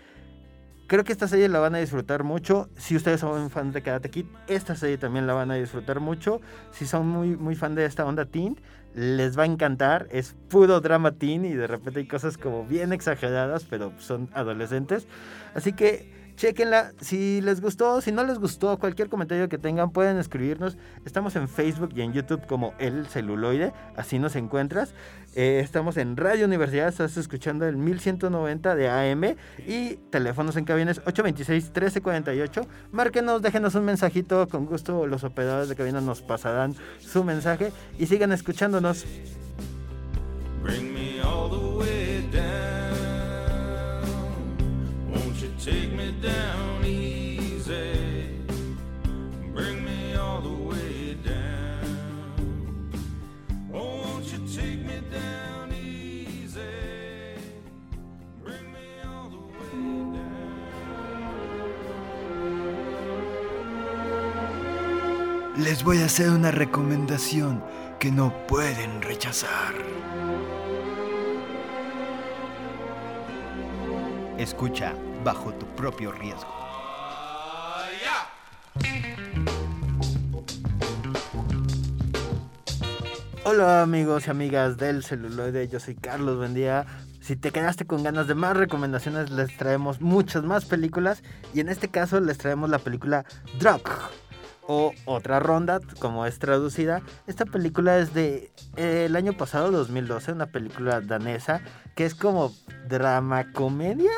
creo 0.87 1.03
que 1.03 1.11
esta 1.11 1.27
serie 1.27 1.49
la 1.49 1.59
van 1.59 1.75
a 1.75 1.79
disfrutar 1.79 2.23
mucho. 2.23 2.69
Si 2.77 2.95
ustedes 2.95 3.19
son 3.19 3.49
fans 3.49 3.73
de 3.73 3.81
Karate 3.81 4.09
Kid, 4.09 4.25
esta 4.47 4.75
serie 4.75 4.97
también 4.97 5.27
la 5.27 5.33
van 5.33 5.51
a 5.51 5.55
disfrutar 5.55 5.99
mucho. 5.99 6.41
Si 6.71 6.85
son 6.85 7.07
muy, 7.07 7.35
muy 7.35 7.55
fan 7.55 7.75
de 7.75 7.85
esta 7.85 8.05
onda 8.05 8.25
teen, 8.25 8.59
les 8.93 9.37
va 9.37 9.43
a 9.43 9.45
encantar. 9.45 10.07
Es 10.11 10.35
puro 10.49 10.79
drama 10.81 11.11
teen 11.11 11.45
y 11.45 11.53
de 11.53 11.67
repente 11.67 11.99
hay 11.99 12.07
cosas 12.07 12.37
como 12.37 12.65
bien 12.65 12.93
exageradas, 12.93 13.65
pero 13.65 13.91
son 13.99 14.29
adolescentes. 14.33 15.07
Así 15.53 15.73
que 15.73 16.14
chequenla. 16.35 16.91
Si 16.99 17.41
les 17.41 17.61
gustó, 17.61 18.01
si 18.01 18.11
no 18.11 18.23
les 18.23 18.39
gustó, 18.39 18.77
cualquier 18.77 19.09
comentario 19.09 19.49
que 19.49 19.57
tengan 19.57 19.91
pueden 19.91 20.17
escribirnos. 20.17 20.77
Estamos 21.05 21.35
en 21.35 21.47
Facebook 21.47 21.89
y 21.95 22.01
en 22.01 22.13
YouTube 22.13 22.45
como 22.47 22.73
El 22.79 23.07
Celuloide, 23.07 23.73
así 23.95 24.19
nos 24.19 24.35
encuentras. 24.35 24.93
Eh, 25.35 25.59
estamos 25.63 25.97
en 25.97 26.15
Radio 26.15 26.45
Universidad, 26.45 26.87
estás 26.87 27.17
escuchando 27.17 27.67
el 27.67 27.75
1190 27.77 28.75
de 28.75 28.89
AM 28.89 29.35
y 29.67 29.95
teléfonos 30.09 30.55
en 30.55 30.65
cabines 30.65 31.03
826-1348. 31.03 32.65
Márquenos, 32.91 33.41
déjenos 33.41 33.75
un 33.75 33.85
mensajito, 33.85 34.47
con 34.47 34.65
gusto 34.65 35.07
los 35.07 35.23
operadores 35.23 35.69
de 35.69 35.75
cabina 35.75 36.01
nos 36.01 36.21
pasarán 36.21 36.75
su 36.99 37.23
mensaje 37.23 37.71
y 37.99 38.05
sigan 38.05 38.31
escuchándonos. 38.31 39.05
Bring 40.63 40.93
me 40.93 41.21
all 41.21 41.47
the 41.47 41.77
way 41.77 42.27
down. 42.31 42.64
Take 45.57 45.93
me 45.93 46.11
down 46.21 46.85
easy? 46.85 48.27
Bring 49.53 49.83
me 49.83 50.15
all 50.15 50.41
the 50.41 50.49
way 50.49 51.17
down. 51.23 52.91
Oh, 53.73 54.01
won't 54.03 54.25
you 54.31 54.39
take 54.53 54.85
me 54.85 55.01
down 55.11 55.73
easy? 55.73 56.59
Bring 58.43 58.71
me 58.73 59.01
all 59.07 59.29
the 59.29 59.37
way 59.37 59.65
Les 65.57 65.83
voy 65.83 65.99
a 66.01 66.05
hacer 66.05 66.29
una 66.29 66.51
recomendación 66.51 67.63
que 67.97 68.11
no 68.11 68.31
pueden 68.45 69.01
rechazar. 69.01 69.73
Escucha 74.37 74.93
bajo 75.25 75.51
tu 75.53 75.65
propio 75.75 76.11
riesgo. 76.11 76.53
Hola 83.43 83.81
amigos 83.81 84.27
y 84.27 84.29
amigas 84.29 84.77
del 84.77 85.03
celuloide, 85.03 85.67
yo 85.67 85.79
soy 85.79 85.95
Carlos 85.95 86.39
Bendía. 86.39 86.85
Si 87.21 87.35
te 87.35 87.51
quedaste 87.51 87.85
con 87.85 88.03
ganas 88.03 88.27
de 88.27 88.35
más 88.35 88.55
recomendaciones, 88.55 89.31
les 89.31 89.57
traemos 89.57 89.99
muchas 89.99 90.43
más 90.43 90.65
películas 90.65 91.23
y 91.55 91.59
en 91.59 91.69
este 91.69 91.87
caso 91.87 92.19
les 92.19 92.37
traemos 92.37 92.69
la 92.69 92.77
película 92.77 93.25
Drug 93.59 93.81
o 94.67 94.93
Otra 95.05 95.39
Ronda, 95.39 95.79
como 95.99 96.27
es 96.27 96.37
traducida. 96.37 97.01
Esta 97.25 97.45
película 97.45 97.97
es 97.97 98.13
de 98.13 98.51
eh, 98.77 99.05
el 99.07 99.15
año 99.15 99.33
pasado, 99.33 99.71
2012, 99.71 100.33
una 100.33 100.45
película 100.45 101.01
danesa 101.01 101.61
que 101.95 102.05
es 102.05 102.13
como 102.13 102.53
drama 102.87 103.51
comedia, 103.53 104.11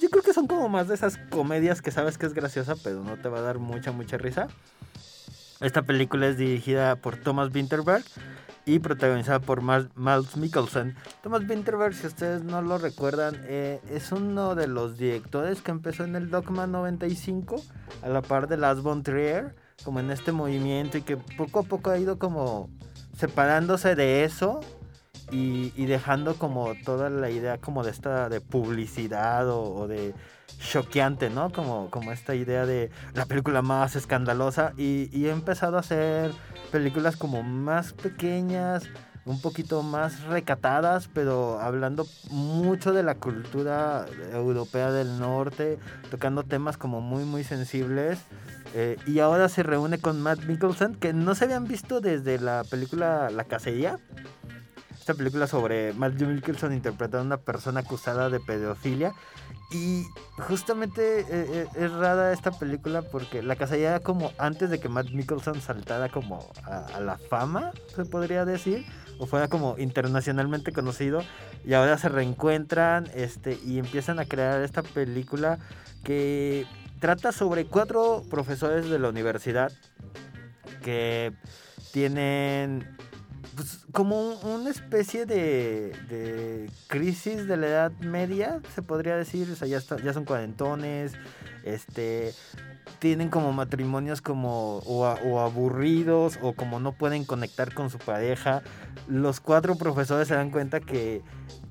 yo 0.00 0.10
creo 0.10 0.22
que 0.22 0.32
son 0.32 0.46
como 0.46 0.68
más 0.68 0.88
de 0.88 0.94
esas 0.94 1.18
comedias 1.30 1.82
que 1.82 1.90
sabes 1.90 2.18
que 2.18 2.26
es 2.26 2.34
graciosa, 2.34 2.74
pero 2.82 3.02
no 3.02 3.16
te 3.16 3.28
va 3.28 3.38
a 3.38 3.42
dar 3.42 3.58
mucha 3.58 3.92
mucha 3.92 4.18
risa. 4.18 4.48
Esta 5.60 5.82
película 5.82 6.26
es 6.26 6.36
dirigida 6.36 6.96
por 6.96 7.16
Thomas 7.16 7.54
Winterberg 7.54 8.04
y 8.64 8.78
protagonizada 8.78 9.40
por 9.40 9.60
Mads 9.60 10.36
Mikkelsen. 10.36 10.96
Thomas 11.22 11.42
Winterberg, 11.48 11.94
si 11.94 12.06
ustedes 12.06 12.42
no 12.42 12.62
lo 12.62 12.78
recuerdan, 12.78 13.36
eh, 13.44 13.80
es 13.88 14.12
uno 14.12 14.54
de 14.54 14.66
los 14.66 14.98
directores 14.98 15.62
que 15.62 15.70
empezó 15.70 16.04
en 16.04 16.16
el 16.16 16.30
Dogma 16.30 16.66
95, 16.66 17.62
a 18.02 18.08
la 18.08 18.22
par 18.22 18.48
de 18.48 18.56
Lars 18.56 18.82
von 18.82 19.02
Trier, 19.02 19.54
como 19.84 20.00
en 20.00 20.10
este 20.10 20.32
movimiento 20.32 20.98
y 20.98 21.02
que 21.02 21.16
poco 21.16 21.60
a 21.60 21.62
poco 21.64 21.90
ha 21.90 21.98
ido 21.98 22.18
como 22.18 22.70
separándose 23.16 23.94
de 23.94 24.24
eso 24.24 24.60
y, 25.32 25.72
y 25.76 25.86
dejando 25.86 26.36
como 26.36 26.74
toda 26.84 27.10
la 27.10 27.30
idea 27.30 27.58
como 27.58 27.82
de 27.82 27.90
esta 27.90 28.28
de 28.28 28.40
publicidad 28.40 29.48
o, 29.48 29.74
o 29.74 29.88
de 29.88 30.14
choqueante, 30.60 31.30
¿no? 31.30 31.50
Como, 31.50 31.90
como 31.90 32.12
esta 32.12 32.34
idea 32.34 32.66
de 32.66 32.90
la 33.14 33.26
película 33.26 33.62
más 33.62 33.96
escandalosa 33.96 34.74
y, 34.76 35.08
y 35.12 35.26
he 35.26 35.30
empezado 35.30 35.76
a 35.76 35.80
hacer 35.80 36.32
películas 36.70 37.16
como 37.16 37.42
más 37.42 37.92
pequeñas, 37.92 38.88
un 39.24 39.40
poquito 39.40 39.82
más 39.82 40.22
recatadas, 40.24 41.08
pero 41.12 41.60
hablando 41.60 42.06
mucho 42.30 42.92
de 42.92 43.02
la 43.02 43.14
cultura 43.14 44.06
europea 44.32 44.90
del 44.90 45.18
norte, 45.18 45.78
tocando 46.10 46.42
temas 46.42 46.76
como 46.76 47.00
muy, 47.00 47.24
muy 47.24 47.44
sensibles. 47.44 48.18
Eh, 48.74 48.96
y 49.06 49.18
ahora 49.18 49.48
se 49.48 49.62
reúne 49.62 49.98
con 49.98 50.20
Matt 50.22 50.44
Mikkelsen, 50.44 50.94
que 50.94 51.12
no 51.12 51.34
se 51.34 51.44
habían 51.44 51.68
visto 51.68 52.00
desde 52.00 52.38
la 52.38 52.64
película 52.68 53.30
La 53.30 53.44
Cacería. 53.44 53.98
Esta 55.02 55.14
película 55.14 55.48
sobre 55.48 55.92
Matt 55.94 56.12
Mikkelsen 56.12 56.72
interpretando 56.72 57.18
a 57.18 57.26
una 57.26 57.36
persona 57.36 57.80
acusada 57.80 58.30
de 58.30 58.38
pedofilia. 58.38 59.12
Y 59.72 60.04
justamente 60.38 61.22
eh, 61.22 61.26
eh, 61.28 61.66
es 61.74 61.90
rara 61.90 62.32
esta 62.32 62.52
película 62.52 63.02
porque 63.02 63.42
La 63.42 63.56
Cacería 63.56 63.88
era 63.88 63.98
como 63.98 64.30
antes 64.38 64.70
de 64.70 64.78
que 64.78 64.88
Matt 64.88 65.10
Mikkelsen 65.10 65.60
saltara 65.60 66.08
como 66.08 66.48
a, 66.62 66.84
a 66.94 67.00
la 67.00 67.18
fama, 67.18 67.72
se 67.96 68.04
podría 68.04 68.44
decir. 68.44 68.86
O 69.18 69.26
fuera 69.26 69.48
como 69.48 69.76
internacionalmente 69.76 70.70
conocido. 70.70 71.24
Y 71.64 71.74
ahora 71.74 71.98
se 71.98 72.08
reencuentran 72.08 73.10
este, 73.12 73.58
y 73.66 73.80
empiezan 73.80 74.20
a 74.20 74.24
crear 74.24 74.62
esta 74.62 74.84
película 74.84 75.58
que 76.04 76.64
trata 77.00 77.32
sobre 77.32 77.64
cuatro 77.64 78.22
profesores 78.30 78.88
de 78.88 79.00
la 79.00 79.08
universidad 79.08 79.72
que 80.84 81.32
tienen 81.92 82.86
pues, 83.56 83.84
como 83.92 84.20
un- 84.20 84.60
una 84.60 84.70
especie 84.70 85.26
de, 85.26 85.92
de 86.08 86.70
crisis 86.88 87.46
de 87.46 87.56
la 87.56 87.66
edad 87.66 87.92
media, 88.00 88.60
se 88.74 88.82
podría 88.82 89.16
decir, 89.16 89.48
o 89.50 89.56
sea, 89.56 89.68
ya, 89.68 89.80
ya 90.02 90.12
son 90.12 90.24
cuarentones, 90.24 91.12
este, 91.64 92.34
tienen 92.98 93.28
como 93.28 93.52
matrimonios 93.52 94.20
como 94.22 94.78
o 94.78 95.40
aburridos 95.40 96.38
o 96.42 96.52
como 96.54 96.80
no 96.80 96.92
pueden 96.92 97.24
conectar 97.24 97.74
con 97.74 97.90
su 97.90 97.98
pareja. 97.98 98.62
Los 99.08 99.40
cuatro 99.40 99.76
profesores 99.76 100.28
se 100.28 100.34
dan 100.34 100.50
cuenta 100.50 100.80
que 100.80 101.22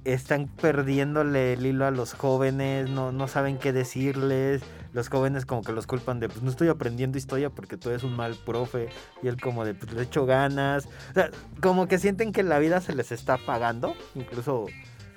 están 0.03 0.47
perdiéndole 0.47 1.53
el 1.53 1.65
hilo 1.65 1.86
a 1.86 1.91
los 1.91 2.13
jóvenes, 2.13 2.89
no, 2.89 3.11
no 3.11 3.28
saben 3.28 3.57
qué 3.57 3.72
decirles. 3.72 4.61
Los 4.94 5.10
jóvenes 5.10 5.46
como 5.46 5.62
que 5.62 5.72
los 5.72 5.88
culpan 5.88 6.20
de, 6.20 6.28
pues 6.28 6.42
no 6.42 6.50
estoy 6.50 6.68
aprendiendo 6.68 7.18
historia 7.18 7.50
porque 7.50 7.78
tú 7.78 7.89
eres 7.89 8.04
un 8.04 8.16
mal 8.16 8.36
profe. 8.46 8.89
Y 9.24 9.28
él 9.28 9.39
como 9.39 9.64
de, 9.66 9.74
pues 9.74 9.94
le 9.94 10.04
echo 10.04 10.26
ganas. 10.26 10.88
O 11.12 11.14
sea, 11.14 11.30
como 11.62 11.88
que 11.88 11.98
sienten 11.98 12.32
que 12.32 12.44
la 12.44 12.60
vida 12.60 12.82
se 12.82 12.94
les 12.94 13.12
está 13.12 13.36
apagando. 13.36 13.94
Incluso 14.16 14.66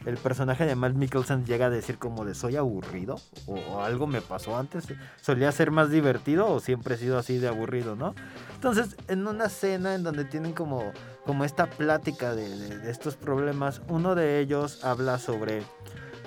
el 0.06 0.16
personaje 0.18 0.66
de 0.66 0.76
Matt 0.76 0.94
Mikkelsen 0.94 1.46
llega 1.46 1.66
a 1.66 1.70
decir 1.70 1.98
como 1.98 2.24
de, 2.24 2.34
soy 2.34 2.56
aburrido. 2.56 3.16
O, 3.46 3.80
algo 3.80 4.06
me 4.06 4.20
pasó 4.20 4.56
antes. 4.56 4.86
Solía 5.20 5.50
ser 5.50 5.70
más 5.70 5.90
divertido 5.90 6.46
o 6.50 6.60
siempre 6.60 6.94
he 6.94 6.98
sido 6.98 7.18
así 7.18 7.38
de 7.38 7.48
aburrido, 7.48 7.96
¿no? 7.96 8.14
Entonces, 8.54 8.96
en 9.08 9.26
una 9.26 9.48
cena 9.48 9.94
en 9.94 10.02
donde 10.02 10.24
tienen 10.24 10.52
como, 10.52 10.92
como 11.24 11.44
esta 11.44 11.66
plática 11.66 12.34
de 12.34 12.90
estos 12.90 13.16
problemas, 13.16 13.82
uno 13.88 14.14
de 14.14 14.40
ellos 14.40 14.84
habla 14.84 15.18
sobre, 15.18 15.62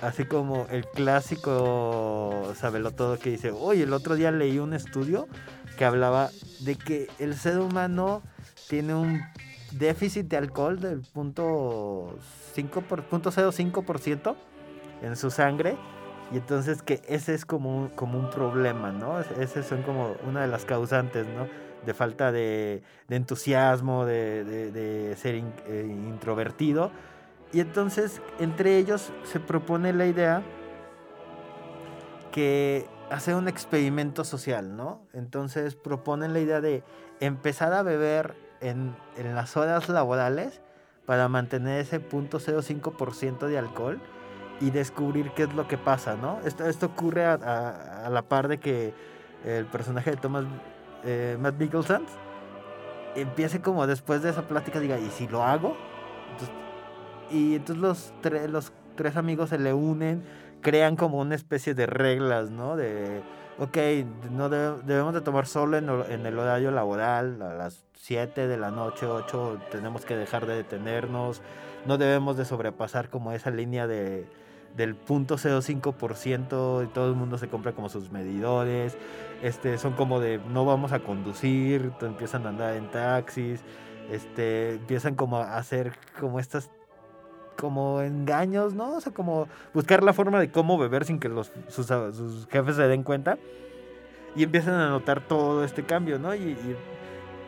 así 0.02 0.24
como 0.24 0.66
el 0.70 0.86
clásico 0.86 2.52
sabelotodo 2.56 3.18
que 3.18 3.30
dice, 3.30 3.50
oye, 3.50 3.82
el 3.84 3.92
otro 3.92 4.14
día 4.14 4.30
leí 4.30 4.58
un 4.58 4.74
estudio 4.74 5.28
que 5.76 5.84
hablaba 5.84 6.30
de 6.60 6.76
que 6.76 7.08
el 7.18 7.34
ser 7.36 7.58
humano 7.58 8.22
tiene 8.68 8.94
un 8.94 9.20
déficit 9.72 10.26
de 10.26 10.36
alcohol 10.36 10.80
del 10.80 11.00
punto 11.00 12.18
5 12.54 12.80
por, 12.82 13.02
punto 13.04 13.30
0.5% 13.30 14.34
en 15.02 15.16
su 15.16 15.30
sangre 15.30 15.76
y 16.32 16.36
entonces 16.38 16.82
que 16.82 17.00
ese 17.08 17.34
es 17.34 17.44
como 17.46 17.76
un, 17.76 17.88
como 17.88 18.18
un 18.18 18.30
problema, 18.30 18.90
¿no? 18.92 19.20
Es- 19.20 19.30
Ese 19.38 19.62
son 19.62 19.82
como 19.82 20.14
una 20.26 20.42
de 20.42 20.48
las 20.48 20.64
causantes, 20.64 21.26
¿no? 21.26 21.46
De 21.86 21.94
falta 21.94 22.32
de, 22.32 22.82
entusiasmo, 23.08 24.04
de, 24.04 25.14
ser 25.16 25.36
eh, 25.36 25.86
introvertido. 25.88 26.90
Y 27.52 27.60
entonces 27.60 28.20
entre 28.38 28.76
ellos 28.76 29.10
se 29.24 29.40
propone 29.40 29.92
la 29.92 30.06
idea 30.06 30.42
que 32.30 32.86
hacer 33.10 33.34
un 33.34 33.48
experimento 33.48 34.24
social, 34.24 34.76
¿no? 34.76 35.00
Entonces 35.14 35.74
proponen 35.74 36.32
la 36.32 36.40
idea 36.40 36.60
de 36.60 36.84
empezar 37.20 37.72
a 37.72 37.82
beber 37.82 38.34
en, 38.60 38.94
en 39.16 39.34
las 39.34 39.56
horas 39.56 39.88
laborales 39.88 40.60
para 41.06 41.28
mantener 41.28 41.80
ese 41.80 42.00
punto 42.00 42.38
0.5% 42.38 43.46
de 43.46 43.58
alcohol 43.58 43.98
y 44.60 44.70
descubrir 44.70 45.30
qué 45.32 45.44
es 45.44 45.54
lo 45.54 45.68
que 45.68 45.78
pasa, 45.78 46.16
¿no? 46.16 46.38
Esto, 46.44 46.66
esto 46.66 46.86
ocurre 46.86 47.24
a, 47.24 48.08
la 48.10 48.22
par 48.22 48.48
de 48.48 48.58
que 48.58 48.92
el 49.44 49.66
personaje 49.66 50.10
de 50.10 50.16
Thomas 50.16 50.44
eh, 51.04 51.36
Matt 51.40 51.54
Mikkelsen 51.58 52.04
empiece 53.14 53.60
como 53.60 53.86
después 53.86 54.22
de 54.22 54.30
esa 54.30 54.42
plática 54.42 54.80
diga, 54.80 54.98
¿y 54.98 55.08
si 55.10 55.28
lo 55.28 55.42
hago? 55.42 55.76
Entonces, 56.32 56.54
y 57.30 57.56
entonces 57.56 57.82
los, 57.82 58.12
tre- 58.22 58.48
los 58.48 58.72
tres 58.96 59.16
amigos 59.16 59.50
se 59.50 59.58
le 59.58 59.72
unen, 59.72 60.22
crean 60.60 60.96
como 60.96 61.18
una 61.20 61.34
especie 61.34 61.74
de 61.74 61.86
reglas, 61.86 62.50
¿no? 62.50 62.76
De, 62.76 63.22
ok, 63.58 63.76
no 64.30 64.48
debe- 64.48 64.82
debemos 64.84 65.14
de 65.14 65.20
tomar 65.20 65.46
solo 65.46 65.76
en, 65.76 65.88
en 66.10 66.26
el 66.26 66.38
horario 66.38 66.70
laboral, 66.70 67.40
a 67.42 67.54
las 67.54 67.84
7 67.94 68.46
de 68.48 68.56
la 68.56 68.70
noche, 68.70 69.06
8, 69.06 69.60
tenemos 69.70 70.04
que 70.04 70.16
dejar 70.16 70.46
de 70.46 70.54
detenernos, 70.56 71.42
no 71.86 71.98
debemos 71.98 72.36
de 72.36 72.44
sobrepasar 72.44 73.08
como 73.10 73.32
esa 73.32 73.50
línea 73.50 73.86
de, 73.86 74.26
del 74.76 74.94
punto 74.94 75.36
0.5% 75.38 76.84
y 76.84 76.86
todo 76.88 77.08
el 77.08 77.14
mundo 77.14 77.38
se 77.38 77.48
compra 77.48 77.72
como 77.72 77.88
sus 77.88 78.10
medidores, 78.10 78.96
este, 79.42 79.78
son 79.78 79.92
como 79.94 80.20
de 80.20 80.38
no 80.38 80.64
vamos 80.64 80.92
a 80.92 81.00
conducir, 81.00 81.92
empiezan 82.00 82.46
a 82.46 82.50
andar 82.50 82.74
en 82.74 82.90
taxis, 82.90 83.60
este, 84.10 84.74
empiezan 84.74 85.14
como 85.14 85.38
a 85.38 85.56
hacer 85.58 85.92
como 86.18 86.40
estas 86.40 86.70
como 87.58 88.00
engaños, 88.02 88.74
¿no? 88.74 88.96
O 88.96 89.00
sea, 89.00 89.12
como 89.12 89.48
buscar 89.74 90.02
la 90.02 90.12
forma 90.12 90.38
de 90.40 90.50
cómo 90.50 90.78
beber 90.78 91.04
sin 91.04 91.18
que 91.18 91.28
los, 91.28 91.52
sus, 91.68 91.86
sus 91.86 92.46
jefes 92.46 92.76
se 92.76 92.82
den 92.86 93.02
cuenta. 93.02 93.38
Y 94.36 94.44
empiezan 94.44 94.74
a 94.74 94.90
notar 94.90 95.20
todo 95.26 95.64
este 95.64 95.84
cambio, 95.84 96.18
¿no? 96.18 96.34
Y, 96.34 96.50
y 96.50 96.76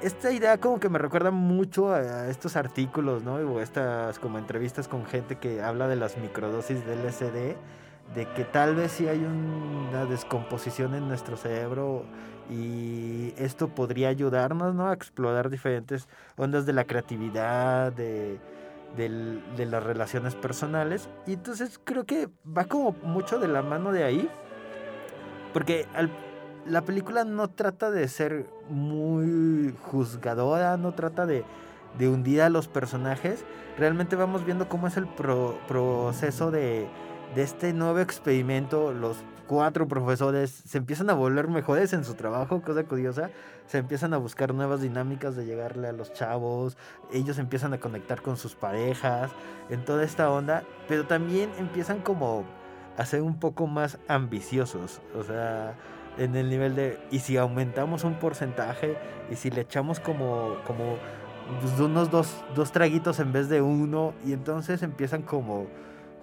esta 0.03 0.33
idea 0.33 0.59
como 0.59 0.81
que 0.81 0.89
me 0.89 0.99
recuerda 0.99 1.31
mucho 1.31 1.93
a, 1.93 2.29
estos 2.29 2.57
artículos, 2.57 3.23
¿no? 3.23 3.35
O 3.35 3.61
estas 3.61 4.19
como 4.19 4.39
entrevistas 4.39 4.89
con 4.89 5.07
gente 5.07 5.37
que 5.37 5.63
habla 5.63 5.89
de 5.89 5.97
las 5.97 6.17
microdosis 6.17 6.85
de 6.87 6.97
LSD, 6.97 7.57
de 8.15 8.27
que 8.35 8.45
tal 8.45 8.75
vez 8.75 8.93
sí 8.93 9.07
hay 9.07 9.19
una 9.19 10.07
descomposición 10.07 10.95
en 10.95 11.07
nuestro 11.07 11.37
cerebro 11.37 12.05
y 12.51 13.33
esto 13.37 13.69
podría 13.69 14.09
ayudarnos, 14.09 14.75
¿no? 14.75 14.89
A 14.89 14.95
explorar 14.95 15.51
diferentes 15.51 16.09
ondas 16.37 16.67
de 16.67 16.73
la 16.73 16.85
creatividad, 16.85 17.93
de, 17.93 18.41
de 18.97 19.67
las 19.67 19.83
relaciones 19.83 20.35
personales. 20.35 21.09
Y 21.27 21.35
entonces 21.35 21.81
creo 21.83 22.05
que 22.05 22.29
va 22.47 22.65
como 22.65 22.93
mucho 23.03 23.39
de 23.39 23.49
la 23.49 23.63
mano 23.63 23.93
de 23.93 24.05
ahí. 24.05 24.29
Porque 25.53 25.87
al- 25.95 26.11
la 26.67 26.83
película 26.83 27.25
no 27.25 27.49
trata 27.49 27.91
de 27.91 28.07
ser 28.09 28.47
muy 28.69 29.75
juzgadora, 29.83 30.77
no 30.77 30.93
trata 30.93 31.27
de, 31.27 31.45
de 31.99 32.09
hundir 32.09 32.43
a 32.43 32.51
los 32.51 32.69
personajes. 32.69 33.45
Realmente 33.79 34.15
vamos 34.17 34.45
viendo 34.45 34.69
cómo 34.69 34.87
es 34.87 34.97
el 34.97 35.07
pro- 35.07 35.59
proceso 35.67 36.51
de, 36.51 36.87
de 37.35 37.43
este 37.43 37.73
nuevo 37.73 37.99
experimento. 38.01 38.93
Los 38.93 39.19
cuatro 39.47 39.89
profesores 39.89 40.51
se 40.51 40.79
empiezan 40.79 41.11
a 41.11 41.15
volver 41.15 41.49
mejores 41.49 41.93
en 41.93 42.05
su 42.05 42.15
trabajo, 42.15 42.63
cosa 42.63 42.85
curiosa. 42.85 43.31
Se 43.67 43.79
empiezan 43.79 44.15
a 44.15 44.19
buscar 44.19 44.55
nuevas 44.55 44.81
dinámicas 44.81 45.37
de 45.37 45.47
llegarle 45.47 45.89
a 45.89 45.93
los 45.93 46.13
chavos. 46.13 46.77
Ellos 47.13 47.39
empiezan 47.39 47.73
a 47.73 47.79
conectar 47.79 48.23
con 48.23 48.37
sus 48.37 48.55
parejas, 48.55 49.31
en 49.69 49.85
toda 49.85 50.05
esta 50.05 50.31
onda. 50.31 50.65
Pero 50.89 51.07
también 51.07 51.51
empiezan 51.59 52.01
como 52.01 52.45
a 52.97 53.05
ser 53.05 53.23
un 53.23 53.39
poco 53.39 53.67
más 53.67 53.99
ambiciosos. 54.09 55.01
O 55.15 55.23
sea, 55.23 55.75
en 56.19 56.37
el 56.37 56.51
nivel 56.51 56.75
de, 56.75 57.01
y 57.11 57.21
si 57.21 57.37
aumentamos 57.37 58.05
un 58.05 58.19
porcentaje, 58.19 58.99
y 59.31 59.37
si 59.37 59.51
le 59.51 59.63
echamos 59.63 60.01
como, 60.01 60.57
como 60.67 60.97
pues, 61.61 61.79
unos 61.81 62.11
dos, 62.11 62.45
dos 62.55 62.73
traguitos 62.73 63.21
en 63.21 63.33
vez 63.33 63.49
de 63.49 63.63
uno, 63.63 64.15
y 64.25 64.33
entonces 64.33 64.83
empiezan 64.83 65.23
como 65.23 65.67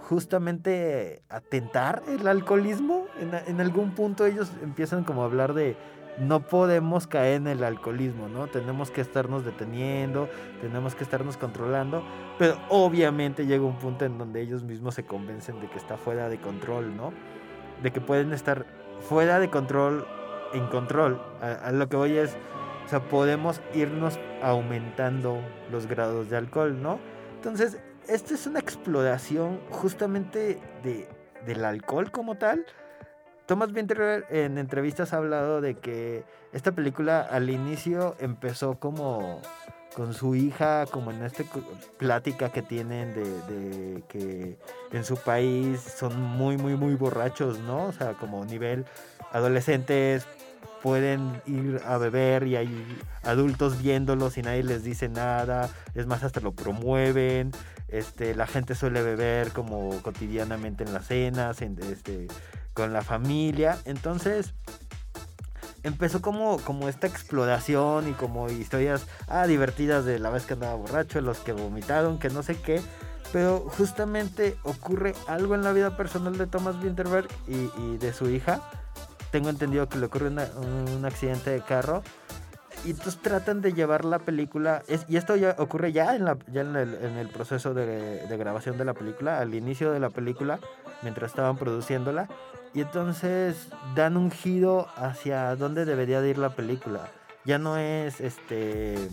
justamente 0.03 1.21
a 1.29 1.41
tentar 1.41 2.03
el 2.07 2.27
alcoholismo. 2.27 3.05
En 3.19 3.61
algún 3.61 3.91
punto 3.91 4.25
ellos 4.25 4.51
empiezan 4.61 5.03
como 5.03 5.23
a 5.23 5.25
hablar 5.25 5.53
de, 5.53 5.75
no 6.19 6.41
podemos 6.41 7.05
caer 7.07 7.35
en 7.35 7.47
el 7.47 7.63
alcoholismo, 7.63 8.27
¿no? 8.27 8.47
Tenemos 8.47 8.89
que 8.89 9.01
estarnos 9.01 9.45
deteniendo, 9.45 10.29
tenemos 10.61 10.95
que 10.95 11.03
estarnos 11.03 11.37
controlando, 11.37 12.03
pero 12.39 12.57
obviamente 12.69 13.45
llega 13.45 13.63
un 13.63 13.77
punto 13.77 14.05
en 14.05 14.17
donde 14.17 14.41
ellos 14.41 14.63
mismos 14.63 14.95
se 14.95 15.05
convencen 15.05 15.59
de 15.59 15.69
que 15.69 15.77
está 15.77 15.97
fuera 15.97 16.29
de 16.29 16.39
control, 16.39 16.95
¿no? 16.95 17.13
De 17.83 17.91
que 17.91 18.01
pueden 18.01 18.33
estar 18.33 18.65
fuera 19.01 19.39
de 19.39 19.49
control 19.49 20.07
en 20.53 20.67
control. 20.67 21.21
A, 21.41 21.67
a 21.67 21.71
lo 21.71 21.87
que 21.87 21.97
voy 21.97 22.17
es, 22.17 22.35
o 22.85 22.89
sea, 22.89 23.01
podemos 23.01 23.61
irnos 23.75 24.19
aumentando 24.41 25.39
los 25.71 25.85
grados 25.85 26.29
de 26.29 26.37
alcohol, 26.37 26.81
¿no? 26.81 26.99
Entonces, 27.35 27.79
esta 28.07 28.33
es 28.33 28.47
una 28.47 28.59
exploración 28.59 29.59
justamente 29.69 30.59
de, 30.83 31.07
del 31.45 31.65
alcohol 31.65 32.11
como 32.11 32.35
tal. 32.35 32.65
Thomas 33.45 33.71
Winter 33.71 34.25
en 34.29 34.57
entrevistas 34.57 35.13
ha 35.13 35.17
hablado 35.17 35.61
de 35.61 35.75
que 35.75 36.25
esta 36.51 36.73
película 36.73 37.21
al 37.21 37.49
inicio 37.49 38.15
empezó 38.19 38.79
como 38.79 39.41
con 39.95 40.13
su 40.13 40.35
hija, 40.35 40.85
como 40.91 41.11
en 41.11 41.23
esta 41.23 41.43
plática 41.97 42.51
que 42.51 42.61
tienen 42.61 43.13
de, 43.13 43.23
de 43.23 44.03
que 44.07 44.57
en 44.91 45.03
su 45.03 45.15
país 45.17 45.79
son 45.79 46.21
muy, 46.21 46.57
muy, 46.57 46.75
muy 46.75 46.93
borrachos, 46.95 47.59
¿no? 47.59 47.85
O 47.85 47.91
sea, 47.93 48.13
como 48.13 48.43
nivel 48.45 48.85
adolescentes 49.31 50.27
pueden 50.83 51.41
ir 51.45 51.81
a 51.85 51.97
beber 51.97 52.45
y 52.47 52.55
hay 52.55 52.99
adultos 53.23 53.81
viéndolos 53.81 54.37
y 54.37 54.41
nadie 54.41 54.63
les 54.63 54.83
dice 54.83 55.09
nada, 55.09 55.69
es 55.95 56.05
más, 56.05 56.23
hasta 56.23 56.39
lo 56.41 56.51
promueven, 56.51 57.51
este, 57.87 58.35
la 58.35 58.47
gente 58.47 58.75
suele 58.75 59.01
beber 59.01 59.51
como 59.51 60.01
cotidianamente 60.01 60.83
en 60.83 60.93
las 60.93 61.07
cenas, 61.07 61.61
en, 61.61 61.77
este, 61.83 62.27
con 62.73 62.93
la 62.93 63.01
familia, 63.01 63.77
entonces 63.85 64.53
empezó 65.83 66.21
como, 66.21 66.59
esta 66.87 67.07
exploración 67.07 68.09
y 68.09 68.13
como 68.13 68.49
historias 68.49 69.07
ah, 69.27 69.47
divertidas 69.47 70.05
de 70.05 70.19
la 70.19 70.29
vez 70.29 70.45
que 70.45 70.53
andaba 70.53 70.75
borracho, 70.75 71.21
los 71.21 71.39
que 71.39 71.53
vomitaron, 71.53 72.19
que 72.19 72.29
no 72.29 72.43
sé 72.43 72.59
qué. 72.59 72.81
Pero 73.33 73.59
justamente 73.77 74.57
ocurre 74.63 75.13
algo 75.27 75.55
en 75.55 75.61
la 75.61 75.73
vida 75.73 75.97
personal 75.97 76.37
de 76.37 76.47
Thomas 76.47 76.75
Winterberg 76.81 77.27
y, 77.47 77.97
de 77.97 78.13
su 78.13 78.29
hija. 78.29 78.61
Tengo 79.31 79.49
entendido 79.49 79.89
que 79.89 79.97
le 79.97 80.05
ocurre 80.05 80.29
un 80.29 81.05
accidente 81.05 81.49
de 81.49 81.61
carro. 81.61 82.03
Y 82.85 82.91
entonces 82.91 83.17
tratan 83.21 83.61
de 83.61 83.73
llevar 83.73 84.05
la 84.05 84.19
película. 84.19 84.83
y 85.07 85.17
esto 85.17 85.35
ya 85.35 85.55
ocurre 85.57 85.91
ya 85.91 86.15
en, 86.15 86.25
la, 86.25 86.37
ya 86.51 86.61
en, 86.61 86.75
el, 86.75 86.95
en 86.95 87.17
el 87.17 87.27
proceso 87.29 87.73
de, 87.73 88.25
grabación 88.37 88.77
de 88.77 88.85
la 88.85 88.93
película, 88.93 89.39
al 89.39 89.53
inicio 89.53 89.91
de 89.91 89.99
la 89.99 90.09
película, 90.09 90.59
mientras 91.01 91.31
estaban 91.31 91.57
produciéndola. 91.57 92.27
Y 92.73 92.81
entonces 92.81 93.69
dan 93.95 94.17
un 94.17 94.31
giro 94.31 94.87
hacia 94.95 95.55
dónde 95.55 95.85
debería 95.85 96.21
de 96.21 96.29
ir 96.29 96.37
la 96.37 96.49
película. 96.49 97.09
Ya 97.45 97.57
no 97.57 97.77
es 97.77 98.21
este 98.21 99.09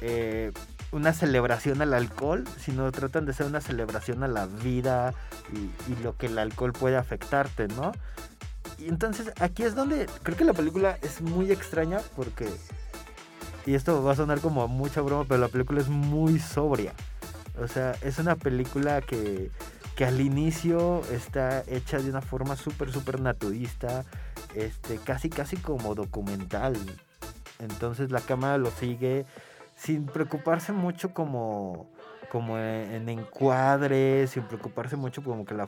eh, 0.00 0.52
una 0.92 1.12
celebración 1.12 1.82
al 1.82 1.94
alcohol, 1.94 2.44
sino 2.58 2.90
tratan 2.92 3.26
de 3.26 3.32
ser 3.32 3.46
una 3.46 3.60
celebración 3.60 4.22
a 4.22 4.28
la 4.28 4.46
vida 4.46 5.14
y 5.52 6.02
lo 6.02 6.16
que 6.16 6.26
el 6.26 6.38
alcohol 6.38 6.72
puede 6.72 6.96
afectarte, 6.96 7.68
¿no? 7.68 7.92
Y 8.78 8.88
entonces 8.88 9.32
aquí 9.40 9.62
es 9.62 9.74
donde 9.74 10.06
creo 10.22 10.36
que 10.36 10.44
la 10.44 10.52
película 10.52 10.98
es 11.02 11.20
muy 11.20 11.50
extraña 11.50 12.00
porque, 12.14 12.48
y 13.64 13.74
esto 13.74 14.02
va 14.02 14.12
a 14.12 14.16
sonar 14.16 14.40
como 14.40 14.62
a 14.62 14.66
mucha 14.66 15.00
broma, 15.00 15.24
pero 15.26 15.40
la 15.40 15.48
película 15.48 15.80
es 15.80 15.88
muy 15.88 16.38
sobria. 16.38 16.92
O 17.58 17.68
sea, 17.68 17.92
es 18.02 18.18
una 18.18 18.36
película 18.36 19.00
que, 19.00 19.50
que 19.96 20.04
al 20.04 20.20
inicio 20.20 21.02
está 21.10 21.62
hecha 21.66 21.98
de 21.98 22.10
una 22.10 22.20
forma 22.20 22.54
súper, 22.56 22.92
súper 22.92 23.20
naturista, 23.20 24.04
este, 24.54 24.98
casi, 24.98 25.30
casi 25.30 25.56
como 25.56 25.94
documental. 25.94 26.76
Entonces 27.58 28.10
la 28.10 28.20
cámara 28.20 28.58
lo 28.58 28.70
sigue 28.70 29.24
sin 29.74 30.04
preocuparse 30.04 30.72
mucho 30.72 31.14
como, 31.14 31.88
como 32.30 32.58
en, 32.58 32.92
en 32.92 33.08
encuadres, 33.08 34.30
sin 34.30 34.42
preocuparse 34.42 34.96
mucho 34.96 35.22
como 35.22 35.46
que 35.46 35.54
la, 35.54 35.66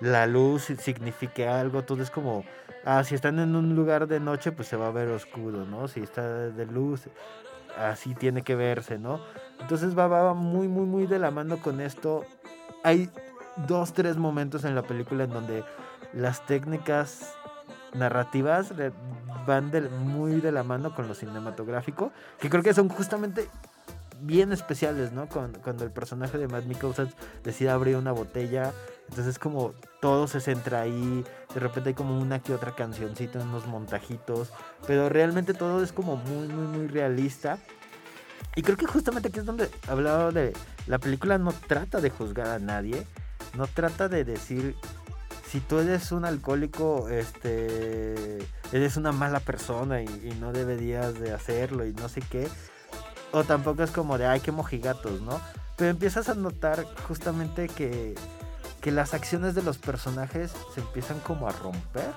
la 0.00 0.26
luz 0.26 0.64
signifique 0.78 1.48
algo. 1.48 1.82
Todo 1.84 2.02
es 2.02 2.10
como, 2.10 2.44
ah, 2.84 3.02
si 3.04 3.14
están 3.14 3.38
en 3.38 3.54
un 3.56 3.74
lugar 3.74 4.06
de 4.06 4.20
noche, 4.20 4.52
pues 4.52 4.68
se 4.68 4.76
va 4.76 4.88
a 4.88 4.90
ver 4.90 5.08
oscuro, 5.08 5.64
¿no? 5.64 5.88
Si 5.88 6.00
está 6.00 6.48
de 6.48 6.66
luz, 6.66 7.02
así 7.78 8.14
tiene 8.14 8.42
que 8.42 8.54
verse, 8.54 8.98
¿no? 8.98 9.20
Entonces 9.60 9.96
va, 9.98 10.06
va 10.06 10.34
muy, 10.34 10.68
muy, 10.68 10.86
muy 10.86 11.06
de 11.06 11.18
la 11.18 11.30
mano 11.30 11.58
con 11.58 11.80
esto. 11.80 12.24
Hay 12.84 13.10
dos, 13.66 13.92
tres 13.92 14.16
momentos 14.16 14.64
en 14.64 14.74
la 14.74 14.82
película 14.82 15.24
en 15.24 15.30
donde 15.30 15.64
las 16.12 16.44
técnicas 16.46 17.34
narrativas 17.94 18.72
van 19.46 19.70
de- 19.70 19.88
muy 19.88 20.40
de 20.40 20.52
la 20.52 20.62
mano 20.62 20.94
con 20.94 21.08
lo 21.08 21.14
cinematográfico, 21.14 22.12
que 22.38 22.50
creo 22.50 22.62
que 22.62 22.74
son 22.74 22.88
justamente 22.88 23.48
bien 24.20 24.52
especiales, 24.52 25.12
¿no? 25.12 25.26
Cuando, 25.28 25.60
cuando 25.60 25.84
el 25.84 25.90
personaje 25.90 26.36
de 26.38 26.48
Matt 26.48 26.64
Mikkelsen 26.64 27.08
decide 27.44 27.70
abrir 27.70 27.96
una 27.96 28.12
botella, 28.12 28.72
entonces 29.08 29.38
como 29.38 29.72
todo 30.00 30.26
se 30.28 30.40
centra 30.40 30.82
ahí, 30.82 31.24
de 31.54 31.60
repente 31.60 31.90
hay 31.90 31.94
como 31.94 32.18
una 32.18 32.40
que 32.40 32.54
otra 32.54 32.74
cancioncita, 32.74 33.40
unos 33.40 33.66
montajitos, 33.66 34.52
pero 34.86 35.08
realmente 35.08 35.54
todo 35.54 35.82
es 35.82 35.92
como 35.92 36.16
muy, 36.16 36.48
muy, 36.48 36.66
muy 36.66 36.86
realista. 36.86 37.58
Y 38.54 38.62
creo 38.62 38.76
que 38.76 38.86
justamente 38.86 39.28
aquí 39.28 39.38
es 39.38 39.46
donde 39.46 39.70
hablaba 39.88 40.30
de 40.30 40.52
la 40.86 40.98
película 40.98 41.38
no 41.38 41.52
trata 41.52 42.00
de 42.00 42.10
juzgar 42.10 42.46
a 42.48 42.58
nadie, 42.58 43.06
no 43.54 43.66
trata 43.66 44.08
de 44.08 44.24
decir 44.24 44.76
si 45.46 45.60
tú 45.60 45.78
eres 45.78 46.12
un 46.12 46.24
alcohólico, 46.24 47.08
este, 47.08 48.38
eres 48.72 48.96
una 48.96 49.12
mala 49.12 49.40
persona 49.40 50.02
y, 50.02 50.06
y 50.06 50.36
no 50.40 50.52
deberías 50.52 51.18
de 51.18 51.32
hacerlo 51.32 51.86
y 51.86 51.92
no 51.92 52.08
sé 52.08 52.20
qué. 52.20 52.48
O 53.32 53.44
tampoco 53.44 53.82
es 53.82 53.90
como 53.90 54.18
de, 54.18 54.26
ay, 54.26 54.40
qué 54.40 54.52
mojigatos, 54.52 55.20
¿no? 55.20 55.40
Pero 55.76 55.90
empiezas 55.90 56.28
a 56.28 56.34
notar 56.34 56.84
justamente 57.06 57.68
que, 57.68 58.14
que 58.86 58.92
las 58.92 59.14
acciones 59.14 59.56
de 59.56 59.64
los 59.64 59.78
personajes 59.78 60.54
se 60.72 60.80
empiezan 60.80 61.18
como 61.18 61.48
a 61.48 61.50
romper. 61.50 62.08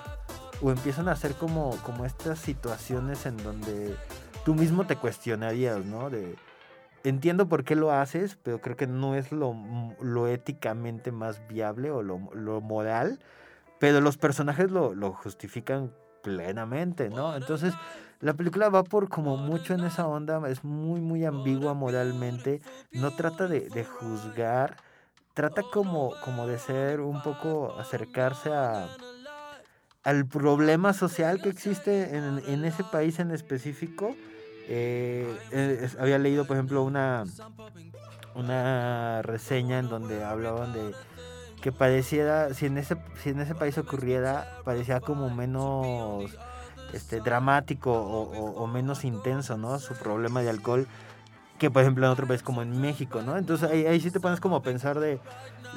O 0.62 0.70
empiezan 0.70 1.08
a 1.08 1.16
ser 1.16 1.34
como, 1.34 1.76
como 1.82 2.04
estas 2.04 2.38
situaciones 2.38 3.26
en 3.26 3.36
donde 3.38 3.96
tú 4.44 4.54
mismo 4.54 4.86
te 4.86 4.94
cuestionarías, 4.94 5.84
¿no? 5.84 6.10
De, 6.10 6.36
entiendo 7.02 7.48
por 7.48 7.64
qué 7.64 7.74
lo 7.74 7.90
haces, 7.90 8.38
pero 8.44 8.60
creo 8.60 8.76
que 8.76 8.86
no 8.86 9.16
es 9.16 9.32
lo, 9.32 9.52
lo 10.00 10.28
éticamente 10.28 11.10
más 11.10 11.44
viable 11.48 11.90
o 11.90 12.04
lo, 12.04 12.20
lo 12.34 12.60
moral. 12.60 13.18
Pero 13.80 14.00
los 14.00 14.16
personajes 14.16 14.70
lo, 14.70 14.94
lo 14.94 15.12
justifican 15.12 15.92
plenamente, 16.22 17.08
¿no? 17.08 17.34
Entonces, 17.34 17.74
la 18.20 18.34
película 18.34 18.68
va 18.68 18.84
por 18.84 19.08
como 19.08 19.36
mucho 19.36 19.74
en 19.74 19.80
esa 19.80 20.06
onda, 20.06 20.40
es 20.48 20.62
muy, 20.62 21.00
muy 21.00 21.24
ambigua 21.24 21.74
moralmente, 21.74 22.62
no 22.92 23.10
trata 23.10 23.48
de, 23.48 23.68
de 23.70 23.84
juzgar, 23.84 24.76
trata 25.34 25.62
como, 25.62 26.12
como 26.24 26.46
de 26.46 26.58
ser 26.58 27.00
un 27.00 27.22
poco, 27.22 27.74
acercarse 27.78 28.52
a, 28.52 28.86
al 30.02 30.26
problema 30.26 30.92
social 30.92 31.40
que 31.40 31.48
existe 31.50 32.16
en, 32.16 32.42
en 32.46 32.64
ese 32.64 32.84
país 32.84 33.18
en 33.18 33.30
específico. 33.30 34.16
Eh, 34.68 35.36
eh, 35.52 35.88
había 35.98 36.18
leído, 36.18 36.44
por 36.46 36.56
ejemplo, 36.56 36.82
una, 36.82 37.24
una 38.34 39.22
reseña 39.22 39.78
en 39.78 39.88
donde 39.88 40.24
hablaban 40.24 40.72
de 40.72 40.94
que 41.62 41.72
pareciera, 41.72 42.54
si 42.54 42.66
en 42.66 42.78
ese, 42.78 42.96
si 43.22 43.30
en 43.30 43.40
ese 43.40 43.54
país 43.54 43.76
ocurriera, 43.76 44.46
parecía 44.64 45.00
como 45.00 45.28
menos 45.28 46.30
este, 46.94 47.20
dramático 47.20 47.92
o- 47.92 48.62
o 48.62 48.66
menos 48.66 49.04
intenso, 49.04 49.58
¿no? 49.58 49.78
Su 49.78 49.94
problema 49.94 50.40
de 50.40 50.48
alcohol 50.50 50.86
que 51.60 51.70
por 51.70 51.82
ejemplo 51.82 52.06
en 52.06 52.12
otro 52.12 52.26
país 52.26 52.42
como 52.42 52.62
en 52.62 52.80
México, 52.80 53.22
¿no? 53.22 53.36
Entonces 53.36 53.70
ahí, 53.70 53.86
ahí 53.86 54.00
sí 54.00 54.10
te 54.10 54.18
pones 54.18 54.40
como 54.40 54.56
a 54.56 54.62
pensar 54.62 54.98
de, 54.98 55.20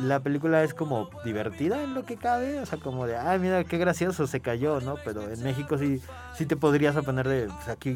la 0.02 0.22
película 0.22 0.64
es 0.64 0.74
como 0.74 1.10
divertida 1.24 1.84
en 1.84 1.94
lo 1.94 2.04
que 2.04 2.18
cabe, 2.18 2.60
o 2.60 2.66
sea, 2.66 2.80
como 2.80 3.06
de, 3.06 3.16
ay, 3.16 3.38
mira, 3.40 3.64
qué 3.64 3.78
gracioso 3.78 4.26
se 4.26 4.40
cayó, 4.40 4.82
¿no? 4.82 4.96
Pero 5.04 5.30
en 5.30 5.44
México 5.44 5.78
sí, 5.78 6.02
sí 6.34 6.46
te 6.46 6.56
podrías 6.56 6.96
poner 7.04 7.28
de, 7.28 7.48
pues 7.48 7.68
aquí 7.68 7.96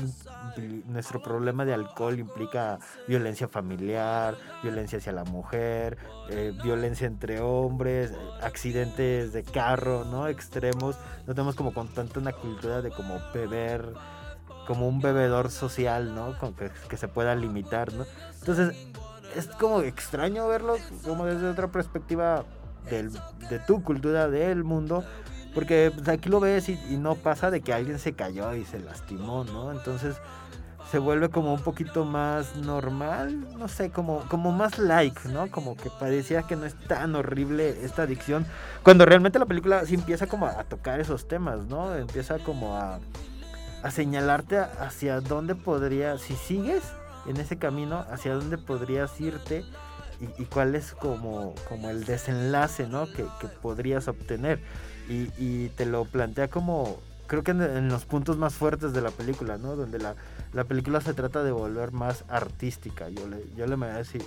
nuestro 0.87 1.21
problema 1.21 1.65
de 1.65 1.73
alcohol 1.73 2.19
implica 2.19 2.77
violencia 3.07 3.47
familiar, 3.47 4.35
violencia 4.61 4.99
hacia 4.99 5.11
la 5.11 5.23
mujer, 5.23 5.97
eh, 6.29 6.53
violencia 6.63 7.07
entre 7.07 7.39
hombres, 7.39 8.13
accidentes 8.41 9.33
de 9.33 9.43
carro, 9.43 10.05
¿no? 10.05 10.27
Extremos. 10.27 10.97
No 11.25 11.33
tenemos 11.33 11.55
como 11.55 11.73
con 11.73 11.87
tanto 11.87 12.19
una 12.19 12.31
cultura 12.31 12.81
de 12.81 12.91
como 12.91 13.19
beber 13.33 13.93
como 14.67 14.87
un 14.87 14.99
bebedor 15.01 15.49
social, 15.49 16.13
¿no? 16.13 16.37
Con 16.37 16.53
que, 16.53 16.97
se 16.97 17.07
pueda 17.07 17.33
limitar, 17.35 17.93
¿no? 17.93 18.05
Entonces, 18.39 18.75
es 19.35 19.47
como 19.47 19.81
extraño 19.81 20.47
verlo 20.47 20.75
como 21.03 21.25
desde 21.25 21.47
otra 21.47 21.69
perspectiva 21.69 22.43
del, 22.89 23.11
de 23.49 23.59
tu 23.59 23.81
cultura, 23.81 24.27
del 24.27 24.63
mundo, 24.63 25.03
porque 25.53 25.91
pues, 25.95 26.07
aquí 26.09 26.29
lo 26.29 26.39
ves 26.39 26.69
y, 26.69 26.79
y 26.89 26.97
no 26.97 27.15
pasa 27.15 27.49
de 27.49 27.61
que 27.61 27.73
alguien 27.73 27.97
se 27.97 28.13
cayó 28.13 28.53
y 28.53 28.65
se 28.65 28.79
lastimó, 28.79 29.43
¿no? 29.45 29.71
Entonces 29.71 30.17
se 30.91 30.99
vuelve 30.99 31.29
como 31.29 31.53
un 31.53 31.61
poquito 31.61 32.05
más 32.05 32.55
normal, 32.55 33.45
no 33.57 33.67
sé, 33.67 33.89
como, 33.89 34.21
como 34.29 34.51
más 34.51 34.79
like, 34.79 35.27
¿no? 35.29 35.51
Como 35.51 35.75
que 35.75 35.89
parecía 35.89 36.43
que 36.43 36.55
no 36.55 36.65
es 36.65 36.75
tan 36.87 37.15
horrible 37.15 37.83
esta 37.83 38.03
adicción, 38.03 38.45
cuando 38.83 39.05
realmente 39.05 39.39
la 39.39 39.45
película 39.45 39.85
sí 39.85 39.95
empieza 39.95 40.27
como 40.27 40.45
a 40.47 40.63
tocar 40.63 40.99
esos 40.99 41.27
temas, 41.27 41.65
¿no? 41.65 41.93
Empieza 41.95 42.39
como 42.39 42.77
a 42.77 42.99
a 43.87 43.91
señalarte 43.91 44.57
hacia 44.57 45.21
dónde 45.21 45.55
podría, 45.55 46.17
si 46.17 46.35
sigues 46.35 46.83
en 47.25 47.37
ese 47.37 47.57
camino, 47.57 48.05
hacia 48.11 48.33
dónde 48.33 48.57
podrías 48.57 49.19
irte 49.21 49.63
y, 50.39 50.45
cuál 50.45 50.75
es 50.75 50.93
como, 50.93 51.53
como 51.69 51.89
el 51.89 52.03
desenlace, 52.03 52.87
¿no? 52.87 53.05
Que, 53.05 53.25
que 53.39 53.47
podrías 53.61 54.07
obtener. 54.07 54.59
Y, 55.07 55.29
y 55.37 55.69
te 55.69 55.85
lo 55.85 56.05
plantea 56.05 56.49
como, 56.49 56.97
creo 57.27 57.43
que 57.43 57.51
en, 57.51 57.87
los 57.87 58.03
puntos 58.05 58.37
más 58.37 58.55
fuertes 58.55 58.93
de 58.93 59.01
la 59.01 59.11
película, 59.11 59.57
¿no? 59.57 59.75
Donde 59.75 59.99
la, 59.99 60.15
la 60.53 60.63
película 60.65 60.99
se 61.01 61.13
trata 61.13 61.43
de 61.43 61.51
volver 61.51 61.91
más 61.91 62.25
artística, 62.29 63.07
yo 63.09 63.27
le, 63.27 63.45
yo 63.55 63.67
le 63.67 63.77
me 63.77 63.85
voy 63.85 63.95
a 63.95 63.99
decir. 63.99 64.23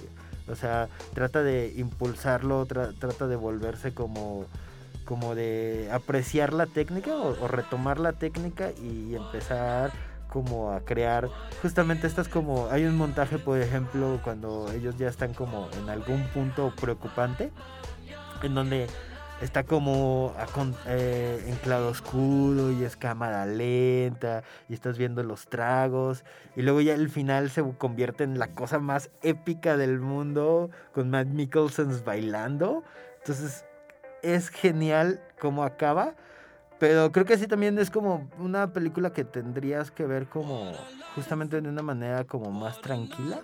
O 0.48 0.56
sea, 0.56 0.88
trata 1.12 1.42
de 1.42 1.72
impulsarlo, 1.76 2.66
tra- 2.66 2.94
trata 2.98 3.26
de 3.26 3.36
volverse 3.36 3.92
como, 3.92 4.46
como 5.10 5.34
de 5.34 5.88
apreciar 5.92 6.52
la 6.52 6.66
técnica 6.66 7.16
o, 7.16 7.48
retomar 7.48 7.98
la 7.98 8.12
técnica 8.12 8.70
y 8.80 9.16
empezar 9.16 9.90
como 10.28 10.70
a 10.70 10.82
crear 10.82 11.28
justamente 11.62 12.06
estas 12.06 12.28
como 12.28 12.68
hay 12.70 12.84
un 12.84 12.96
montaje 12.96 13.36
por 13.40 13.58
ejemplo 13.58 14.20
cuando 14.22 14.70
ellos 14.70 14.96
ya 14.96 15.08
están 15.08 15.34
como 15.34 15.68
en 15.82 15.90
algún 15.90 16.22
punto 16.28 16.72
preocupante 16.80 17.50
en 18.44 18.54
donde 18.54 18.86
está 19.40 19.64
como 19.64 20.32
acon- 20.38 20.76
eh, 20.86 21.42
en 21.44 21.56
claro 21.56 21.88
oscuro 21.88 22.70
y 22.70 22.84
es 22.84 22.96
cámara 22.96 23.46
lenta 23.46 24.44
y 24.68 24.74
estás 24.74 24.96
viendo 24.96 25.24
los 25.24 25.48
tragos 25.48 26.22
y 26.54 26.62
luego 26.62 26.80
ya 26.82 26.94
el 26.94 27.08
final 27.10 27.50
se 27.50 27.64
convierte 27.78 28.22
en 28.22 28.38
la 28.38 28.54
cosa 28.54 28.78
más 28.78 29.10
épica 29.22 29.76
del 29.76 29.98
mundo 29.98 30.70
con 30.94 31.10
Matt 31.10 31.26
Mikkelsen 31.26 32.04
bailando. 32.04 32.84
Entonces 33.18 33.64
es 34.22 34.48
genial 34.48 35.20
cómo 35.40 35.64
acaba 35.64 36.14
pero 36.78 37.12
creo 37.12 37.26
que 37.26 37.36
sí 37.36 37.46
también 37.46 37.78
es 37.78 37.90
como 37.90 38.30
una 38.38 38.72
película 38.72 39.12
que 39.12 39.24
tendrías 39.24 39.90
que 39.90 40.06
ver 40.06 40.26
como 40.26 40.72
justamente 41.14 41.60
de 41.60 41.68
una 41.68 41.82
manera 41.82 42.24
como 42.24 42.50
más 42.50 42.80
tranquila 42.80 43.42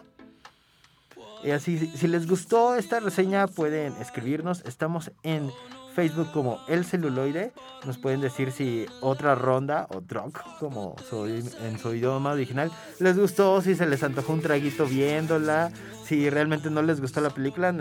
y 1.47 1.51
así, 1.51 1.79
si 1.79 2.09
les 2.09 2.27
gustó 2.27 2.75
esta 2.75 2.99
reseña, 2.99 3.47
pueden 3.47 3.93
escribirnos. 4.01 4.65
Estamos 4.65 5.13
en 5.23 5.51
Facebook 5.97 6.31
como 6.33 6.61
El 6.69 6.85
Celuloide. 6.85 7.53
Nos 7.87 7.97
pueden 7.99 8.21
decir 8.21 8.53
si 8.53 8.87
otra 9.01 9.35
ronda 9.35 9.87
o 9.91 10.01
drunk, 10.03 10.39
como 10.61 10.95
su- 11.09 11.25
en 11.27 11.79
su 11.79 11.95
idioma 11.95 12.33
original, 12.33 12.71
les 13.01 13.19
gustó, 13.19 13.61
si 13.63 13.75
se 13.75 13.87
les 13.87 14.03
antojó 14.03 14.33
un 14.35 14.43
traguito 14.43 14.85
viéndola, 14.87 15.71
si 16.05 16.29
realmente 16.31 16.71
no 16.71 16.83
les 16.83 17.01
gustó 17.01 17.21
la 17.21 17.31
película. 17.31 17.73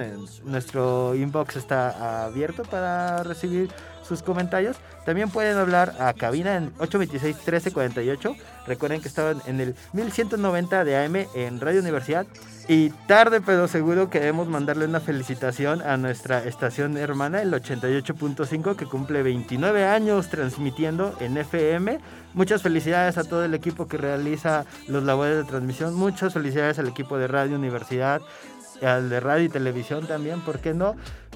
nuestro 0.45 1.13
inbox 1.16 1.57
está 1.57 2.26
abierto 2.26 2.63
para 2.63 3.22
recibir 3.24 3.70
sus 4.08 4.22
comentarios. 4.24 4.78
También 5.06 5.30
pueden 5.30 5.58
hablar 5.58 5.95
a 5.99 6.14
cabina 6.14 6.56
en 6.56 6.74
826-1348. 6.78 8.36
Recuerden 8.68 9.01
que 9.01 9.08
estaban 9.08 9.41
en 9.45 9.60
el 9.62 9.76
1190 9.93 10.84
de 10.84 10.97
AM 10.97 11.16
en 11.34 11.60
Radio 11.60 11.82
Universidad. 11.82 12.26
Y 12.68 12.89
tarde 13.08 13.41
pero 13.41 13.68
seguro 13.68 14.10
queremos 14.10 14.47
mandarle 14.47 14.86
una 14.86 14.99
felicitación 14.99 15.84
a 15.84 15.97
nuestra 15.97 16.43
estación 16.45 16.97
hermana, 16.97 17.43
el 17.43 17.53
88.5, 17.53 18.76
que 18.76 18.88
cumple 18.88 19.22
29 19.22 19.86
años 19.86 20.30
transmitiendo 20.30 21.16
en 21.20 21.38
FM. 21.38 21.99
Muchas 22.34 22.64
felicidades 22.64 23.20
a 23.20 23.24
todo 23.24 23.45
el 23.45 23.53
equipo 23.53 23.88
que 23.88 23.97
realiza 23.97 24.66
los 24.88 25.03
labores 25.03 25.38
de 25.38 25.43
transmisión. 25.43 25.93
Muchas 25.93 26.34
felicidades 26.34 26.80
al 26.80 26.88
equipo 26.88 27.20
de 27.20 27.28
Radio 27.28 27.56
Universidad, 27.56 28.22
al 28.82 29.10
de 29.10 29.20
radio 29.20 29.45
y 29.45 29.49
televisión 29.49 30.08
también, 30.08 30.41
¿por 30.41 30.60
qué 30.60 30.74
no? 30.74 30.95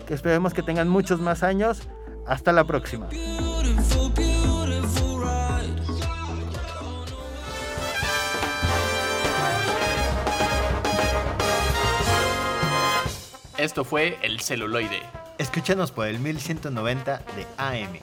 Esperemos 0.10 0.56
que 0.56 0.64
tengan 0.64 0.90
muchos 0.90 1.22
más 1.22 1.44
años. 1.44 1.88
Hasta 2.30 2.52
la 2.52 2.64
próxima. 2.64 3.10
Esto 13.58 13.84
fue 13.84 14.20
El 14.22 14.40
Celuloide. 14.42 15.02
Escúchanos 15.40 15.92
por 15.92 16.08
el 16.08 16.20
1190 16.20 17.18
de 17.36 17.48
AM. 17.58 17.98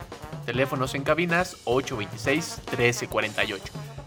Teléfonos 0.44 0.96
en 0.96 1.04
cabinas 1.04 1.58
826-1348. 1.64 3.60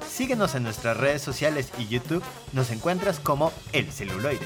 Síguenos 0.05 0.53
en 0.55 0.63
nuestras 0.63 0.97
redes 0.97 1.21
sociales 1.21 1.71
y 1.77 1.87
YouTube. 1.87 2.23
Nos 2.51 2.71
encuentras 2.71 3.21
como 3.21 3.53
El 3.71 3.89
Celuloide. 3.89 4.45